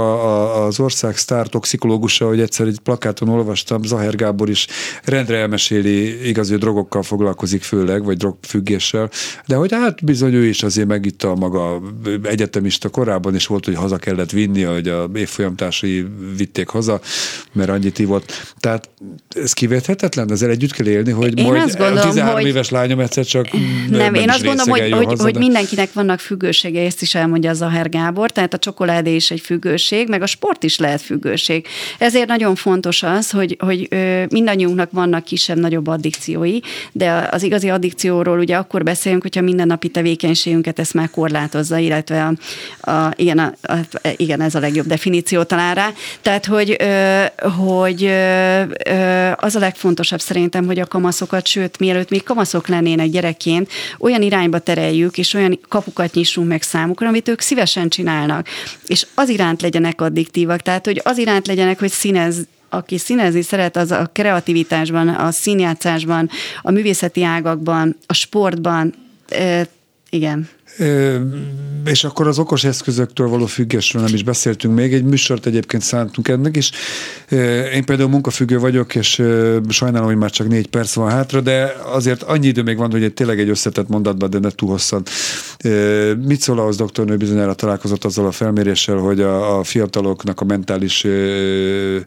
az 0.66 0.80
ország 0.80 1.18
sztár 1.18 1.48
toxikológusa, 1.48 2.28
hogy 2.28 2.40
egyszer 2.40 2.68
egy 2.68 2.80
plakáton 2.80 3.30
olvastam, 3.30 3.84
Zaher 3.84 4.16
Gábor 4.16 4.50
is 4.50 4.68
rendre 5.04 5.38
elmeséli, 5.38 6.28
igaz, 6.28 6.50
ő 6.50 6.58
drogokkal 6.58 7.04
foglalkozik 7.04 7.64
főleg, 7.64 8.04
vagy 8.04 8.18
drogfüggéssel, 8.18 9.10
de 9.48 9.56
hogy 9.56 9.72
hát 9.72 10.06
bizony 10.06 10.34
ő 10.34 10.46
is 10.46 10.64
azért 10.64 10.88
megitta 10.88 11.32
a 11.32 11.36
maga 11.36 11.82
egyetemista 12.24 12.90
korábban 12.90 13.36
is 13.36 13.48
volt, 13.48 13.66
hogy 13.66 13.76
haza 13.76 13.98
kellett 13.98 14.32
vinni, 14.32 14.62
hogy 14.62 14.88
a 14.88 15.10
évfolyamtársai 15.14 16.06
vitték 16.38 16.68
haza, 16.68 17.02
mert 17.52 17.70
annyit 17.70 18.00
ivott. 18.00 18.51
Tehát 18.60 18.90
ez 19.30 19.54
kivéthetetlen, 19.54 20.32
ezzel 20.32 20.50
együtt 20.50 20.72
kell 20.72 20.88
élni, 20.88 21.12
hogy 21.12 21.40
Én 21.40 21.46
majd 21.46 21.62
azt 21.62 21.78
gondolom, 21.78 21.98
a 21.98 22.02
13 22.02 22.34
hogy- 22.34 22.48
éves 22.48 22.70
lányom 22.70 23.00
egyszer 23.00 23.26
csak 23.26 23.48
Nem, 23.90 24.14
én 24.14 24.30
azt 24.30 24.44
gondolom, 24.44 24.70
hogy, 24.70 24.92
hogy, 24.92 25.06
haza, 25.06 25.24
hogy 25.24 25.34
de- 25.34 25.40
mindenkinek 25.40 25.94
vannak 25.94 26.20
függőségei, 26.20 26.86
ezt 26.86 27.02
is 27.02 27.16
elmondja 27.16 27.54
Zaher 27.54 27.90
Gábor, 27.90 28.32
tehát 28.32 28.54
a 28.54 28.58
csokoládé 28.58 29.16
is 29.16 29.32
egy 29.32 29.40
függőség, 29.40 30.08
meg 30.10 30.22
a 30.22 30.26
sport 30.26 30.64
is 30.64 30.78
lehet 30.78 31.02
függőség. 31.02 31.68
Ezért 31.98 32.28
nagyon 32.28 32.56
fontos 32.56 33.04
az, 33.04 33.30
hogy, 33.30 33.58
hogy 33.60 33.88
mindannyiunknak 34.30 34.92
vannak 34.92 35.24
kisebb-nagyobb 35.24 35.88
addikciói, 35.88 36.60
de 36.92 37.28
az 37.32 37.44
igazi 37.44 37.70
addikcióról 37.70 38.40
ugye 38.40 38.56
akkor 38.56 38.84
beszélünk, 38.84 39.22
hogyha 39.22 39.42
mindennapi 39.42 39.90
tevékenységünket 39.90 40.80
ezt 40.80 40.94
már 40.94 41.10
korlátozza, 41.10 41.78
illetve 41.78 42.24
a, 42.82 42.92
a, 42.92 43.14
igen, 43.16 43.38
a, 43.38 43.54
a, 43.62 43.76
igen, 44.18 44.42
ez 44.42 44.56
a 44.56 44.60
legjobb 44.60 44.86
definíció 44.86 45.44
talán 45.44 45.76
rá. 45.76 45.90
Tehát, 46.22 46.46
hogy, 46.46 46.78
hogy 47.58 48.10
az 49.36 49.56
a 49.56 49.60
legfontosabb 49.60 50.20
szerintem, 50.20 50.66
hogy 50.66 50.80
a 50.80 50.86
kamaszokat, 50.86 51.48
sőt, 51.48 51.80
mielőtt 51.80 52.10
még 52.10 52.24
kamaszok 52.24 52.68
lennének 52.68 53.10
gyerekként, 53.10 53.70
olyan 54.00 54.22
irányba 54.22 54.60
tereljük, 54.60 55.18
és 55.18 55.34
olyan 55.34 55.60
kapukat 55.68 56.14
nyissunk 56.14 56.48
meg 56.48 56.62
számukra, 56.62 57.08
amit 57.08 57.28
ők 57.28 57.42
szívesen 57.42 57.90
csinálnak. 57.90 58.48
És 58.86 59.08
az 59.16 59.30
iránt 59.30 59.62
legyenek 59.62 60.02
addiktívak, 60.02 60.62
tehát, 60.62 60.86
hogy 60.86 61.02
az 61.04 61.18
iránt 61.18 61.48
legyenek, 61.48 61.80
hogy 61.80 61.92
színez, 61.92 62.38
aki 62.70 62.98
színezni 62.98 63.42
szeret, 63.42 63.78
az 63.78 63.92
a 63.92 64.10
kreativitásban, 64.14 65.08
a 65.08 65.32
színjátszásban, 65.32 66.30
a 66.62 66.72
művészeti 66.72 67.24
ágakban, 67.24 67.98
a 68.06 68.14
sportban, 68.14 68.94
igen. 70.14 70.50
Ö, 70.78 71.20
És 71.86 72.04
akkor 72.04 72.28
az 72.28 72.40
okos 72.40 72.64
eszközöktől 72.64 73.28
való 73.28 73.46
függésről 73.46 74.02
nem 74.02 74.14
is 74.14 74.24
beszéltünk 74.24 74.76
még. 74.76 74.94
Egy 74.94 75.04
műsort 75.04 75.46
egyébként 75.46 75.84
szántunk 75.84 76.28
ennek 76.28 76.58
is. 76.58 76.72
Én 77.74 77.86
például 77.86 78.10
munkafüggő 78.10 78.60
vagyok, 78.60 78.96
és 78.96 79.24
sajnálom, 79.70 80.08
hogy 80.08 80.18
már 80.18 80.30
csak 80.32 80.48
négy 80.48 80.68
perc 80.68 80.94
van 80.94 81.10
hátra, 81.10 81.42
de 81.42 81.76
azért 81.86 82.24
annyi 82.24 82.48
idő 82.48 82.62
még 82.62 82.78
van, 82.78 82.92
hogy 82.92 83.04
egy 83.04 83.14
tényleg 83.14 83.40
egy 83.40 83.50
összetett 83.50 83.88
mondatban, 83.88 84.30
de 84.30 84.40
ne 84.40 84.50
túl 84.50 84.70
hosszan. 84.70 85.04
Mit 86.26 86.42
szól 86.42 86.60
ahhoz, 86.60 86.78
doktornő 86.78 87.18
bizonyára 87.18 87.54
találkozott 87.54 88.04
azzal 88.04 88.26
a 88.26 88.32
felméréssel, 88.32 88.96
hogy 88.96 89.22
a, 89.22 89.58
a 89.60 89.64
fiataloknak 89.64 90.42
a 90.42 90.46
mentális 90.46 91.04
ö, 91.04 91.98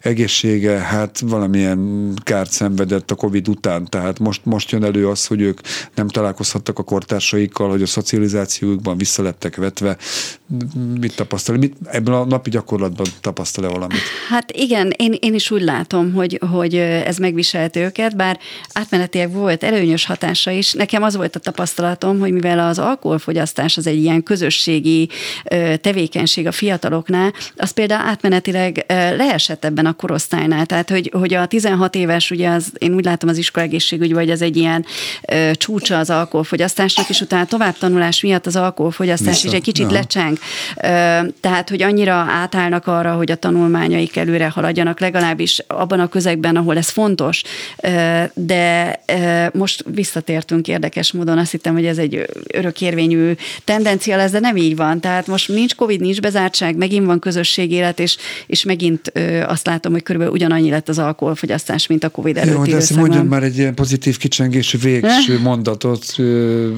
egészsége 0.00 0.78
hát 0.78 1.18
valamilyen 1.18 2.12
kárt 2.22 2.50
szenvedett 2.50 3.10
a 3.10 3.14
Covid 3.14 3.48
után. 3.48 3.86
Tehát 3.88 4.18
most, 4.18 4.40
most 4.44 4.70
jön 4.70 4.84
elő 4.84 5.08
az, 5.08 5.26
hogy 5.26 5.40
ők 5.40 5.60
nem 5.94 6.08
találkozhattak 6.08 6.78
a 6.78 6.82
kortársaikkal, 6.82 7.70
hogy 7.70 7.82
a 7.82 7.86
szocializációjukban 7.86 8.96
vissza 8.96 9.22
lettek 9.22 9.56
vetve. 9.56 9.96
Mit 11.00 11.16
tapasztal? 11.16 11.56
Mit, 11.56 11.76
ebből 11.84 12.14
a 12.14 12.24
napi 12.24 12.50
gyakorlatban 12.50 13.06
tapasztal-e 13.20 13.68
valamit? 13.68 13.98
Hát 14.28 14.52
igen, 14.52 14.92
én, 14.96 15.14
én 15.20 15.34
is 15.34 15.50
úgy 15.50 15.62
látom, 15.62 16.12
hogy, 16.12 16.40
hogy 16.50 16.74
ez 16.76 17.16
megviselte 17.16 17.80
őket, 17.80 18.16
bár 18.16 18.38
átmenetileg 18.72 19.32
volt 19.32 19.62
előnyös 19.62 20.04
hatása 20.06 20.50
is. 20.50 20.72
Nekem 20.72 21.02
az 21.02 21.16
volt 21.16 21.36
a 21.36 21.38
tapasztalatom, 21.38 22.18
hogy 22.18 22.32
mivel 22.32 22.58
az 22.58 22.78
alkoholfogyasztás 23.04 23.76
az 23.76 23.86
egy 23.86 24.02
ilyen 24.02 24.22
közösségi 24.22 25.08
tevékenység 25.80 26.46
a 26.46 26.52
fiataloknál, 26.52 27.32
az 27.56 27.70
például 27.70 28.08
átmenetileg 28.08 28.84
leesett 28.88 29.64
ebben 29.64 29.86
a 29.86 29.92
korosztálynál. 29.92 30.66
Tehát, 30.66 30.90
hogy, 30.90 31.10
hogy 31.18 31.34
a 31.34 31.46
16 31.46 31.94
éves, 31.94 32.30
ugye 32.30 32.48
az, 32.48 32.72
én 32.78 32.94
úgy 32.94 33.04
látom 33.04 33.28
az 33.28 33.36
iskolaegészségügy, 33.36 34.12
vagy 34.12 34.30
az 34.30 34.42
egy 34.42 34.56
ilyen 34.56 34.84
csúcsa 35.52 35.98
az 35.98 36.10
alkoholfogyasztásnak, 36.10 37.08
és 37.08 37.20
utána 37.20 37.44
továbbtanulás 37.44 38.20
miatt 38.20 38.46
az 38.46 38.56
alkoholfogyasztás 38.56 39.34
Vissza. 39.34 39.48
is 39.48 39.52
egy 39.52 39.62
kicsit 39.62 39.84
Aha. 39.84 39.94
lecseng. 39.94 40.38
Tehát, 41.40 41.68
hogy 41.68 41.82
annyira 41.82 42.14
átállnak 42.14 42.86
arra, 42.86 43.12
hogy 43.12 43.30
a 43.30 43.36
tanulmányaik 43.36 44.16
előre 44.16 44.48
haladjanak, 44.48 45.00
legalábbis 45.00 45.64
abban 45.66 46.00
a 46.00 46.08
közegben, 46.08 46.56
ahol 46.56 46.76
ez 46.76 46.88
fontos. 46.88 47.42
De 48.34 49.00
most 49.52 49.84
visszatértünk 49.94 50.68
érdekes 50.68 51.12
módon, 51.12 51.38
azt 51.38 51.50
hittem, 51.50 51.74
hogy 51.74 51.86
ez 51.86 51.98
egy 51.98 52.26
örökérvényű 52.94 53.34
tendencia 53.64 54.16
lesz, 54.16 54.30
de 54.30 54.40
nem 54.40 54.56
így 54.56 54.76
van. 54.76 55.00
Tehát 55.00 55.26
most 55.26 55.48
nincs 55.48 55.74
Covid, 55.74 56.00
nincs 56.00 56.20
bezártság, 56.20 56.76
megint 56.76 57.06
van 57.06 57.18
közösségélet, 57.18 58.00
és, 58.00 58.16
és 58.46 58.64
megint 58.64 59.10
ö, 59.12 59.40
azt 59.40 59.66
látom, 59.66 59.92
hogy 59.92 60.02
körülbelül 60.02 60.34
ugyanannyi 60.34 60.70
lett 60.70 60.88
az 60.88 60.98
alkoholfogyasztás, 60.98 61.86
mint 61.86 62.04
a 62.04 62.08
Covid 62.08 62.36
Jó, 62.36 62.42
előtti 62.42 62.70
de 62.70 62.76
ezt 62.76 62.96
mondjon 62.96 63.26
már 63.26 63.42
egy 63.42 63.58
ilyen 63.58 63.74
pozitív 63.74 64.16
kicsengésű 64.16 64.78
végső 64.78 65.40
mondatot 65.40 66.04
ö, 66.18 66.70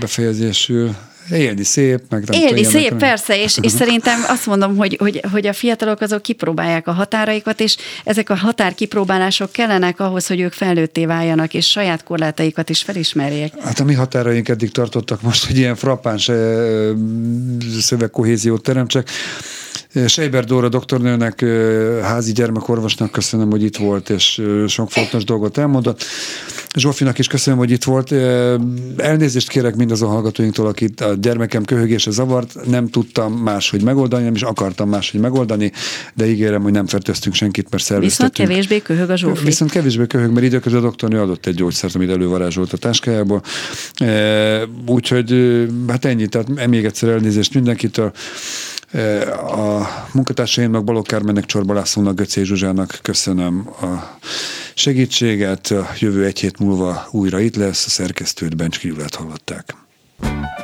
befejezésül. 0.00 0.94
Élni 1.30 1.64
szép, 1.64 2.00
meg 2.08 2.24
nem 2.24 2.40
Élni 2.40 2.64
szép, 2.64 2.88
nem? 2.88 2.98
persze, 2.98 3.42
és, 3.42 3.58
és 3.60 3.72
szerintem 3.72 4.20
azt 4.28 4.46
mondom, 4.46 4.76
hogy, 4.76 4.96
hogy, 5.00 5.20
hogy 5.32 5.46
a 5.46 5.52
fiatalok 5.52 6.00
azok 6.00 6.22
kipróbálják 6.22 6.86
a 6.86 6.92
határaikat, 6.92 7.60
és 7.60 7.76
ezek 8.04 8.30
a 8.30 8.34
határkipróbálások 8.34 9.52
kellenek 9.52 10.00
ahhoz, 10.00 10.26
hogy 10.26 10.40
ők 10.40 10.52
felnőtté 10.52 11.06
váljanak, 11.06 11.54
és 11.54 11.70
saját 11.70 12.04
korlátaikat 12.04 12.68
is 12.68 12.82
felismerjék. 12.82 13.52
Hát 13.60 13.80
a 13.80 13.84
mi 13.84 13.94
határaink 13.94 14.48
eddig 14.48 14.70
tartottak 14.70 15.22
most, 15.22 15.46
hogy 15.46 15.56
ilyen 15.56 15.76
frappáns 15.76 16.30
szövegkohéziót 17.80 18.62
teremtsek. 18.62 19.10
Sejber 20.06 20.44
Dóra 20.44 20.68
doktornőnek, 20.68 21.44
házi 22.02 22.32
gyermekorvosnak 22.32 23.10
köszönöm, 23.10 23.50
hogy 23.50 23.62
itt 23.62 23.76
volt, 23.76 24.10
és 24.10 24.42
sok 24.66 24.90
fontos 24.90 25.24
dolgot 25.24 25.58
elmondott. 25.58 26.04
Zsófinak 26.76 27.18
is 27.18 27.26
köszönöm, 27.26 27.58
hogy 27.58 27.70
itt 27.70 27.84
volt. 27.84 28.12
Elnézést 28.96 29.48
kérek 29.48 29.76
mindazon 29.76 30.08
hallgatóinktól, 30.08 30.66
akit 30.66 31.00
a 31.00 31.14
gyermekem 31.14 31.64
köhögése 31.64 32.10
zavart. 32.10 32.66
Nem 32.66 32.88
tudtam 32.88 33.32
máshogy 33.32 33.82
megoldani, 33.82 34.24
nem 34.24 34.34
is 34.34 34.42
akartam 34.42 34.88
máshogy 34.88 35.20
megoldani, 35.20 35.72
de 36.14 36.26
ígérem, 36.26 36.62
hogy 36.62 36.72
nem 36.72 36.86
fertőztünk 36.86 37.34
senkit, 37.34 37.70
mert 37.70 37.82
Viszont 37.88 38.02
szerveztetünk. 38.02 38.48
kevésbé 38.48 38.78
köhög 38.82 39.10
a 39.10 39.16
Zsófi. 39.16 39.44
Viszont 39.44 39.70
kevésbé 39.70 40.06
köhög, 40.06 40.32
mert 40.32 40.46
időközben 40.46 40.80
a 40.80 40.84
doktornő 40.84 41.20
adott 41.20 41.46
egy 41.46 41.54
gyógyszert, 41.54 41.94
amit 41.94 42.10
elővarázsolt 42.10 42.72
a 42.72 42.76
táskájából. 42.76 43.42
Úgyhogy 44.86 45.34
hát 45.88 46.04
ennyi, 46.04 46.26
tehát 46.26 46.66
még 46.66 46.84
egyszer 46.84 47.08
elnézést 47.08 47.54
mindenkitől. 47.54 48.12
A 49.36 49.88
munkatársaimnak, 50.12 50.84
Balogh 50.84 51.08
Kármennek, 51.08 51.46
Csorba 51.46 51.74
Lászlónak, 51.74 52.14
Göcé 52.14 52.42
Zsuzsának 52.42 52.98
köszönöm 53.02 53.68
a 53.80 54.18
segítséget. 54.74 55.74
Jövő 55.98 56.24
egy 56.24 56.38
hét 56.38 56.58
múlva 56.58 57.06
újra 57.10 57.40
itt 57.40 57.56
lesz, 57.56 57.86
a 57.86 57.90
szerkesztőt 57.90 58.56
Bencski 58.56 58.88
Gyulát 58.88 59.14
hallották. 59.14 59.74
Echo, 60.20 60.61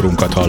műsorunkat. 0.00 0.39